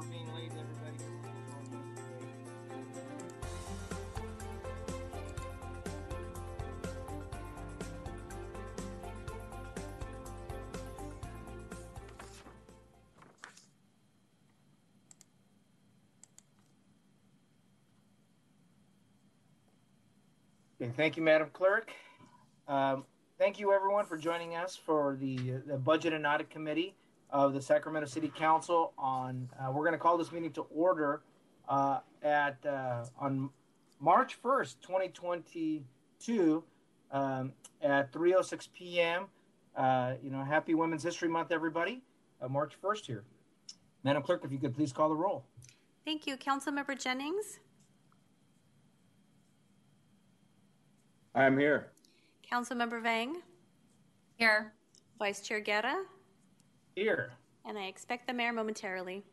for 0.00 0.08
being 0.08 0.26
late, 0.34 0.50
everybody. 0.52 0.96
Okay, 20.82 20.92
thank 20.96 21.16
you, 21.16 21.22
Madam 21.22 21.48
Clerk. 21.52 21.92
Um, 22.66 23.04
thank 23.38 23.58
you, 23.58 23.72
everyone, 23.72 24.06
for 24.06 24.16
joining 24.16 24.56
us 24.56 24.76
for 24.76 25.18
the, 25.20 25.36
the 25.66 25.76
Budget 25.76 26.14
and 26.14 26.26
Audit 26.26 26.48
Committee 26.48 26.94
of 27.32 27.54
the 27.54 27.62
Sacramento 27.62 28.08
City 28.08 28.32
Council. 28.34 28.92
On 28.98 29.48
uh, 29.58 29.70
we're 29.70 29.84
going 29.84 29.92
to 29.92 29.98
call 29.98 30.18
this 30.18 30.32
meeting 30.32 30.52
to 30.52 30.62
order 30.74 31.22
uh, 31.68 32.00
at 32.22 32.64
uh, 32.66 33.04
on 33.18 33.50
March 34.00 34.34
first, 34.34 34.80
2022, 34.82 36.62
um, 37.12 37.52
at 37.82 38.12
3:06 38.12 38.68
p.m. 38.72 39.26
Uh, 39.76 40.14
you 40.22 40.30
know, 40.30 40.42
Happy 40.42 40.74
Women's 40.74 41.02
History 41.02 41.28
Month, 41.28 41.52
everybody. 41.52 42.02
Uh, 42.42 42.48
March 42.48 42.74
1st 42.82 43.06
here. 43.06 43.24
Madam 44.02 44.22
Clerk, 44.22 44.42
if 44.44 44.50
you 44.50 44.58
could 44.58 44.74
please 44.74 44.92
call 44.92 45.10
the 45.10 45.14
roll. 45.14 45.44
Thank 46.06 46.26
you. 46.26 46.36
Councilmember 46.38 46.98
Jennings, 46.98 47.60
I'm 51.34 51.58
here. 51.58 51.92
Councilmember 52.50 53.02
Vang, 53.02 53.36
Here. 54.36 54.72
Vice 55.18 55.40
Chair 55.42 55.60
Guerra, 55.60 55.96
Here. 57.00 57.32
and 57.64 57.78
I 57.78 57.84
expect 57.84 58.26
the 58.26 58.34
mayor 58.34 58.52
momentarily. 58.52 59.24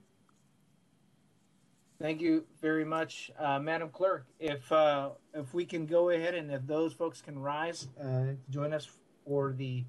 Thank 2.00 2.22
you 2.22 2.46
very 2.62 2.86
much, 2.86 3.30
uh, 3.38 3.60
Madam 3.60 3.90
Clerk. 3.90 4.26
If 4.40 4.72
uh, 4.72 5.10
if 5.34 5.54
we 5.54 5.66
can 5.66 5.86
go 5.86 6.10
ahead 6.10 6.34
and 6.34 6.50
if 6.50 6.66
those 6.66 6.94
folks 6.94 7.22
can 7.22 7.38
rise 7.38 7.90
uh, 8.00 8.04
to 8.04 8.38
join 8.50 8.72
us 8.72 8.88
for 9.26 9.52
the 9.52 9.84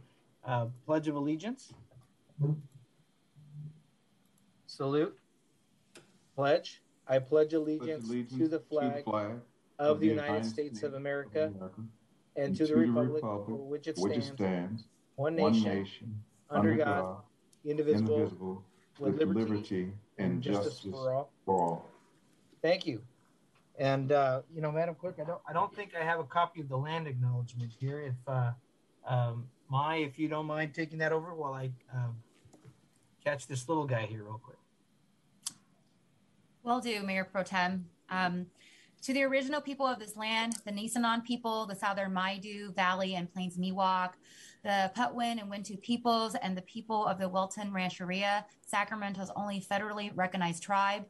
uh, 0.44 0.66
Pledge 0.86 1.06
of 1.06 1.14
Allegiance. 1.14 1.72
Salute. 4.66 5.16
Pledge. 6.34 6.82
I 7.06 7.20
pledge 7.20 7.54
allegiance, 7.54 8.08
allegiance 8.08 8.38
to 8.38 8.48
the 8.48 8.58
flag, 8.58 9.04
flag 9.04 9.40
of 9.78 10.00
the 10.00 10.06
United 10.06 10.44
States 10.44 10.82
of 10.82 10.94
America 10.94 11.52
and 12.36 12.56
to 12.56 12.66
the 12.66 12.76
republic 12.76 13.22
for 13.22 13.68
which 13.68 13.86
it 13.86 13.96
stands, 13.96 14.26
stands, 14.26 14.84
one 15.16 15.36
one 15.36 15.52
nation, 15.52 15.80
nation, 15.80 16.22
under 16.50 16.74
God, 16.76 17.22
indivisible, 17.64 18.14
indivisible, 18.14 18.64
with 18.98 19.14
with 19.14 19.20
liberty 19.20 19.40
liberty 19.40 19.92
and 20.18 20.32
and 20.32 20.42
justice 20.42 20.74
justice 20.74 20.90
for 20.90 21.12
all. 21.12 21.30
for 21.44 21.62
all. 21.62 21.90
Thank 22.62 22.86
you. 22.86 23.00
And 23.78 24.10
uh, 24.10 24.42
you 24.54 24.60
know, 24.60 24.72
Madam 24.72 24.94
Clerk, 24.94 25.18
I 25.20 25.24
don't 25.24 25.40
I 25.48 25.52
don't 25.52 25.74
think 25.74 25.92
I 25.98 26.04
have 26.04 26.20
a 26.20 26.24
copy 26.24 26.60
of 26.60 26.68
the 26.68 26.76
land 26.76 27.06
acknowledgement 27.06 27.72
here. 27.78 28.00
If 28.00 28.14
uh, 28.26 28.52
um, 29.06 29.46
my, 29.68 29.96
if 29.96 30.18
you 30.18 30.28
don't 30.28 30.46
mind 30.46 30.74
taking 30.74 30.98
that 30.98 31.12
over 31.12 31.34
while 31.34 31.54
I 31.54 31.70
um, 31.94 32.16
catch 33.24 33.46
this 33.46 33.68
little 33.68 33.86
guy 33.86 34.06
here 34.06 34.24
real 34.24 34.40
quick. 34.42 34.58
Will 36.62 36.80
do, 36.80 37.02
Mayor 37.02 37.24
Pro 37.24 37.42
Tem. 37.42 37.86
Um, 38.10 38.46
to 39.02 39.12
the 39.12 39.22
original 39.22 39.60
people 39.60 39.86
of 39.86 39.98
this 39.98 40.16
land, 40.16 40.56
the 40.64 40.72
Nisenan 40.72 41.24
people, 41.24 41.66
the 41.66 41.74
Southern 41.74 42.12
Maidu 42.12 42.74
Valley 42.74 43.14
and 43.14 43.32
Plains 43.32 43.56
Miwok, 43.56 44.12
the 44.62 44.90
Patwin 44.94 45.38
and 45.38 45.50
Wintu 45.50 45.80
peoples, 45.80 46.34
and 46.36 46.56
the 46.56 46.62
people 46.62 47.06
of 47.06 47.18
the 47.18 47.28
Wilton 47.28 47.72
Rancheria, 47.72 48.44
Sacramento's 48.66 49.30
only 49.36 49.60
federally 49.60 50.10
recognized 50.14 50.62
tribe. 50.62 51.04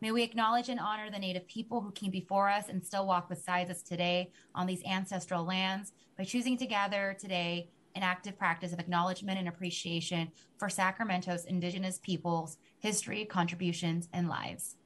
May 0.00 0.10
we 0.10 0.22
acknowledge 0.22 0.68
and 0.68 0.80
honor 0.80 1.10
the 1.10 1.18
Native 1.18 1.46
people 1.46 1.80
who 1.80 1.90
came 1.92 2.10
before 2.10 2.48
us 2.48 2.68
and 2.68 2.84
still 2.84 3.06
walk 3.06 3.28
beside 3.28 3.70
us 3.70 3.82
today 3.82 4.30
on 4.54 4.66
these 4.66 4.84
ancestral 4.84 5.44
lands 5.44 5.92
by 6.18 6.24
choosing 6.24 6.56
to 6.58 6.66
gather 6.66 7.16
today 7.18 7.68
an 7.94 8.02
active 8.02 8.36
practice 8.36 8.72
of 8.72 8.80
acknowledgement 8.80 9.38
and 9.38 9.48
appreciation 9.48 10.30
for 10.58 10.68
Sacramento's 10.68 11.44
indigenous 11.44 11.98
peoples, 11.98 12.58
history, 12.80 13.24
contributions, 13.24 14.08
and 14.12 14.28
lives. 14.28 14.76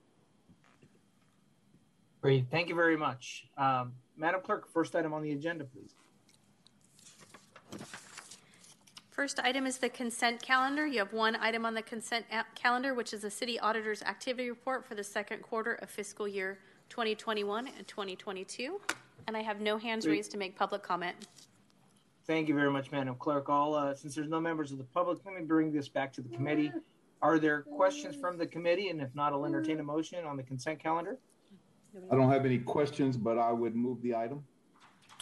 Great. 2.20 2.46
Thank 2.50 2.68
you 2.68 2.74
very 2.74 2.96
much, 2.96 3.46
um, 3.56 3.92
Madam 4.16 4.40
Clerk. 4.42 4.70
First 4.72 4.94
item 4.94 5.14
on 5.14 5.22
the 5.22 5.32
agenda, 5.32 5.64
please. 5.64 5.94
First 9.18 9.40
item 9.40 9.66
is 9.66 9.78
the 9.78 9.88
consent 9.88 10.40
calendar. 10.40 10.86
You 10.86 11.00
have 11.00 11.12
one 11.12 11.34
item 11.40 11.66
on 11.66 11.74
the 11.74 11.82
consent 11.82 12.24
a- 12.30 12.44
calendar, 12.54 12.94
which 12.94 13.12
is 13.12 13.22
the 13.22 13.30
city 13.32 13.58
auditor's 13.58 14.00
activity 14.02 14.48
report 14.48 14.86
for 14.86 14.94
the 14.94 15.02
second 15.02 15.42
quarter 15.42 15.74
of 15.82 15.90
fiscal 15.90 16.28
year 16.28 16.60
2021 16.88 17.66
and 17.66 17.88
2022. 17.88 18.80
And 19.26 19.36
I 19.36 19.42
have 19.42 19.60
no 19.60 19.76
hands 19.76 20.04
Great. 20.04 20.18
raised 20.18 20.30
to 20.30 20.38
make 20.38 20.54
public 20.54 20.84
comment. 20.84 21.16
Thank 22.28 22.46
you 22.46 22.54
very 22.54 22.70
much, 22.70 22.92
Madam 22.92 23.16
Clerk. 23.16 23.48
All 23.48 23.74
uh, 23.74 23.92
since 23.92 24.14
there's 24.14 24.28
no 24.28 24.40
members 24.40 24.70
of 24.70 24.78
the 24.78 24.84
public, 24.84 25.18
let 25.24 25.34
me 25.34 25.42
bring 25.42 25.72
this 25.72 25.88
back 25.88 26.12
to 26.12 26.20
the 26.20 26.28
committee. 26.28 26.70
Are 27.20 27.40
there 27.40 27.62
questions 27.62 28.14
from 28.14 28.38
the 28.38 28.46
committee? 28.46 28.90
And 28.90 29.00
if 29.00 29.12
not, 29.16 29.32
I'll 29.32 29.46
entertain 29.46 29.80
a 29.80 29.82
motion 29.82 30.24
on 30.26 30.36
the 30.36 30.44
consent 30.44 30.78
calendar. 30.78 31.18
I 32.08 32.14
don't 32.14 32.30
have 32.30 32.46
any 32.46 32.58
questions, 32.58 33.16
but 33.16 33.36
I 33.36 33.50
would 33.50 33.74
move 33.74 34.00
the 34.00 34.14
item. 34.14 34.44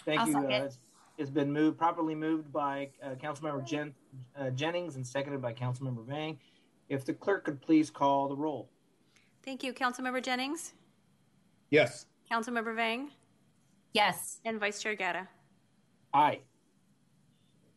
Thank 0.04 0.20
I'll 0.20 0.28
you. 0.28 0.36
Uh, 0.36 0.42
it's- 0.42 0.78
it's 1.18 1.30
been 1.30 1.52
moved, 1.52 1.78
properly 1.78 2.14
moved 2.14 2.52
by 2.52 2.90
uh, 3.02 3.10
Councilmember 3.14 3.64
Jen, 3.66 3.94
uh, 4.38 4.50
Jennings 4.50 4.96
and 4.96 5.06
seconded 5.06 5.40
by 5.40 5.52
Councilmember 5.52 6.04
Vang. 6.06 6.38
If 6.88 7.04
the 7.04 7.14
clerk 7.14 7.44
could 7.44 7.60
please 7.60 7.90
call 7.90 8.28
the 8.28 8.36
roll. 8.36 8.68
Thank 9.44 9.62
you. 9.62 9.72
Councilmember 9.72 10.22
Jennings, 10.22 10.72
Yes. 11.70 12.06
Councilmember 12.30 12.74
Vang, 12.76 13.10
Yes. 13.92 14.40
and 14.44 14.60
Vice 14.60 14.80
Chair 14.82 14.94
Guerra. 14.94 15.28
Aye. 16.14 16.40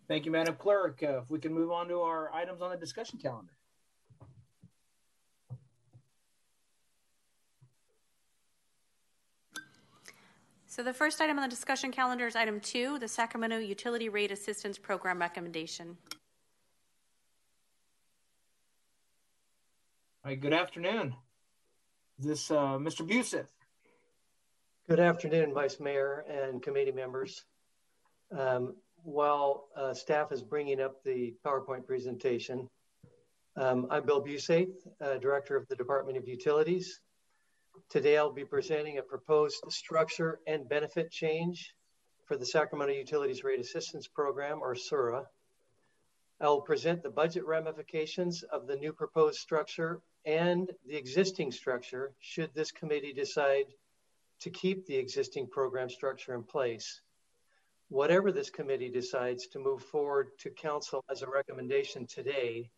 Thank 0.08 0.26
you, 0.26 0.32
Madam 0.32 0.56
Clerk. 0.56 1.02
Uh, 1.04 1.20
if 1.20 1.30
we 1.30 1.40
can 1.40 1.54
move 1.54 1.72
on 1.72 1.88
to 1.88 2.02
our 2.02 2.34
items 2.34 2.62
on 2.62 2.72
the 2.72 2.78
discussion 2.78 3.20
calendar. 3.20 3.54
So 10.70 10.84
the 10.84 10.94
first 10.94 11.20
item 11.20 11.40
on 11.40 11.42
the 11.42 11.50
discussion 11.50 11.92
calendar 11.92 12.28
is 12.28 12.36
item 12.36 12.60
two, 12.60 13.00
the 13.00 13.08
Sacramento 13.08 13.58
Utility 13.58 14.08
Rate 14.08 14.30
Assistance 14.30 14.78
Program 14.78 15.20
recommendation. 15.20 15.98
All 20.24 20.30
right, 20.30 20.40
good 20.40 20.54
afternoon. 20.54 21.16
Is 22.20 22.26
this 22.28 22.52
uh, 22.52 22.78
Mr. 22.78 23.02
Busath? 23.02 23.48
Good 24.88 25.00
afternoon, 25.00 25.56
Vice 25.56 25.80
Mayor 25.80 26.24
and 26.30 26.62
committee 26.62 26.92
members. 26.92 27.46
Um, 28.38 28.76
while 29.02 29.70
uh, 29.76 29.96
staff 29.96 30.32
is 30.32 30.44
bringing 30.44 30.82
up 30.82 31.04
the 31.04 31.34
PowerPoint 31.44 31.88
presentation, 31.88 32.70
um, 33.56 33.88
I'm 33.90 34.06
Bill 34.06 34.24
Busath, 34.24 34.70
uh, 35.02 35.18
Director 35.18 35.56
of 35.56 35.68
the 35.68 35.76
Department 35.76 36.16
of 36.16 36.28
Utilities. 36.28 37.00
Today 37.88 38.18
I'll 38.18 38.32
be 38.32 38.46
presenting 38.46 38.98
a 38.98 39.04
proposed 39.04 39.64
structure 39.70 40.40
and 40.46 40.68
benefit 40.68 41.12
change 41.12 41.74
for 42.26 42.36
the 42.36 42.46
Sacramento 42.46 42.94
Utilities 42.94 43.44
Rate 43.44 43.60
Assistance 43.60 44.08
Program, 44.08 44.60
or 44.62 44.76
SURA. 44.76 45.26
I'll 46.42 46.62
present 46.62 47.04
the 47.04 47.10
budget 47.10 47.46
ramifications 47.46 48.44
of 48.44 48.68
the 48.68 48.76
new 48.76 48.92
proposed 48.92 49.40
structure 49.40 50.02
and 50.26 50.72
the 50.86 50.96
existing 50.96 51.52
structure 51.52 52.14
should 52.20 52.54
this 52.54 52.72
committee 52.72 53.14
decide 53.14 53.66
to 54.42 54.50
keep 54.50 54.86
the 54.86 54.96
existing 54.96 55.48
program 55.48 55.90
structure 55.90 56.34
in 56.34 56.44
place. 56.44 57.02
Whatever 57.90 58.32
this 58.32 58.50
committee 58.50 58.90
decides 58.90 59.48
to 59.48 59.60
move 59.60 59.82
forward 59.84 60.30
to 60.40 60.50
council 60.50 61.04
as 61.10 61.22
a 61.22 61.30
recommendation 61.30 62.06
today, 62.08 62.70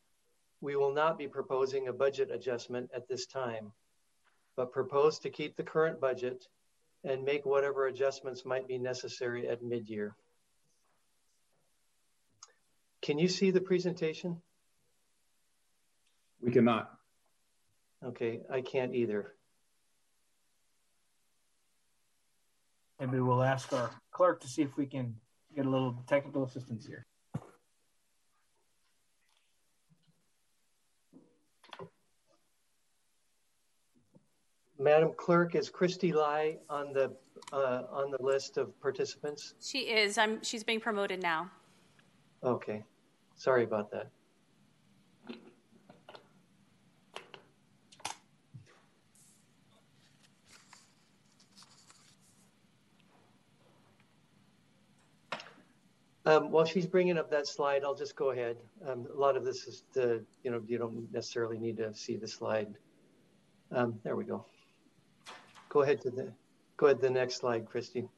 we 0.59 0.75
will 0.75 0.93
not 0.93 1.17
be 1.17 1.27
proposing 1.27 1.87
a 1.87 1.93
budget 1.93 2.29
adjustment 2.31 2.89
at 2.95 3.07
this 3.07 3.25
time, 3.25 3.71
but 4.61 4.71
propose 4.71 5.17
to 5.17 5.31
keep 5.31 5.55
the 5.55 5.63
current 5.63 5.99
budget 5.99 6.45
and 7.03 7.23
make 7.23 7.47
whatever 7.47 7.87
adjustments 7.87 8.45
might 8.45 8.67
be 8.67 8.77
necessary 8.77 9.47
at 9.47 9.63
mid-year. 9.63 10.15
Can 13.01 13.17
you 13.17 13.27
see 13.27 13.49
the 13.49 13.59
presentation? 13.59 14.39
We 16.43 16.51
cannot. 16.51 16.91
Okay, 18.05 18.41
I 18.51 18.61
can't 18.61 18.93
either. 18.93 19.33
Maybe 22.99 23.19
we'll 23.19 23.41
ask 23.41 23.73
our 23.73 23.89
clerk 24.11 24.41
to 24.41 24.47
see 24.47 24.61
if 24.61 24.77
we 24.77 24.85
can 24.85 25.15
get 25.55 25.65
a 25.65 25.69
little 25.71 26.03
technical 26.05 26.43
assistance 26.43 26.85
here. 26.85 27.07
Madam 34.81 35.11
Clerk, 35.15 35.53
is 35.53 35.69
Christy 35.69 36.11
Lai 36.11 36.57
on 36.67 36.91
the 36.91 37.15
uh, 37.53 37.83
on 37.91 38.09
the 38.09 38.17
list 38.19 38.57
of 38.57 38.79
participants? 38.81 39.53
She 39.61 39.81
is. 39.81 40.17
I'm. 40.17 40.43
She's 40.43 40.63
being 40.63 40.79
promoted 40.79 41.21
now. 41.21 41.51
Okay. 42.43 42.83
Sorry 43.35 43.63
about 43.63 43.91
that. 43.91 44.07
Um, 56.25 56.51
while 56.51 56.65
she's 56.65 56.85
bringing 56.85 57.17
up 57.17 57.29
that 57.31 57.47
slide, 57.47 57.83
I'll 57.83 57.95
just 57.95 58.15
go 58.15 58.31
ahead. 58.31 58.57
Um, 58.87 59.07
a 59.13 59.19
lot 59.19 59.35
of 59.35 59.43
this 59.43 59.67
is 59.67 59.83
the, 59.91 60.23
you 60.43 60.51
know, 60.51 60.61
you 60.67 60.77
don't 60.77 61.11
necessarily 61.11 61.57
need 61.57 61.77
to 61.77 61.93
see 61.95 62.15
the 62.15 62.27
slide. 62.27 62.75
Um, 63.71 63.99
there 64.03 64.15
we 64.15 64.23
go. 64.23 64.45
Go 65.71 65.83
ahead 65.83 66.01
to 66.01 66.09
the, 66.09 66.33
go 66.75 66.87
ahead 66.87 66.97
to 66.97 67.03
the 67.03 67.13
next 67.13 67.35
slide, 67.35 67.65
Christy. 67.65 68.09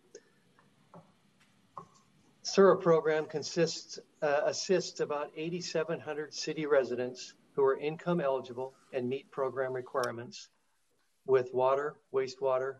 SURA 2.41 2.79
program 2.79 3.27
consists, 3.27 3.99
uh, 4.23 4.41
assists 4.45 5.01
about 5.01 5.31
8,700 5.37 6.33
city 6.33 6.65
residents 6.65 7.35
who 7.53 7.63
are 7.63 7.77
income 7.77 8.19
eligible 8.19 8.73
and 8.91 9.07
meet 9.07 9.29
program 9.29 9.71
requirements 9.71 10.49
with 11.27 11.53
water, 11.53 11.95
wastewater, 12.11 12.77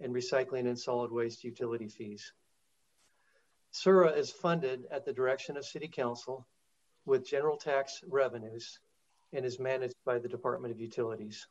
and 0.00 0.12
recycling 0.12 0.66
and 0.66 0.76
solid 0.76 1.12
waste 1.12 1.44
utility 1.44 1.86
fees. 1.86 2.32
SURA 3.70 4.10
is 4.10 4.32
funded 4.32 4.86
at 4.90 5.04
the 5.04 5.12
direction 5.12 5.56
of 5.56 5.64
City 5.64 5.86
Council 5.86 6.44
with 7.04 7.24
general 7.24 7.56
tax 7.56 8.02
revenues 8.08 8.80
and 9.32 9.46
is 9.46 9.60
managed 9.60 9.94
by 10.04 10.18
the 10.18 10.28
Department 10.28 10.74
of 10.74 10.80
Utilities. 10.80 11.46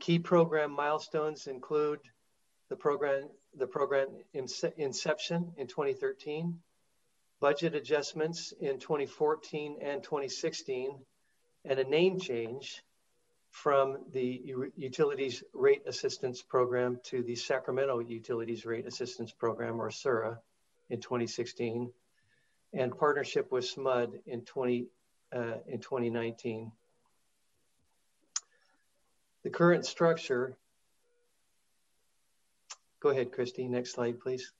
Key 0.00 0.18
program 0.18 0.72
milestones 0.72 1.46
include 1.46 2.00
the 2.68 2.76
program, 2.76 3.28
the 3.56 3.66
program 3.66 4.08
inception 4.76 5.52
in 5.56 5.66
2013, 5.66 6.58
budget 7.40 7.74
adjustments 7.74 8.52
in 8.60 8.78
2014 8.78 9.78
and 9.80 10.02
2016, 10.02 10.98
and 11.64 11.78
a 11.78 11.84
name 11.84 12.18
change 12.18 12.82
from 13.50 13.98
the 14.12 14.42
Utilities 14.76 15.44
Rate 15.52 15.82
Assistance 15.86 16.42
Program 16.42 16.98
to 17.04 17.22
the 17.22 17.36
Sacramento 17.36 18.00
Utilities 18.00 18.66
Rate 18.66 18.86
Assistance 18.86 19.30
Program, 19.30 19.80
or 19.80 19.92
SURA, 19.92 20.40
in 20.90 21.00
2016, 21.00 21.92
and 22.72 22.98
partnership 22.98 23.52
with 23.52 23.64
SMUD 23.64 24.20
in 24.26 24.40
20 24.42 24.86
uh, 25.32 25.54
in 25.68 25.80
2019. 25.80 26.72
The 29.44 29.50
current 29.50 29.84
structure. 29.84 30.56
Go 33.00 33.10
ahead, 33.10 33.30
Christy. 33.30 33.68
Next 33.68 33.92
slide, 33.92 34.18
please. 34.18 34.52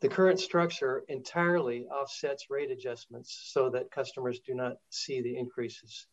The 0.00 0.08
current 0.08 0.40
structure 0.40 1.04
entirely 1.06 1.86
offsets 1.86 2.50
rate 2.50 2.72
adjustments 2.72 3.50
so 3.52 3.70
that 3.70 3.92
customers 3.92 4.40
do 4.40 4.54
not 4.54 4.78
see 4.90 5.22
the 5.22 5.36
increases. 5.36 6.08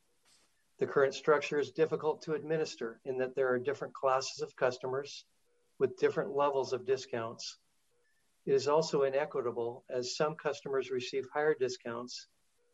The 0.77 0.85
current 0.85 1.15
structure 1.15 1.57
is 1.57 1.71
difficult 1.71 2.21
to 2.23 2.35
administer 2.35 2.99
in 3.05 3.17
that 3.17 3.33
there 3.33 3.51
are 3.51 3.57
different 3.57 3.95
classes 3.95 4.41
of 4.41 4.55
customers 4.55 5.25
with 5.79 5.97
different 5.97 6.35
levels 6.35 6.73
of 6.73 6.85
discounts. 6.85 7.57
It 8.45 8.53
is 8.53 8.67
also 8.67 9.01
inequitable 9.01 9.83
as 9.89 10.15
some 10.15 10.35
customers 10.35 10.91
receive 10.91 11.25
higher 11.33 11.55
discounts 11.55 12.27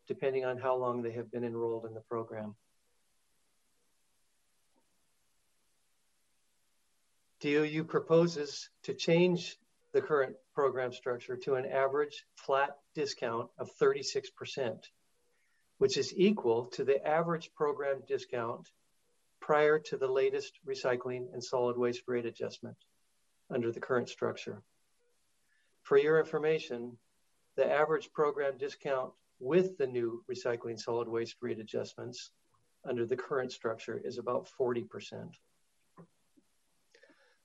depending 0.07 0.43
on 0.43 0.57
how 0.57 0.75
long 0.75 1.01
they 1.01 1.11
have 1.11 1.31
been 1.31 1.45
enrolled 1.45 1.85
in 1.85 1.93
the 1.93 2.01
program. 2.01 2.55
DOU 7.41 7.85
proposes 7.85 8.69
to 8.83 8.93
change 8.93 9.57
the 9.93 10.01
current 10.01 10.35
program 10.53 10.91
structure 10.91 11.37
to 11.37 11.55
an 11.55 11.65
average 11.65 12.25
flat 12.35 12.77
discount 12.93 13.49
of 13.57 13.69
36%, 13.81 14.77
which 15.77 15.97
is 15.97 16.13
equal 16.15 16.65
to 16.65 16.83
the 16.83 17.05
average 17.07 17.51
program 17.55 18.01
discount 18.07 18.69
prior 19.39 19.79
to 19.79 19.97
the 19.97 20.07
latest 20.07 20.59
recycling 20.67 21.33
and 21.33 21.43
solid 21.43 21.77
waste 21.77 22.03
rate 22.07 22.25
adjustment 22.25 22.75
under 23.49 23.71
the 23.71 23.79
current 23.79 24.09
structure. 24.09 24.61
For 25.81 25.97
your 25.97 26.19
information, 26.19 26.97
the 27.55 27.71
average 27.71 28.11
program 28.11 28.57
discount 28.57 29.13
with 29.39 29.77
the 29.77 29.87
new 29.87 30.23
recycling 30.29 30.77
solid 30.77 31.07
waste 31.07 31.37
rate 31.41 31.59
adjustments 31.59 32.31
under 32.87 33.05
the 33.05 33.15
current 33.15 33.51
structure 33.51 33.99
is 34.03 34.17
about 34.17 34.47
40%. 34.59 35.31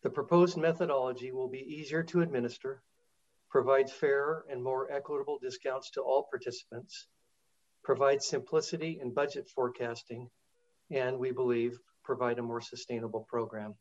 The 0.05 0.11
proposed 0.11 0.59
methodology 0.59 1.33
will 1.33 1.49
be 1.49 1.61
easier 1.61 2.03
to 2.03 2.21
administer, 2.21 2.83
provides 3.49 3.91
fairer 3.91 4.45
and 4.51 4.63
more 4.63 4.93
equitable 4.93 5.39
discounts 5.39 5.91
to 5.93 6.03
all 6.03 6.29
participants, 6.31 7.07
provides 7.83 8.27
simplicity 8.27 8.99
in 9.01 9.15
budget 9.15 9.49
forecasting, 9.49 10.29
and 10.91 11.19
we 11.19 11.33
believe 11.33 11.79
provide 12.03 12.39
a 12.39 12.43
more 12.43 12.61
sustainable 12.61 13.27
program. 13.31 13.77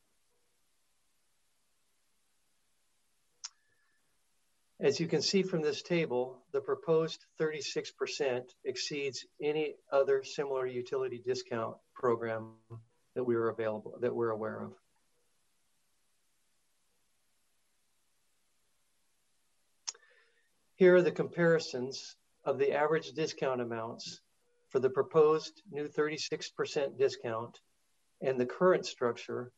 As 4.80 4.98
you 4.98 5.06
can 5.06 5.20
see 5.20 5.42
from 5.42 5.60
this 5.60 5.82
table, 5.82 6.42
the 6.52 6.60
proposed 6.62 7.26
36% 7.38 8.44
exceeds 8.64 9.26
any 9.42 9.74
other 9.92 10.24
similar 10.24 10.66
utility 10.66 11.20
discount 11.22 11.76
program 11.94 12.52
that 13.14 13.24
we 13.24 13.34
are 13.34 13.50
available, 13.50 13.98
that 14.00 14.16
we're 14.16 14.30
aware 14.30 14.62
of. 14.62 14.72
Here 20.84 20.96
are 20.96 21.02
the 21.02 21.10
comparisons 21.10 22.14
of 22.44 22.58
the 22.58 22.72
average 22.72 23.12
discount 23.12 23.62
amounts 23.62 24.20
for 24.68 24.80
the 24.80 24.90
proposed 24.90 25.62
new 25.70 25.88
36% 25.88 26.98
discount 26.98 27.58
and 28.20 28.38
the 28.38 28.44
current 28.44 28.84
structure 28.84 29.50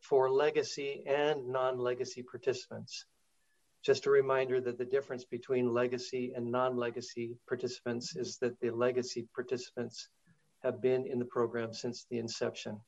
for 0.00 0.28
legacy 0.28 1.04
and 1.06 1.46
non-legacy 1.46 2.24
participants. 2.24 3.06
Just 3.84 4.06
a 4.06 4.10
reminder 4.10 4.60
that 4.62 4.76
the 4.76 4.84
difference 4.84 5.24
between 5.24 5.72
legacy 5.72 6.32
and 6.34 6.50
non-legacy 6.50 7.36
participants 7.46 8.16
is 8.16 8.38
that 8.38 8.58
the 8.58 8.70
legacy 8.70 9.28
participants 9.32 10.08
have 10.64 10.82
been 10.82 11.06
in 11.06 11.20
the 11.20 11.24
program 11.24 11.72
since 11.72 12.04
the 12.10 12.18
inception. 12.18 12.80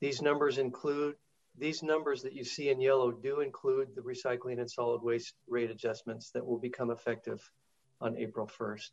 These 0.00 0.22
numbers 0.22 0.58
include, 0.58 1.14
these 1.58 1.82
numbers 1.82 2.22
that 2.22 2.34
you 2.34 2.44
see 2.44 2.68
in 2.68 2.80
yellow 2.80 3.10
do 3.10 3.40
include 3.40 3.94
the 3.94 4.02
recycling 4.02 4.60
and 4.60 4.70
solid 4.70 5.02
waste 5.02 5.34
rate 5.48 5.70
adjustments 5.70 6.30
that 6.32 6.44
will 6.44 6.58
become 6.58 6.90
effective 6.90 7.50
on 8.00 8.16
April 8.16 8.46
1st. 8.46 8.90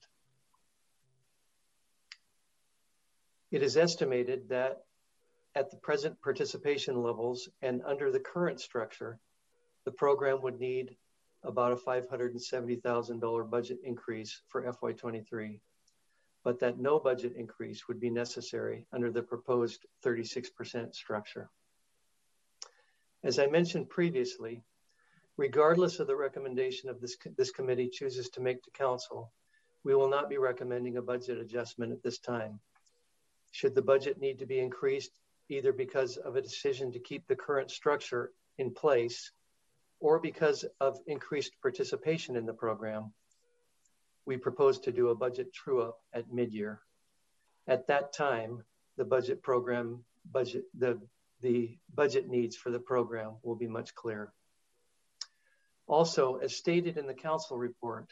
It 3.52 3.62
is 3.62 3.78
estimated 3.78 4.50
that 4.50 4.86
at 5.56 5.70
the 5.70 5.78
present 5.78 6.20
participation 6.22 7.04
levels 7.04 7.50
and 7.62 7.82
under 7.86 8.12
the 8.12 8.20
current 8.20 8.60
structure, 8.60 9.20
the 9.86 9.92
program 9.92 10.42
would 10.42 10.60
need 10.60 10.96
about 11.44 11.74
a 11.74 11.76
$570,000 11.76 13.50
budget 13.50 13.78
increase 13.84 14.42
for 14.48 14.64
FY23, 14.64 15.60
but 16.44 16.60
that 16.60 16.80
no 16.80 17.00
budget 17.00 17.34
increase 17.36 17.88
would 17.88 18.00
be 18.00 18.10
necessary 18.10 18.88
under 18.94 19.12
the 19.12 19.22
proposed 19.22 19.86
36% 20.04 20.96
structure. 20.96 21.50
As 23.24 23.40
I 23.40 23.48
mentioned 23.48 23.90
previously, 23.90 24.64
regardless 25.38 26.00
of 26.00 26.08
the 26.08 26.16
recommendation 26.16 26.90
of 26.90 27.00
this, 27.00 27.16
this 27.38 27.52
committee 27.52 27.90
chooses 27.90 28.30
to 28.30 28.42
make 28.42 28.62
to 28.64 28.72
council, 28.72 29.32
we 29.84 29.96
will 29.96 30.10
not 30.10 30.30
be 30.30 30.38
recommending 30.38 30.98
a 30.98 31.02
budget 31.02 31.38
adjustment 31.38 31.94
at 31.94 32.04
this 32.04 32.20
time. 32.20 32.60
Should 33.52 33.76
the 33.76 33.82
budget 33.82 34.20
need 34.20 34.40
to 34.40 34.46
be 34.46 34.60
increased, 34.60 35.12
either 35.50 35.72
because 35.72 36.18
of 36.18 36.36
a 36.36 36.42
decision 36.42 36.92
to 36.92 37.00
keep 37.00 37.28
the 37.28 37.36
current 37.36 37.72
structure 37.72 38.32
in 38.58 38.72
place 38.72 39.32
or 40.00 40.20
because 40.20 40.66
of 40.82 41.00
increased 41.08 41.54
participation 41.62 42.36
in 42.36 42.46
the 42.46 42.54
program, 42.54 43.14
we 44.26 44.38
propose 44.38 44.80
to 44.80 44.92
do 44.92 45.10
a 45.10 45.16
budget 45.16 45.54
true 45.54 45.82
up 45.82 46.00
at 46.14 46.32
mid-year. 46.32 46.82
At 47.68 47.88
that 47.88 48.12
time, 48.12 48.64
the 48.98 49.06
budget 49.06 49.42
program 49.42 50.04
budget 50.32 50.66
the 50.78 51.00
the 51.44 51.78
budget 51.94 52.28
needs 52.28 52.56
for 52.56 52.72
the 52.72 52.80
program 52.80 53.34
will 53.44 53.56
be 53.56 53.68
much 53.68 53.94
clearer. 53.94 54.34
Also, 55.86 56.38
as 56.38 56.56
stated 56.56 56.98
in 56.98 57.06
the 57.06 57.14
council 57.14 57.58
report, 57.58 58.12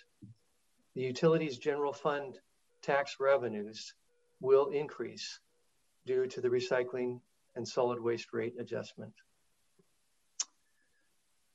the 0.93 1.01
utilities 1.01 1.57
general 1.57 1.93
fund 1.93 2.37
tax 2.83 3.15
revenues 3.19 3.93
will 4.41 4.69
increase 4.69 5.39
due 6.05 6.27
to 6.27 6.41
the 6.41 6.49
recycling 6.49 7.19
and 7.55 7.67
solid 7.67 7.99
waste 7.99 8.33
rate 8.33 8.53
adjustment. 8.59 9.13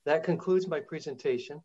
That 0.05 0.25
concludes 0.25 0.67
my 0.67 0.81
presentation. 0.81 1.63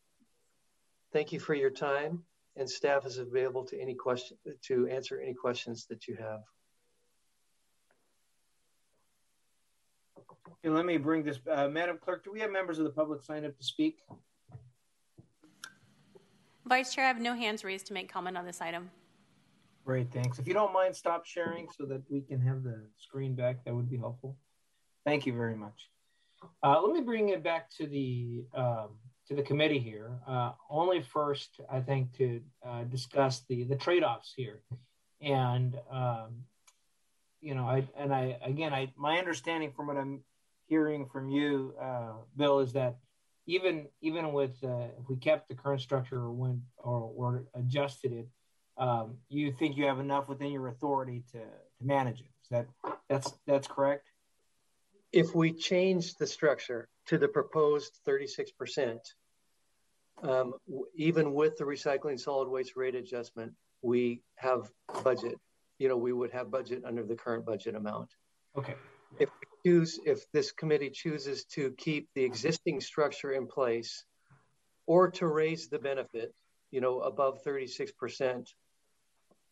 Thank 1.13 1.31
you 1.31 1.39
for 1.39 1.55
your 1.55 1.69
time 1.71 2.23
and 2.57 2.69
staff 2.69 3.05
is 3.05 3.17
available 3.17 3.63
to 3.65 3.79
any 3.79 3.95
question 3.95 4.37
to 4.63 4.87
answer 4.87 5.19
any 5.19 5.33
questions 5.33 5.85
that 5.85 6.07
you 6.07 6.15
have. 6.15 6.41
Okay, 10.63 10.71
let 10.71 10.85
me 10.85 10.97
bring 10.97 11.23
this, 11.23 11.39
uh, 11.51 11.67
Madam 11.67 11.97
Clerk, 11.99 12.23
do 12.23 12.31
we 12.31 12.39
have 12.39 12.51
members 12.51 12.77
of 12.77 12.85
the 12.85 12.91
public 12.91 13.23
sign 13.23 13.45
up 13.45 13.57
to 13.57 13.63
speak? 13.63 13.97
Vice 16.67 16.93
Chair, 16.93 17.05
I 17.05 17.07
have 17.07 17.19
no 17.19 17.33
hands 17.33 17.63
raised 17.63 17.87
to 17.87 17.93
make 17.93 18.11
comment 18.11 18.37
on 18.37 18.45
this 18.45 18.61
item. 18.61 18.91
Great, 19.83 20.11
thanks. 20.11 20.37
If 20.37 20.47
you 20.47 20.53
don't 20.53 20.71
mind, 20.71 20.95
stop 20.95 21.25
sharing 21.25 21.67
so 21.75 21.85
that 21.85 22.03
we 22.11 22.21
can 22.21 22.39
have 22.41 22.61
the 22.61 22.79
screen 22.99 23.33
back. 23.33 23.65
That 23.65 23.73
would 23.73 23.89
be 23.89 23.97
helpful. 23.97 24.37
Thank 25.03 25.25
you 25.25 25.33
very 25.33 25.55
much. 25.55 25.89
Uh, 26.61 26.79
let 26.79 26.93
me 26.93 27.01
bring 27.01 27.29
it 27.29 27.41
back 27.41 27.71
to 27.77 27.87
the 27.87 28.45
um, 28.53 28.89
to 29.27 29.35
the 29.35 29.41
committee 29.41 29.79
here. 29.79 30.11
Uh, 30.27 30.51
only 30.69 31.01
first, 31.01 31.59
I 31.71 31.79
think, 31.79 32.15
to 32.17 32.39
uh, 32.63 32.83
discuss 32.83 33.41
the 33.49 33.63
the 33.63 33.75
trade 33.75 34.03
offs 34.03 34.33
here, 34.35 34.61
and 35.21 35.75
um, 35.91 36.43
you 37.41 37.55
know, 37.55 37.65
I 37.65 37.87
and 37.97 38.13
I 38.13 38.37
again, 38.43 38.73
I 38.73 38.91
my 38.95 39.17
understanding 39.17 39.71
from 39.71 39.87
what 39.87 39.97
I'm 39.97 40.21
hearing 40.71 41.05
from 41.05 41.29
you, 41.29 41.73
uh, 41.79 42.13
Bill, 42.37 42.59
is 42.59 42.71
that 42.71 42.95
even 43.45 43.87
even 44.01 44.31
with 44.31 44.55
uh, 44.63 44.87
if 44.99 45.09
we 45.09 45.17
kept 45.17 45.49
the 45.49 45.55
current 45.55 45.81
structure 45.81 46.17
or 46.17 46.31
went 46.31 46.61
or, 46.77 47.11
or 47.13 47.43
adjusted 47.53 48.13
it, 48.13 48.27
um, 48.77 49.17
you 49.27 49.51
think 49.51 49.75
you 49.75 49.83
have 49.85 49.99
enough 49.99 50.29
within 50.29 50.49
your 50.49 50.69
authority 50.69 51.23
to 51.33 51.39
to 51.39 51.83
manage 51.83 52.21
it. 52.21 52.31
Is 52.43 52.49
that 52.51 52.67
that's 53.09 53.33
that's 53.45 53.67
correct? 53.67 54.07
If 55.11 55.35
we 55.35 55.51
change 55.51 56.15
the 56.15 56.25
structure 56.25 56.87
to 57.07 57.17
the 57.17 57.27
proposed 57.27 57.99
36%, 58.07 58.97
um, 60.23 60.53
even 60.95 61.33
with 61.33 61.57
the 61.57 61.65
recycling 61.65 62.17
solid 62.17 62.47
waste 62.47 62.77
rate 62.77 62.95
adjustment, 62.95 63.51
we 63.81 64.21
have 64.35 64.71
budget. 65.03 65.37
You 65.79 65.89
know, 65.89 65.97
we 65.97 66.13
would 66.13 66.31
have 66.31 66.49
budget 66.49 66.83
under 66.85 67.03
the 67.03 67.15
current 67.15 67.45
budget 67.45 67.75
amount. 67.75 68.11
Okay. 68.57 68.75
If 69.19 69.29
we 69.41 69.50
choose, 69.65 69.99
if 70.05 70.29
this 70.31 70.51
committee 70.51 70.89
chooses 70.89 71.45
to 71.45 71.71
keep 71.77 72.09
the 72.15 72.23
existing 72.23 72.81
structure 72.81 73.31
in 73.31 73.47
place 73.47 74.05
or 74.85 75.11
to 75.11 75.27
raise 75.27 75.69
the 75.69 75.79
benefit, 75.79 76.33
you 76.71 76.81
know, 76.81 77.01
above 77.01 77.43
36%, 77.43 78.53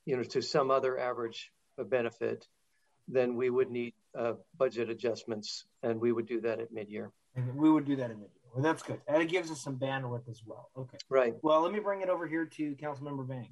you 0.05 0.17
know, 0.17 0.23
to 0.23 0.41
some 0.41 0.71
other 0.71 0.97
average 0.97 1.51
benefit, 1.77 2.47
then 3.07 3.35
we 3.35 3.49
would 3.49 3.69
need 3.69 3.93
uh, 4.17 4.33
budget 4.57 4.89
adjustments, 4.89 5.65
and 5.83 5.99
we 5.99 6.11
would 6.11 6.27
do 6.27 6.41
that 6.41 6.59
at 6.59 6.71
mid-year. 6.71 7.11
And 7.35 7.55
we 7.55 7.69
would 7.69 7.85
do 7.85 7.95
that 7.97 8.11
in 8.11 8.19
mid-year. 8.19 8.39
Well, 8.53 8.63
that's 8.63 8.83
good. 8.83 8.99
And 9.07 9.21
it 9.21 9.29
gives 9.29 9.51
us 9.51 9.61
some 9.61 9.77
bandwidth 9.77 10.27
as 10.29 10.41
well. 10.45 10.69
Okay. 10.75 10.97
Right. 11.09 11.35
Well, 11.41 11.61
let 11.61 11.71
me 11.71 11.79
bring 11.79 12.01
it 12.01 12.09
over 12.09 12.27
here 12.27 12.45
to 12.45 12.75
Councilmember 12.75 13.27
Vang. 13.27 13.49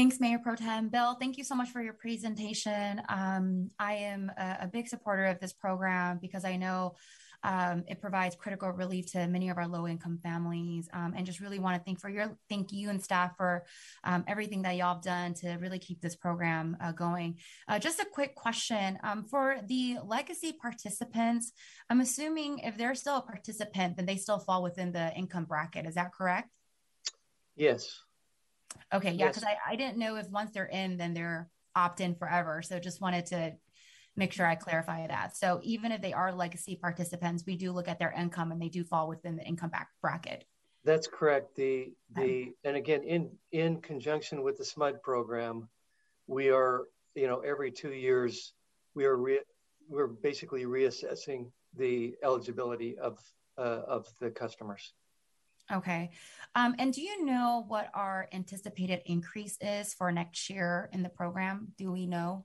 Thanks, 0.00 0.18
Mayor 0.18 0.38
Pro 0.38 0.54
Tem. 0.54 0.88
Bill, 0.88 1.12
thank 1.20 1.36
you 1.36 1.44
so 1.44 1.54
much 1.54 1.68
for 1.68 1.82
your 1.82 1.92
presentation. 1.92 3.02
Um, 3.10 3.68
I 3.78 3.96
am 3.96 4.32
a, 4.34 4.60
a, 4.62 4.66
big 4.66 4.88
supporter 4.88 5.26
of 5.26 5.38
this 5.40 5.52
program 5.52 6.18
because 6.22 6.46
I 6.46 6.56
know 6.56 6.94
um, 7.42 7.84
it 7.86 8.00
provides 8.00 8.34
critical 8.34 8.70
relief 8.70 9.12
to 9.12 9.26
many 9.26 9.50
of 9.50 9.58
our 9.58 9.68
low-income 9.68 10.20
families, 10.22 10.88
um, 10.94 11.12
and 11.14 11.26
just 11.26 11.40
really 11.40 11.58
want 11.58 11.76
to 11.76 11.84
thank 11.84 12.00
for 12.00 12.08
your 12.08 12.34
thank 12.48 12.72
you 12.72 12.88
and 12.88 13.02
staff 13.02 13.36
for 13.36 13.66
um, 14.02 14.24
everything 14.26 14.62
that 14.62 14.76
y'all 14.76 14.94
have 14.94 15.02
done 15.02 15.34
to 15.34 15.50
really 15.56 15.78
keep 15.78 16.00
this 16.00 16.16
program 16.16 16.78
uh, 16.82 16.92
going. 16.92 17.36
Uh, 17.68 17.78
just 17.78 18.00
a 18.00 18.06
quick 18.10 18.34
question 18.34 18.98
um, 19.04 19.24
for 19.24 19.56
the 19.68 19.98
legacy 20.02 20.54
participants. 20.62 21.52
I'm 21.90 22.00
assuming 22.00 22.60
if 22.60 22.78
they're 22.78 22.94
still 22.94 23.18
a 23.18 23.22
participant, 23.22 23.98
then 23.98 24.06
they 24.06 24.16
still 24.16 24.38
fall 24.38 24.62
within 24.62 24.92
the 24.92 25.14
income 25.14 25.44
bracket. 25.44 25.84
Is 25.84 25.96
that 25.96 26.14
correct? 26.14 26.48
Yes. 27.54 28.00
Okay, 28.92 29.12
yeah, 29.12 29.28
because. 29.28 29.44
I, 29.44 29.56
I 29.66 29.76
didn't 29.76 29.98
know 29.98 30.16
if 30.16 30.28
once 30.30 30.50
they're 30.52 30.66
in, 30.66 30.96
then 30.96 31.14
they're 31.14 31.48
opt 31.74 32.00
in 32.00 32.14
forever. 32.14 32.62
So 32.62 32.78
just 32.78 33.00
wanted 33.00 33.26
to 33.26 33.52
make 34.16 34.32
sure 34.32 34.46
I 34.46 34.54
clarify 34.54 35.06
that. 35.06 35.36
So 35.36 35.60
even 35.62 35.92
if 35.92 36.00
they 36.00 36.12
are 36.12 36.32
legacy 36.32 36.76
participants, 36.76 37.44
we 37.46 37.56
do 37.56 37.72
look 37.72 37.88
at 37.88 37.98
their 37.98 38.12
income 38.12 38.52
and 38.52 38.60
they 38.60 38.68
do 38.68 38.84
fall 38.84 39.08
within 39.08 39.36
the 39.36 39.44
income 39.44 39.70
back 39.70 39.88
bracket. 40.02 40.44
That's 40.84 41.06
correct. 41.06 41.56
The 41.56 41.92
the 42.14 42.52
and 42.64 42.76
again 42.76 43.02
in 43.02 43.30
in 43.52 43.82
conjunction 43.82 44.42
with 44.42 44.56
the 44.56 44.64
SMUD 44.64 45.02
program, 45.02 45.68
we 46.26 46.50
are 46.50 46.84
you 47.14 47.26
know 47.26 47.40
every 47.40 47.70
two 47.70 47.92
years 47.92 48.54
we 48.94 49.04
are 49.04 49.16
re, 49.16 49.40
we're 49.88 50.06
basically 50.06 50.64
reassessing 50.64 51.50
the 51.76 52.14
eligibility 52.22 52.98
of 52.98 53.18
uh, 53.58 53.82
of 53.86 54.06
the 54.20 54.30
customers. 54.30 54.94
Okay. 55.72 56.10
Um, 56.54 56.74
and 56.78 56.92
do 56.92 57.00
you 57.00 57.24
know 57.24 57.64
what 57.68 57.90
our 57.94 58.28
anticipated 58.32 59.02
increase 59.06 59.56
is 59.60 59.94
for 59.94 60.10
next 60.10 60.50
year 60.50 60.90
in 60.92 61.02
the 61.02 61.08
program? 61.08 61.68
Do 61.78 61.92
we 61.92 62.06
know? 62.06 62.44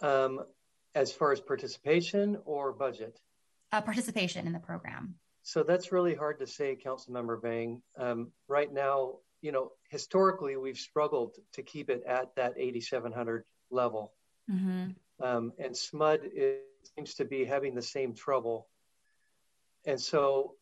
Um, 0.00 0.40
as 0.94 1.12
far 1.12 1.32
as 1.32 1.40
participation 1.40 2.38
or 2.44 2.72
budget? 2.72 3.18
Uh, 3.72 3.80
participation 3.80 4.46
in 4.46 4.52
the 4.52 4.60
program. 4.60 5.14
So 5.42 5.62
that's 5.62 5.90
really 5.90 6.14
hard 6.14 6.38
to 6.40 6.46
say, 6.46 6.76
Councilmember 6.76 7.40
Vang. 7.40 7.82
Um, 7.98 8.30
right 8.46 8.72
now, 8.72 9.16
you 9.40 9.52
know, 9.52 9.72
historically, 9.88 10.56
we've 10.56 10.78
struggled 10.78 11.36
to 11.54 11.62
keep 11.62 11.90
it 11.90 12.02
at 12.06 12.34
that 12.36 12.54
8,700 12.56 13.44
level. 13.70 14.12
Mm-hmm. 14.50 14.90
Um, 15.24 15.52
and 15.58 15.74
SMUD 15.74 16.20
is, 16.34 16.58
seems 16.94 17.14
to 17.14 17.24
be 17.24 17.44
having 17.44 17.74
the 17.74 17.82
same 17.82 18.14
trouble. 18.14 18.68
And 19.86 20.00
so 20.00 20.54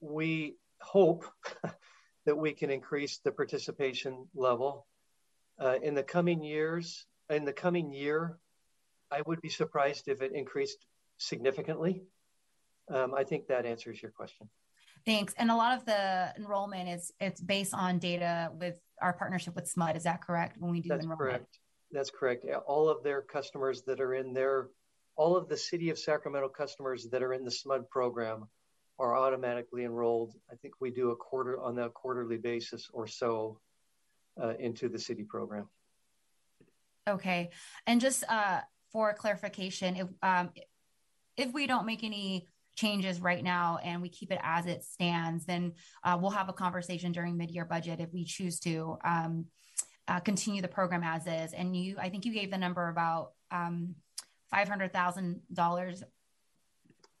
we 0.00 0.56
hope 0.82 1.24
that 2.26 2.36
we 2.36 2.52
can 2.52 2.70
increase 2.70 3.18
the 3.24 3.32
participation 3.32 4.26
level. 4.34 4.86
Uh, 5.58 5.76
in 5.82 5.94
the 5.94 6.02
coming 6.02 6.42
years, 6.42 7.06
in 7.28 7.44
the 7.44 7.52
coming 7.52 7.92
year, 7.92 8.38
I 9.10 9.22
would 9.26 9.40
be 9.40 9.48
surprised 9.48 10.08
if 10.08 10.22
it 10.22 10.32
increased 10.32 10.86
significantly. 11.18 12.02
Um, 12.92 13.14
I 13.14 13.24
think 13.24 13.48
that 13.48 13.66
answers 13.66 14.00
your 14.02 14.10
question. 14.10 14.48
Thanks. 15.06 15.34
And 15.38 15.50
a 15.50 15.56
lot 15.56 15.76
of 15.76 15.84
the 15.84 16.32
enrollment 16.36 16.88
is 16.88 17.12
it's 17.20 17.40
based 17.40 17.74
on 17.74 17.98
data 17.98 18.50
with 18.52 18.76
our 19.00 19.12
partnership 19.12 19.54
with 19.54 19.72
SMUD. 19.72 19.96
Is 19.96 20.04
that 20.04 20.22
correct? 20.22 20.56
When 20.58 20.70
we 20.70 20.80
do 20.80 20.88
That's 20.88 21.04
enrollment? 21.04 21.30
correct. 21.30 21.58
That's 21.92 22.10
correct. 22.10 22.46
All 22.66 22.88
of 22.88 23.02
their 23.02 23.22
customers 23.22 23.82
that 23.82 24.00
are 24.00 24.14
in 24.14 24.32
their, 24.32 24.68
all 25.16 25.36
of 25.36 25.48
the 25.48 25.56
city 25.56 25.90
of 25.90 25.98
Sacramento 25.98 26.48
customers 26.48 27.08
that 27.10 27.22
are 27.22 27.32
in 27.32 27.44
the 27.44 27.50
SMUD 27.50 27.88
program 27.88 28.46
are 29.00 29.16
automatically 29.16 29.84
enrolled. 29.84 30.32
I 30.52 30.56
think 30.60 30.74
we 30.80 30.90
do 30.90 31.10
a 31.10 31.16
quarter 31.16 31.54
on 31.60 31.78
a 31.78 31.88
quarterly 31.88 32.36
basis 32.36 32.90
or 32.92 33.06
so 33.06 33.58
uh, 34.40 34.54
into 34.58 34.88
the 34.88 34.98
city 34.98 35.24
program. 35.24 35.66
Okay. 37.08 37.50
And 37.86 38.00
just 38.00 38.22
uh, 38.28 38.60
for 38.92 39.14
clarification, 39.14 39.96
if 39.96 40.08
um, 40.22 40.50
if 41.36 41.52
we 41.52 41.66
don't 41.66 41.86
make 41.86 42.04
any 42.04 42.46
changes 42.76 43.20
right 43.20 43.42
now 43.42 43.78
and 43.82 44.02
we 44.02 44.08
keep 44.08 44.30
it 44.30 44.40
as 44.42 44.66
it 44.66 44.84
stands, 44.84 45.46
then 45.46 45.72
uh, 46.04 46.16
we'll 46.20 46.30
have 46.30 46.48
a 46.48 46.52
conversation 46.52 47.10
during 47.12 47.36
mid-year 47.36 47.64
budget 47.64 48.00
if 48.00 48.12
we 48.12 48.24
choose 48.24 48.60
to 48.60 48.98
um, 49.04 49.46
uh, 50.08 50.20
continue 50.20 50.60
the 50.60 50.68
program 50.68 51.02
as 51.02 51.26
is. 51.26 51.52
And 51.54 51.74
you, 51.74 51.96
I 51.98 52.10
think 52.10 52.24
you 52.26 52.34
gave 52.34 52.50
the 52.50 52.58
number 52.58 52.88
about 52.88 53.32
um, 53.50 53.94
five 54.50 54.68
hundred 54.68 54.92
thousand 54.92 55.40
dollars. 55.52 56.02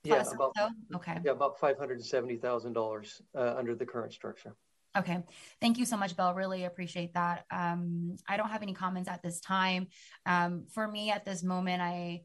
Yeah, 0.04 0.24
about, 0.34 0.52
so? 0.56 0.68
okay. 0.96 1.18
Yeah, 1.24 1.32
about 1.32 1.60
five 1.60 1.78
hundred 1.78 1.98
and 1.98 2.06
seventy 2.06 2.36
thousand 2.36 2.76
uh, 2.76 2.80
dollars 2.80 3.22
under 3.34 3.74
the 3.74 3.84
current 3.84 4.12
structure. 4.12 4.56
Okay. 4.96 5.22
Thank 5.60 5.78
you 5.78 5.84
so 5.84 5.96
much, 5.96 6.16
Bill. 6.16 6.34
Really 6.34 6.64
appreciate 6.64 7.14
that. 7.14 7.44
Um, 7.50 8.16
I 8.28 8.36
don't 8.36 8.48
have 8.48 8.62
any 8.62 8.74
comments 8.74 9.08
at 9.08 9.22
this 9.22 9.40
time. 9.40 9.86
Um, 10.26 10.66
for 10.72 10.88
me 10.88 11.10
at 11.10 11.24
this 11.24 11.44
moment, 11.44 11.80
I, 11.80 12.22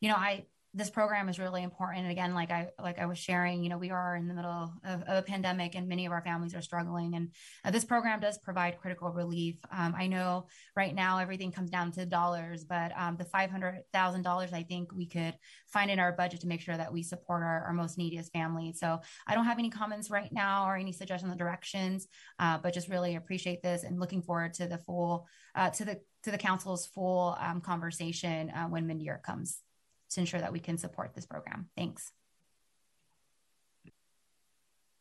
you 0.00 0.08
know, 0.08 0.14
I 0.14 0.46
this 0.76 0.90
program 0.90 1.30
is 1.30 1.38
really 1.38 1.62
important. 1.62 2.02
And 2.02 2.12
again, 2.12 2.34
like 2.34 2.50
I 2.50 2.68
like 2.78 2.98
I 2.98 3.06
was 3.06 3.18
sharing, 3.18 3.64
you 3.64 3.70
know, 3.70 3.78
we 3.78 3.90
are 3.90 4.14
in 4.14 4.28
the 4.28 4.34
middle 4.34 4.74
of, 4.84 5.02
of 5.02 5.18
a 5.18 5.22
pandemic, 5.22 5.74
and 5.74 5.88
many 5.88 6.04
of 6.04 6.12
our 6.12 6.20
families 6.20 6.54
are 6.54 6.60
struggling. 6.60 7.16
And 7.16 7.30
uh, 7.64 7.70
this 7.70 7.86
program 7.86 8.20
does 8.20 8.36
provide 8.36 8.78
critical 8.78 9.10
relief. 9.10 9.56
Um, 9.72 9.94
I 9.96 10.06
know 10.06 10.48
right 10.76 10.94
now 10.94 11.18
everything 11.18 11.50
comes 11.50 11.70
down 11.70 11.92
to 11.92 12.04
dollars, 12.04 12.64
but 12.64 12.92
um, 12.94 13.16
the 13.16 13.24
five 13.24 13.50
hundred 13.50 13.84
thousand 13.94 14.22
dollars, 14.22 14.52
I 14.52 14.64
think 14.64 14.92
we 14.92 15.06
could 15.06 15.34
find 15.66 15.90
in 15.90 15.98
our 15.98 16.12
budget 16.12 16.42
to 16.42 16.46
make 16.46 16.60
sure 16.60 16.76
that 16.76 16.92
we 16.92 17.02
support 17.02 17.42
our, 17.42 17.64
our 17.64 17.72
most 17.72 17.96
neediest 17.96 18.30
families. 18.32 18.78
So 18.78 19.00
I 19.26 19.34
don't 19.34 19.46
have 19.46 19.58
any 19.58 19.70
comments 19.70 20.10
right 20.10 20.30
now 20.30 20.68
or 20.68 20.76
any 20.76 20.92
suggestions 20.92 21.32
or 21.32 21.36
directions, 21.36 22.06
uh, 22.38 22.58
but 22.58 22.74
just 22.74 22.90
really 22.90 23.16
appreciate 23.16 23.62
this 23.62 23.82
and 23.82 23.98
looking 23.98 24.20
forward 24.20 24.52
to 24.54 24.66
the 24.66 24.78
full 24.78 25.26
uh, 25.54 25.70
to 25.70 25.86
the 25.86 26.00
to 26.24 26.30
the 26.30 26.38
council's 26.38 26.86
full 26.86 27.34
um, 27.40 27.62
conversation 27.62 28.50
uh, 28.50 28.66
when 28.66 28.86
mid 28.86 29.00
year 29.00 29.22
comes 29.24 29.62
to 30.16 30.20
ensure 30.20 30.40
that 30.40 30.52
we 30.52 30.58
can 30.58 30.76
support 30.76 31.14
this 31.14 31.26
program. 31.26 31.68
Thanks. 31.76 32.12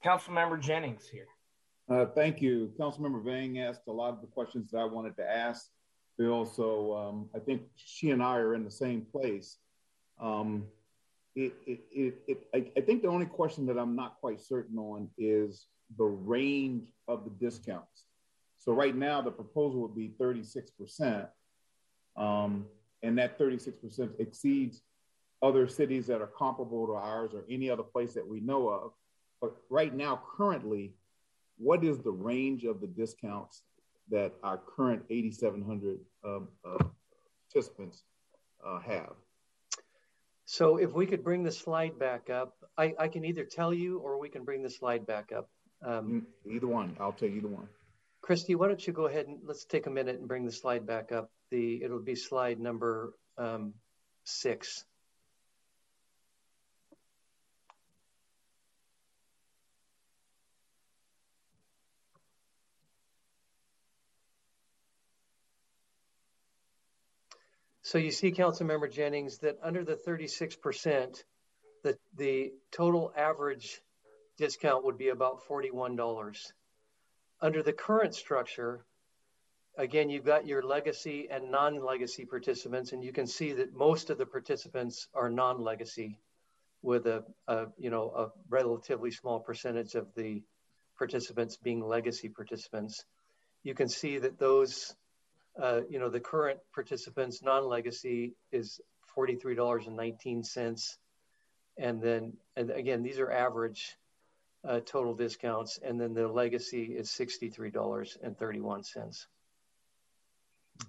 Councilmember 0.05 0.61
Jennings 0.61 1.07
here. 1.07 1.27
Uh, 1.89 2.05
thank 2.05 2.41
you. 2.41 2.71
Councilmember 2.79 3.23
Vang 3.23 3.59
asked 3.59 3.87
a 3.87 3.91
lot 3.91 4.13
of 4.13 4.21
the 4.21 4.27
questions 4.27 4.71
that 4.71 4.77
I 4.77 4.85
wanted 4.85 5.17
to 5.17 5.23
ask 5.23 5.69
Bill, 6.17 6.45
so 6.45 6.95
um, 6.95 7.29
I 7.35 7.39
think 7.39 7.63
she 7.75 8.11
and 8.11 8.21
I 8.21 8.37
are 8.37 8.53
in 8.53 8.63
the 8.63 8.71
same 8.71 9.01
place. 9.11 9.57
Um, 10.21 10.65
it, 11.35 11.53
it, 11.67 11.79
it, 11.91 12.15
it 12.27 12.47
I, 12.53 12.71
I, 12.77 12.81
think 12.81 13.01
the 13.01 13.09
only 13.09 13.25
question 13.25 13.65
that 13.65 13.77
I'm 13.77 13.95
not 13.97 14.15
quite 14.21 14.39
certain 14.39 14.77
on 14.77 15.09
is 15.17 15.67
the 15.97 16.05
range 16.05 16.87
of 17.09 17.25
the 17.25 17.31
discounts. 17.31 18.05
So 18.57 18.71
right 18.71 18.95
now, 18.95 19.21
the 19.21 19.31
proposal 19.31 19.81
would 19.81 19.95
be 19.95 20.13
36%, 20.19 21.27
um, 22.15 22.65
and 23.03 23.17
that 23.17 23.37
36% 23.37 24.19
exceeds 24.19 24.81
other 25.45 25.67
cities 25.67 26.07
that 26.07 26.21
are 26.21 26.27
comparable 26.27 26.87
to 26.87 26.93
ours 26.93 27.31
or 27.33 27.43
any 27.49 27.69
other 27.69 27.83
place 27.83 28.13
that 28.13 28.27
we 28.27 28.39
know 28.39 28.67
of. 28.69 28.91
But 29.41 29.55
right 29.69 29.93
now, 29.93 30.21
currently, 30.37 30.93
what 31.57 31.83
is 31.83 31.99
the 31.99 32.11
range 32.11 32.63
of 32.63 32.81
the 32.81 32.87
discounts 32.87 33.61
that 34.09 34.33
our 34.43 34.57
current 34.57 35.03
8,700 35.09 35.99
um, 36.23 36.47
uh, 36.65 36.83
participants 37.51 38.03
uh, 38.65 38.79
have? 38.79 39.13
So 40.45 40.77
if 40.77 40.93
we 40.93 41.05
could 41.05 41.23
bring 41.23 41.43
the 41.43 41.51
slide 41.51 41.97
back 41.97 42.29
up, 42.29 42.53
I, 42.77 42.93
I 42.99 43.07
can 43.07 43.25
either 43.25 43.45
tell 43.45 43.73
you 43.73 43.99
or 43.99 44.19
we 44.19 44.29
can 44.29 44.43
bring 44.43 44.61
the 44.61 44.69
slide 44.69 45.05
back 45.05 45.31
up. 45.35 45.49
Um, 45.83 46.27
either 46.49 46.67
one. 46.67 46.95
I'll 46.99 47.11
take 47.11 47.33
either 47.33 47.47
one. 47.47 47.67
Christy, 48.21 48.55
why 48.55 48.67
don't 48.67 48.85
you 48.85 48.93
go 48.93 49.05
ahead 49.05 49.27
and 49.27 49.39
let's 49.45 49.65
take 49.65 49.85
a 49.85 49.89
minute 49.89 50.17
and 50.17 50.27
bring 50.27 50.45
the 50.45 50.51
slide 50.51 50.85
back 50.87 51.11
up. 51.11 51.29
The 51.51 51.83
it'll 51.83 51.99
be 51.99 52.15
slide 52.15 52.59
number 52.59 53.13
um, 53.37 53.73
six. 54.23 54.83
So 67.85 67.99
you 67.99 68.09
see, 68.09 68.31
Councilmember 68.31 68.91
Jennings, 68.91 69.37
that 69.43 69.59
under 69.61 69.83
the 69.83 69.93
36%, 69.93 71.23
the, 71.83 71.95
the 72.17 72.51
total 72.71 73.13
average 73.15 73.79
discount 74.37 74.85
would 74.85 74.97
be 74.97 75.09
about 75.09 75.43
$41. 75.47 76.35
Under 77.41 77.61
the 77.61 77.73
current 77.73 78.15
structure, 78.15 78.83
again, 79.77 80.09
you've 80.09 80.25
got 80.25 80.47
your 80.47 80.63
legacy 80.63 81.27
and 81.29 81.51
non-legacy 81.51 82.25
participants, 82.25 82.91
and 82.91 83.03
you 83.03 83.13
can 83.13 83.27
see 83.27 83.53
that 83.53 83.75
most 83.75 84.09
of 84.09 84.17
the 84.17 84.25
participants 84.25 85.07
are 85.13 85.29
non-legacy 85.29 86.17
with 86.81 87.05
a, 87.05 87.23
a, 87.47 87.67
you 87.77 87.91
know, 87.91 88.09
a 88.09 88.27
relatively 88.49 89.11
small 89.11 89.41
percentage 89.41 89.93
of 89.93 90.07
the 90.15 90.41
participants 90.97 91.57
being 91.57 91.85
legacy 91.85 92.29
participants. 92.29 93.05
You 93.61 93.75
can 93.75 93.89
see 93.89 94.17
that 94.17 94.39
those 94.39 94.95
uh, 95.61 95.81
you 95.89 95.99
know, 95.99 96.09
the 96.09 96.19
current 96.19 96.59
participants 96.73 97.41
non-legacy 97.41 98.33
is 98.51 98.81
$43.19. 99.17 100.97
And 101.77 102.01
then, 102.01 102.33
and 102.55 102.71
again, 102.71 103.03
these 103.03 103.19
are 103.19 103.31
average 103.31 103.95
uh, 104.67 104.79
total 104.85 105.13
discounts. 105.13 105.79
And 105.83 105.99
then 105.99 106.13
the 106.13 106.27
legacy 106.27 106.95
is 106.97 107.09
$63.31. 107.09 109.25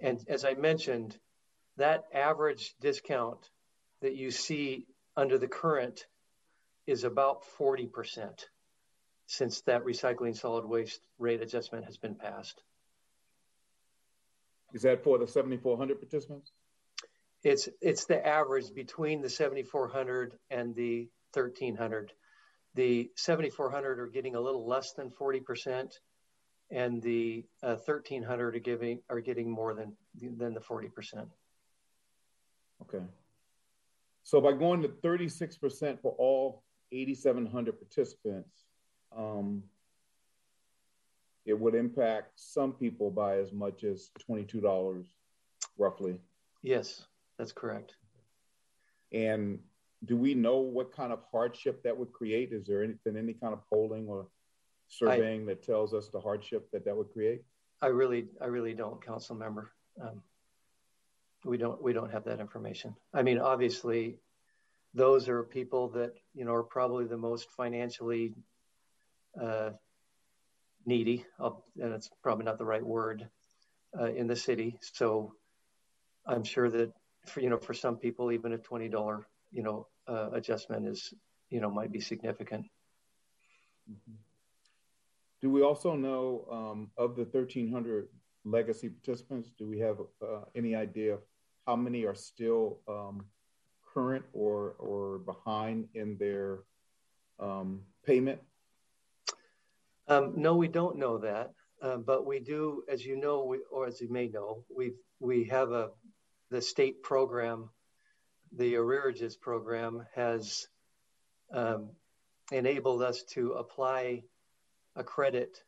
And 0.01 0.25
as 0.29 0.45
I 0.45 0.55
mentioned, 0.55 1.17
that 1.77 2.05
average 2.13 2.75
discount 2.81 3.39
that 4.01 4.17
you 4.17 4.31
see 4.31 4.87
under 5.17 5.39
the 5.39 5.49
current 5.49 6.07
is 6.87 7.05
about 7.05 7.43
40% 7.59 8.45
since 9.27 9.61
that 9.63 9.85
recycling 9.85 10.37
solid 10.37 10.65
waste 10.65 11.01
rate 11.19 11.43
adjustment 11.43 11.85
has 11.85 11.97
been 11.97 12.15
passed. 12.15 12.63
Is 14.73 14.83
that 14.83 15.03
for 15.03 15.19
the 15.19 15.27
7,400 15.27 16.01
participants? 16.01 16.53
It's 17.43 17.69
it's 17.81 18.07
the 18.07 18.27
average 18.27 18.75
between 18.75 19.23
the 19.23 19.31
7,400 19.31 20.39
and 20.51 20.75
the 20.75 21.09
1,300. 21.33 22.13
The 22.75 23.11
7,400 23.17 24.01
are 24.01 24.07
getting 24.07 24.35
a 24.35 24.41
little 24.41 24.67
less 24.67 24.93
than 24.93 25.11
40%, 25.11 25.93
and 26.71 27.01
the 27.03 27.45
uh, 27.63 27.77
1,300 27.77 28.57
are 28.57 28.59
giving 28.59 29.01
are 29.09 29.21
getting 29.21 29.51
more 29.51 29.75
than 29.75 29.97
than 30.21 30.55
the 30.55 30.61
40%. 30.61 31.27
Okay. 32.83 33.05
So 34.25 34.41
by 34.41 34.53
going 34.53 34.83
to 34.83 34.89
36% 34.89 36.01
for 36.01 36.13
all 36.19 36.65
8,700 36.91 37.79
participants, 37.79 38.65
um, 39.17 39.63
it 41.47 41.59
would 41.59 41.75
impact 41.75 42.33
some 42.35 42.73
people 42.73 43.11
by 43.11 43.39
as 43.39 43.53
much 43.53 43.85
as 43.85 44.11
$22 44.29 45.05
roughly. 45.79 46.19
Yes, 46.63 47.07
that's 47.39 47.53
correct. 47.53 47.95
And 49.13 49.61
do 50.05 50.17
we 50.17 50.35
know 50.35 50.59
what 50.59 50.93
kind 50.93 51.13
of 51.13 51.21
hardship 51.31 51.83
that 51.85 51.97
would 51.97 52.13
create? 52.13 52.53
Is 52.53 52.67
there 52.67 52.83
any, 52.83 52.95
been 53.05 53.17
any 53.17 53.33
kind 53.33 53.53
of 53.53 53.61
polling 53.71 54.09
or 54.09 54.27
surveying 54.89 55.43
I, 55.43 55.47
that 55.47 55.63
tells 55.63 55.95
us 55.95 56.09
the 56.09 56.21
hardship 56.21 56.69
that 56.73 56.85
that 56.85 56.97
would 56.97 57.13
create? 57.13 57.43
I 57.81 57.87
really, 57.87 58.27
I 58.41 58.47
really 58.47 58.75
don't, 58.75 59.05
council 59.05 59.37
member. 59.37 59.71
Um, 60.03 60.23
we 61.45 61.57
don't, 61.57 61.81
we 61.81 61.93
don't 61.93 62.11
have 62.11 62.25
that 62.25 62.41
information. 62.41 62.97
I 63.15 63.23
mean, 63.23 63.39
obviously, 63.39 64.19
those 64.95 65.29
are 65.29 65.45
people 65.45 65.89
that 65.91 66.15
you 66.35 66.45
know 66.45 66.55
are 66.55 66.63
probably 66.63 67.05
the 67.05 67.19
most 67.19 67.51
financially 67.51 68.35
uh, 69.41 69.71
needy, 70.87 71.25
and 71.39 71.93
it's 71.93 72.11
probably 72.23 72.45
not 72.45 72.59
the 72.59 72.65
right 72.65 72.85
word 72.85 73.29
uh, 73.99 74.07
in 74.07 74.27
the 74.27 74.37
city. 74.37 74.79
So 74.81 75.35
I'm 76.27 76.45
sure 76.45 76.71
that 76.71 76.93
for 77.27 77.41
you 77.41 77.51
know 77.51 77.59
for 77.59 77.75
some 77.75 77.97
people, 77.97 78.33
even 78.33 78.53
a 78.53 78.59
twenty 78.59 78.89
dollar 78.89 79.27
you 79.53 79.63
know 79.63 79.87
uh, 80.09 80.31
adjustment 80.33 80.87
is 80.87 81.13
you 81.51 81.61
know 81.61 81.71
might 81.71 81.93
be 81.93 82.01
significant. 82.01 82.67
Mm-hmm. 83.91 84.15
Do 85.43 85.51
we 85.51 85.63
also 85.63 85.95
know 85.95 86.47
um, 86.51 86.91
of 86.97 87.15
the 87.15 87.23
1,300 87.23 88.09
legacy 88.45 88.89
participants? 88.89 89.51
Do 89.59 89.69
we 89.69 89.79
have 89.81 89.99
uh, 90.23 90.41
any 90.55 90.75
idea 90.75 91.19
how 91.67 91.77
many 91.77 92.05
are 92.05 92.15
still 92.15 92.79
um, 92.89 93.27
current 93.93 94.25
or 94.33 94.75
or 94.79 95.19
behind 95.19 95.89
in 95.95 96.17
their 96.17 96.61
um, 97.39 97.83
payment 98.05 98.41
um, 100.09 100.35
no, 100.37 100.55
we 100.55 100.69
don't 100.69 100.99
know 100.99 101.19
that, 101.19 101.51
uh, 101.83 101.97
but 101.97 102.27
we 102.27 102.41
do, 102.41 102.83
as 102.91 103.05
you 103.05 103.17
know, 103.17 103.45
we, 103.45 103.59
or 103.71 103.87
as 103.87 104.01
you 104.01 104.11
may 104.11 104.29
know, 104.29 104.65
we 104.75 104.93
we 105.21 105.45
have 105.45 105.73
a 105.73 105.91
the 106.51 106.63
state 106.63 107.03
program, 107.03 107.71
the 108.57 108.75
arrearages 108.75 109.39
program 109.39 110.07
has 110.15 110.69
um, 111.53 111.91
enabled 112.53 113.03
us 113.03 113.25
to 113.25 113.53
apply 113.53 114.23
a 114.95 115.03
credit 115.03 115.63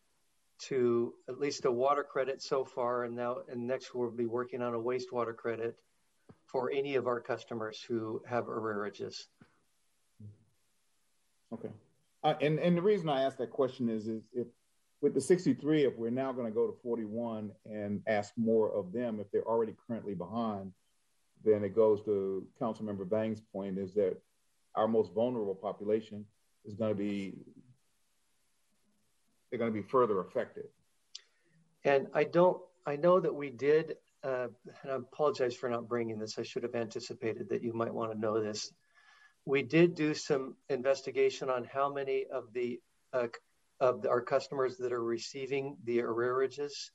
to 0.58 1.14
at 1.28 1.38
least 1.38 1.64
a 1.64 1.70
water 1.70 2.02
credit 2.02 2.42
so 2.42 2.64
far, 2.64 3.04
and 3.04 3.14
now 3.14 3.38
and 3.50 3.66
next 3.66 3.94
we'll 3.94 4.10
be 4.10 4.26
working 4.26 4.62
on 4.62 4.74
a 4.74 4.78
wastewater 4.78 5.36
credit 5.36 5.76
for 6.46 6.70
any 6.70 6.94
of 6.94 7.06
our 7.06 7.20
customers 7.20 7.80
who 7.86 8.22
have 8.26 8.44
arrearages. 8.44 9.26
Okay. 11.52 11.70
Uh, 12.24 12.34
and 12.40 12.58
and 12.58 12.76
the 12.76 12.82
reason 12.82 13.08
I 13.08 13.22
ask 13.22 13.36
that 13.38 13.50
question 13.50 13.88
is 13.88 14.08
is 14.08 14.24
if 14.32 14.48
with 15.00 15.14
the 15.14 15.20
63, 15.20 15.84
if 15.84 15.96
we're 15.96 16.10
now 16.10 16.32
going 16.32 16.46
to 16.46 16.52
go 16.52 16.66
to 16.66 16.76
41 16.82 17.52
and 17.66 18.02
ask 18.08 18.32
more 18.36 18.74
of 18.74 18.92
them, 18.92 19.20
if 19.20 19.30
they're 19.30 19.46
already 19.46 19.74
currently 19.86 20.14
behind, 20.14 20.72
then 21.44 21.62
it 21.62 21.74
goes 21.74 22.02
to 22.04 22.44
Councilmember 22.60 23.08
Vang's 23.08 23.40
point 23.40 23.78
is 23.78 23.94
that 23.94 24.16
our 24.74 24.88
most 24.88 25.14
vulnerable 25.14 25.54
population 25.54 26.24
is 26.64 26.74
going 26.74 26.90
to 26.90 26.98
be 26.98 27.34
they're 29.50 29.58
going 29.58 29.72
to 29.72 29.82
be 29.82 29.86
further 29.86 30.20
affected. 30.20 30.64
And 31.84 32.08
I 32.12 32.24
don't, 32.24 32.60
I 32.86 32.96
know 32.96 33.18
that 33.18 33.34
we 33.34 33.50
did, 33.50 33.94
uh, 34.22 34.48
and 34.82 34.92
I 34.92 34.96
apologize 34.96 35.54
for 35.54 35.70
not 35.70 35.88
bringing 35.88 36.18
this. 36.18 36.38
I 36.38 36.42
should 36.42 36.64
have 36.64 36.74
anticipated 36.74 37.48
that 37.48 37.62
you 37.62 37.72
might 37.72 37.94
want 37.94 38.12
to 38.12 38.18
know 38.18 38.42
this 38.42 38.72
we 39.48 39.62
did 39.62 39.94
do 39.94 40.12
some 40.12 40.54
investigation 40.68 41.48
on 41.48 41.64
how 41.64 41.90
many 41.90 42.26
of 42.30 42.52
the 42.52 42.80
uh, 43.14 43.28
of 43.80 44.04
our 44.06 44.20
customers 44.20 44.76
that 44.76 44.92
are 44.92 45.02
receiving 45.02 45.78
the 45.84 45.98
arrearages 46.00 46.90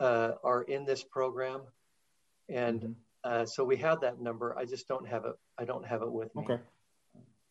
uh, 0.00 0.32
are 0.42 0.62
in 0.62 0.84
this 0.84 1.04
program, 1.04 1.60
and 2.48 2.80
mm-hmm. 2.80 2.92
uh, 3.22 3.46
so 3.46 3.62
we 3.62 3.76
have 3.76 4.00
that 4.00 4.20
number. 4.20 4.58
I 4.58 4.64
just 4.64 4.88
don't 4.88 5.06
have 5.06 5.26
it. 5.26 5.34
I 5.56 5.64
don't 5.64 5.86
have 5.86 6.02
it 6.02 6.10
with 6.10 6.34
me. 6.34 6.42
Okay. 6.42 6.58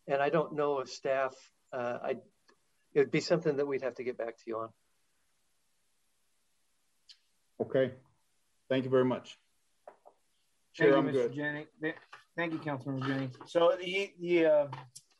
And 0.09 0.21
I 0.21 0.29
don't 0.29 0.53
know 0.53 0.79
if 0.79 0.89
staff. 0.89 1.33
Uh, 1.71 1.97
I 2.03 2.11
it 2.93 2.99
would 2.99 3.11
be 3.11 3.21
something 3.21 3.55
that 3.55 3.65
we'd 3.65 3.83
have 3.83 3.95
to 3.95 4.03
get 4.03 4.17
back 4.17 4.35
to 4.37 4.43
you 4.47 4.57
on. 4.57 4.69
Okay. 7.61 7.93
Thank 8.67 8.83
you 8.83 8.89
very 8.89 9.05
much. 9.05 9.37
Chair, 10.73 10.91
Thank 10.91 11.05
you, 11.05 11.09
I'm 11.09 11.15
Mr. 11.15 11.27
good. 11.29 11.33
Jennings. 11.33 11.95
Thank 12.37 12.53
you, 12.53 12.59
Councilman 12.59 13.01
Jennings. 13.01 13.35
So 13.47 13.75
the, 13.81 14.11
the 14.21 14.45
uh, 14.45 14.67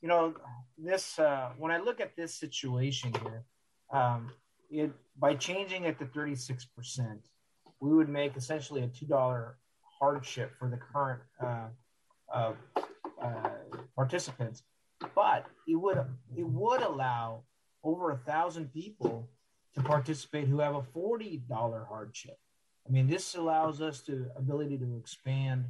you 0.02 0.08
know, 0.08 0.36
this 0.78 1.18
uh, 1.18 1.50
when 1.58 1.72
I 1.72 1.80
look 1.80 2.00
at 2.00 2.16
this 2.16 2.36
situation 2.36 3.12
here, 3.24 3.44
um, 3.92 4.30
it 4.70 4.92
by 5.18 5.34
changing 5.34 5.86
it 5.86 5.98
to 5.98 6.06
36 6.06 6.66
percent, 6.66 7.28
we 7.80 7.92
would 7.92 8.08
make 8.08 8.38
essentially 8.38 8.84
a 8.84 8.88
two 8.88 9.08
dollar 9.08 9.58
hardship 10.00 10.52
for 10.60 10.70
the 10.70 10.78
current 10.78 11.22
uh, 11.44 11.70
uh, 12.32 12.54
uh, 13.20 13.50
participants, 13.96 14.62
but 15.16 15.48
it 15.68 15.76
would 15.76 15.98
it 16.38 16.46
would 16.46 16.84
allow 16.84 17.42
over 17.84 18.12
a 18.12 18.18
thousand 18.18 18.72
people 18.72 19.28
to 19.74 19.82
participate 19.82 20.48
who 20.48 20.60
have 20.60 20.76
a 20.76 20.84
forty 20.84 21.42
dollar 21.50 21.84
hardship. 21.90 22.38
I 22.88 22.92
mean, 22.92 23.08
this 23.08 23.34
allows 23.34 23.82
us 23.82 24.02
to 24.04 24.28
ability 24.38 24.78
to 24.78 24.98
expand 24.98 25.66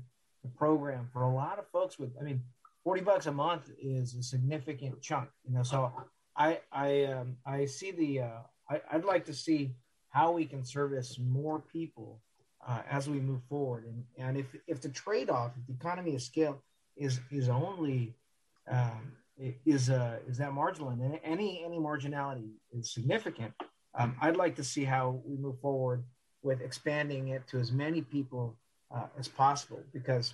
the 0.48 0.58
program 0.58 1.10
for 1.12 1.24
a 1.24 1.34
lot 1.34 1.60
of 1.60 1.68
folks 1.70 2.00
with, 2.00 2.12
I 2.20 2.24
mean, 2.24 2.42
40 2.84 3.02
bucks 3.02 3.26
a 3.26 3.32
month 3.32 3.70
is 3.82 4.16
a 4.16 4.24
significant 4.24 5.02
chunk, 5.02 5.30
you 5.48 5.54
know, 5.54 5.64
so 5.64 5.92
I, 6.36 6.60
I, 6.72 7.06
um, 7.06 7.38
I 7.46 7.66
see 7.66 7.92
the, 7.92 8.22
uh, 8.22 8.40
I, 8.70 8.82
I'd 8.92 9.06
like 9.06 9.26
to 9.26 9.34
see 9.34 9.72
how 10.10 10.32
we 10.32 10.46
can 10.46 10.64
service 10.64 11.20
more 11.20 11.60
people 11.60 12.22
uh, 12.66 12.82
as 12.90 13.10
we 13.10 13.20
move 13.20 13.42
forward. 13.50 13.86
And, 13.86 14.04
and 14.18 14.38
if, 14.38 14.56
if 14.68 14.82
the 14.82 14.90
trade-off, 14.90 15.52
if 15.60 15.68
the 15.68 15.74
economy 15.74 16.16
of 16.16 16.22
scale 16.22 16.62
is 16.98 17.20
is 17.32 17.50
only 17.50 18.16
um, 18.70 19.14
is 19.66 19.90
uh, 19.90 20.18
is 20.28 20.38
that 20.38 20.54
marginal 20.54 20.90
and 20.90 21.20
any 21.24 21.64
any 21.64 21.78
marginality 21.78 22.50
is 22.72 22.94
significant. 22.94 23.54
Um, 23.98 24.16
I'd 24.22 24.36
like 24.36 24.56
to 24.58 24.64
see 24.64 24.84
how 24.84 25.22
we 25.26 25.38
move 25.38 25.60
forward 25.60 26.04
with 26.44 26.62
expanding 26.62 27.30
it 27.30 27.48
to 27.48 27.58
as 27.58 27.72
many 27.72 28.02
people 28.02 28.58
uh, 28.94 29.08
as 29.18 29.28
possible 29.28 29.82
because 29.94 30.34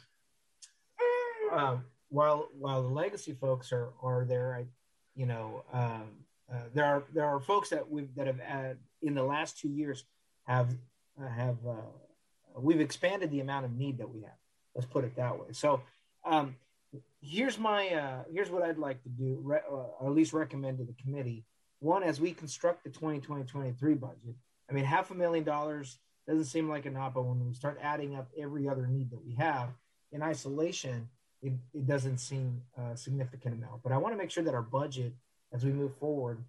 uh, 1.51 1.77
while 2.09 2.47
while 2.57 2.81
the 2.81 2.89
legacy 2.89 3.33
folks 3.33 3.71
are 3.71 3.89
are 4.01 4.25
there, 4.25 4.55
I, 4.55 4.65
you 5.15 5.25
know, 5.25 5.63
um, 5.73 6.09
uh, 6.51 6.57
there 6.73 6.85
are 6.85 7.03
there 7.13 7.25
are 7.25 7.39
folks 7.39 7.69
that 7.69 7.89
we've 7.89 8.13
that 8.15 8.27
have 8.27 8.39
had, 8.39 8.77
in 9.01 9.15
the 9.15 9.23
last 9.23 9.59
two 9.59 9.69
years 9.69 10.03
have 10.45 10.69
uh, 11.21 11.27
have 11.27 11.57
uh, 11.67 12.59
we've 12.59 12.81
expanded 12.81 13.31
the 13.31 13.39
amount 13.39 13.65
of 13.65 13.73
need 13.73 13.97
that 13.97 14.09
we 14.09 14.21
have. 14.21 14.37
Let's 14.75 14.87
put 14.87 15.03
it 15.03 15.15
that 15.15 15.39
way. 15.39 15.47
So 15.51 15.81
um, 16.25 16.55
here's 17.21 17.57
my 17.57 17.89
uh, 17.89 18.23
here's 18.31 18.49
what 18.49 18.63
I'd 18.63 18.77
like 18.77 19.01
to 19.03 19.09
do, 19.09 19.39
re- 19.41 19.61
or 19.69 19.93
at 20.05 20.13
least 20.13 20.33
recommend 20.33 20.77
to 20.79 20.83
the 20.83 20.95
committee. 21.01 21.43
One, 21.79 22.03
as 22.03 22.21
we 22.21 22.31
construct 22.31 22.85
the 22.85 22.89
2020-23 22.89 23.99
budget, 23.99 24.35
I 24.69 24.73
mean, 24.73 24.85
half 24.85 25.11
a 25.11 25.13
million 25.13 25.43
dollars 25.43 25.97
doesn't 26.27 26.45
seem 26.45 26.69
like 26.69 26.85
enough, 26.85 27.13
but 27.13 27.25
when 27.25 27.45
we 27.45 27.53
start 27.53 27.79
adding 27.81 28.15
up 28.15 28.29
every 28.37 28.67
other 28.67 28.87
need 28.87 29.11
that 29.11 29.25
we 29.25 29.33
have 29.35 29.69
in 30.11 30.21
isolation, 30.21 31.09
it, 31.41 31.53
it 31.73 31.85
doesn't 31.85 32.19
seem 32.19 32.61
a 32.77 32.95
significant 32.95 33.55
amount. 33.55 33.83
But 33.83 33.91
I 33.91 33.97
want 33.97 34.13
to 34.13 34.17
make 34.17 34.31
sure 34.31 34.43
that 34.43 34.53
our 34.53 34.61
budget, 34.61 35.13
as 35.51 35.65
we 35.65 35.71
move 35.71 35.95
forward, 35.97 36.43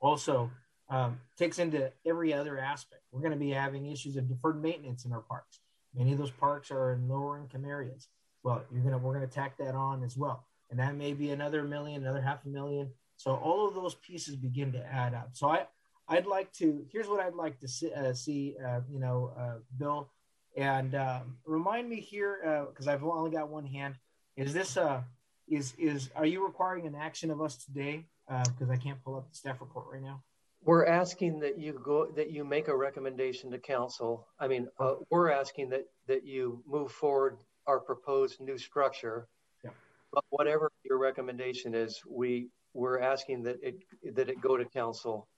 also 0.00 0.50
um, 0.88 1.20
takes 1.36 1.58
into 1.58 1.92
every 2.04 2.32
other 2.32 2.58
aspect. 2.58 3.02
We're 3.12 3.20
going 3.20 3.32
to 3.32 3.38
be 3.38 3.50
having 3.50 3.86
issues 3.86 4.16
of 4.16 4.28
deferred 4.28 4.60
maintenance 4.60 5.04
in 5.04 5.12
our 5.12 5.20
parks. 5.20 5.60
Many 5.94 6.12
of 6.12 6.18
those 6.18 6.30
parks 6.30 6.70
are 6.70 6.92
in 6.92 7.08
lower 7.08 7.38
income 7.38 7.64
areas. 7.64 8.08
Well, 8.42 8.62
you're 8.70 8.82
gonna 8.82 8.98
we're 8.98 9.14
gonna 9.14 9.26
tack 9.26 9.56
that 9.58 9.74
on 9.74 10.04
as 10.04 10.16
well, 10.16 10.46
and 10.70 10.78
that 10.78 10.94
may 10.94 11.14
be 11.14 11.30
another 11.30 11.64
million, 11.64 12.02
another 12.02 12.20
half 12.20 12.44
a 12.44 12.48
million. 12.48 12.90
So 13.16 13.34
all 13.34 13.66
of 13.66 13.74
those 13.74 13.94
pieces 13.94 14.36
begin 14.36 14.72
to 14.72 14.86
add 14.86 15.14
up. 15.14 15.30
So 15.32 15.48
I 15.48 15.66
I'd 16.08 16.26
like 16.26 16.52
to 16.54 16.84
here's 16.92 17.08
what 17.08 17.20
I'd 17.20 17.34
like 17.34 17.58
to 17.60 17.68
see, 17.68 17.92
uh, 17.92 18.12
see 18.14 18.56
uh, 18.64 18.80
you 18.90 19.00
know, 19.00 19.32
uh, 19.38 19.58
Bill, 19.78 20.08
and 20.56 20.94
um, 20.94 21.38
remind 21.44 21.88
me 21.88 22.00
here 22.00 22.66
because 22.70 22.86
uh, 22.86 22.92
I've 22.92 23.04
only 23.04 23.30
got 23.30 23.48
one 23.48 23.66
hand. 23.66 23.96
Is 24.36 24.52
this 24.52 24.76
uh 24.76 25.02
is 25.48 25.74
is 25.78 26.10
are 26.14 26.26
you 26.26 26.44
requiring 26.44 26.86
an 26.86 26.94
action 26.94 27.30
of 27.30 27.40
us 27.40 27.56
today? 27.56 28.06
Because 28.28 28.70
uh, 28.70 28.72
I 28.72 28.76
can't 28.76 29.02
pull 29.04 29.16
up 29.16 29.28
the 29.30 29.36
staff 29.36 29.60
report 29.60 29.86
right 29.92 30.02
now. 30.02 30.22
We're 30.64 30.86
asking 30.86 31.40
that 31.40 31.58
you 31.58 31.80
go 31.84 32.06
that 32.16 32.30
you 32.30 32.44
make 32.44 32.68
a 32.68 32.76
recommendation 32.76 33.50
to 33.52 33.58
council. 33.58 34.26
I 34.40 34.48
mean, 34.48 34.68
uh, 34.78 34.94
we're 35.10 35.30
asking 35.30 35.70
that 35.70 35.86
that 36.06 36.24
you 36.24 36.62
move 36.66 36.90
forward 36.90 37.38
our 37.66 37.80
proposed 37.80 38.40
new 38.40 38.58
structure. 38.58 39.28
Yeah. 39.64 39.70
But 40.12 40.24
whatever 40.30 40.70
your 40.84 40.98
recommendation 40.98 41.74
is, 41.74 42.00
we 42.08 42.48
we're 42.74 43.00
asking 43.00 43.44
that 43.44 43.56
it 43.62 43.76
that 44.14 44.28
it 44.28 44.40
go 44.40 44.56
to 44.56 44.64
council, 44.64 45.28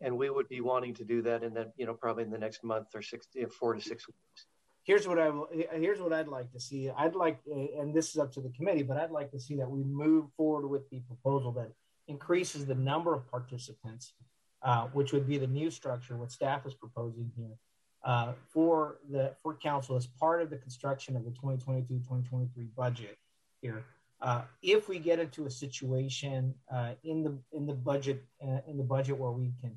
and 0.00 0.16
we 0.16 0.30
would 0.30 0.48
be 0.48 0.60
wanting 0.60 0.94
to 0.94 1.04
do 1.04 1.22
that 1.22 1.42
in 1.42 1.54
that 1.54 1.72
you 1.76 1.86
know 1.86 1.94
probably 1.94 2.24
in 2.24 2.30
the 2.30 2.38
next 2.38 2.62
month 2.64 2.88
or 2.94 3.02
six 3.02 3.26
four 3.58 3.74
to 3.74 3.80
six 3.80 4.06
weeks 4.06 4.46
here's 4.86 5.06
what 5.06 5.18
I 5.18 5.30
here's 5.72 6.00
what 6.00 6.12
I'd 6.12 6.28
like 6.28 6.50
to 6.52 6.60
see. 6.60 6.88
I'd 6.90 7.14
like, 7.14 7.40
and 7.46 7.92
this 7.92 8.10
is 8.10 8.18
up 8.18 8.32
to 8.34 8.40
the 8.40 8.50
committee, 8.50 8.84
but 8.84 8.96
I'd 8.96 9.10
like 9.10 9.30
to 9.32 9.40
see 9.40 9.56
that 9.56 9.68
we 9.68 9.82
move 9.82 10.26
forward 10.36 10.68
with 10.68 10.88
the 10.90 11.00
proposal 11.00 11.52
that 11.52 11.72
increases 12.08 12.64
the 12.64 12.74
number 12.74 13.12
of 13.14 13.28
participants, 13.30 14.14
uh, 14.62 14.86
which 14.92 15.12
would 15.12 15.26
be 15.26 15.38
the 15.38 15.46
new 15.46 15.70
structure, 15.70 16.16
what 16.16 16.30
staff 16.30 16.64
is 16.66 16.74
proposing 16.74 17.30
here, 17.36 17.56
uh, 18.04 18.32
for 18.48 18.98
the 19.10 19.34
for 19.42 19.54
council 19.54 19.96
as 19.96 20.06
part 20.06 20.40
of 20.40 20.50
the 20.50 20.56
construction 20.56 21.16
of 21.16 21.24
the 21.24 21.32
2022-2023 21.32 22.48
budget 22.76 23.18
here. 23.60 23.84
Uh, 24.22 24.42
if 24.62 24.88
we 24.88 24.98
get 24.98 25.18
into 25.18 25.44
a 25.44 25.50
situation 25.50 26.54
uh, 26.72 26.92
in 27.04 27.22
the 27.22 27.36
in 27.52 27.66
the 27.66 27.74
budget 27.74 28.24
uh, 28.42 28.60
in 28.66 28.78
the 28.78 28.84
budget 28.84 29.18
where 29.18 29.32
we 29.32 29.52
can 29.60 29.76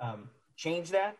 um, 0.00 0.30
change 0.56 0.90
that 0.90 1.16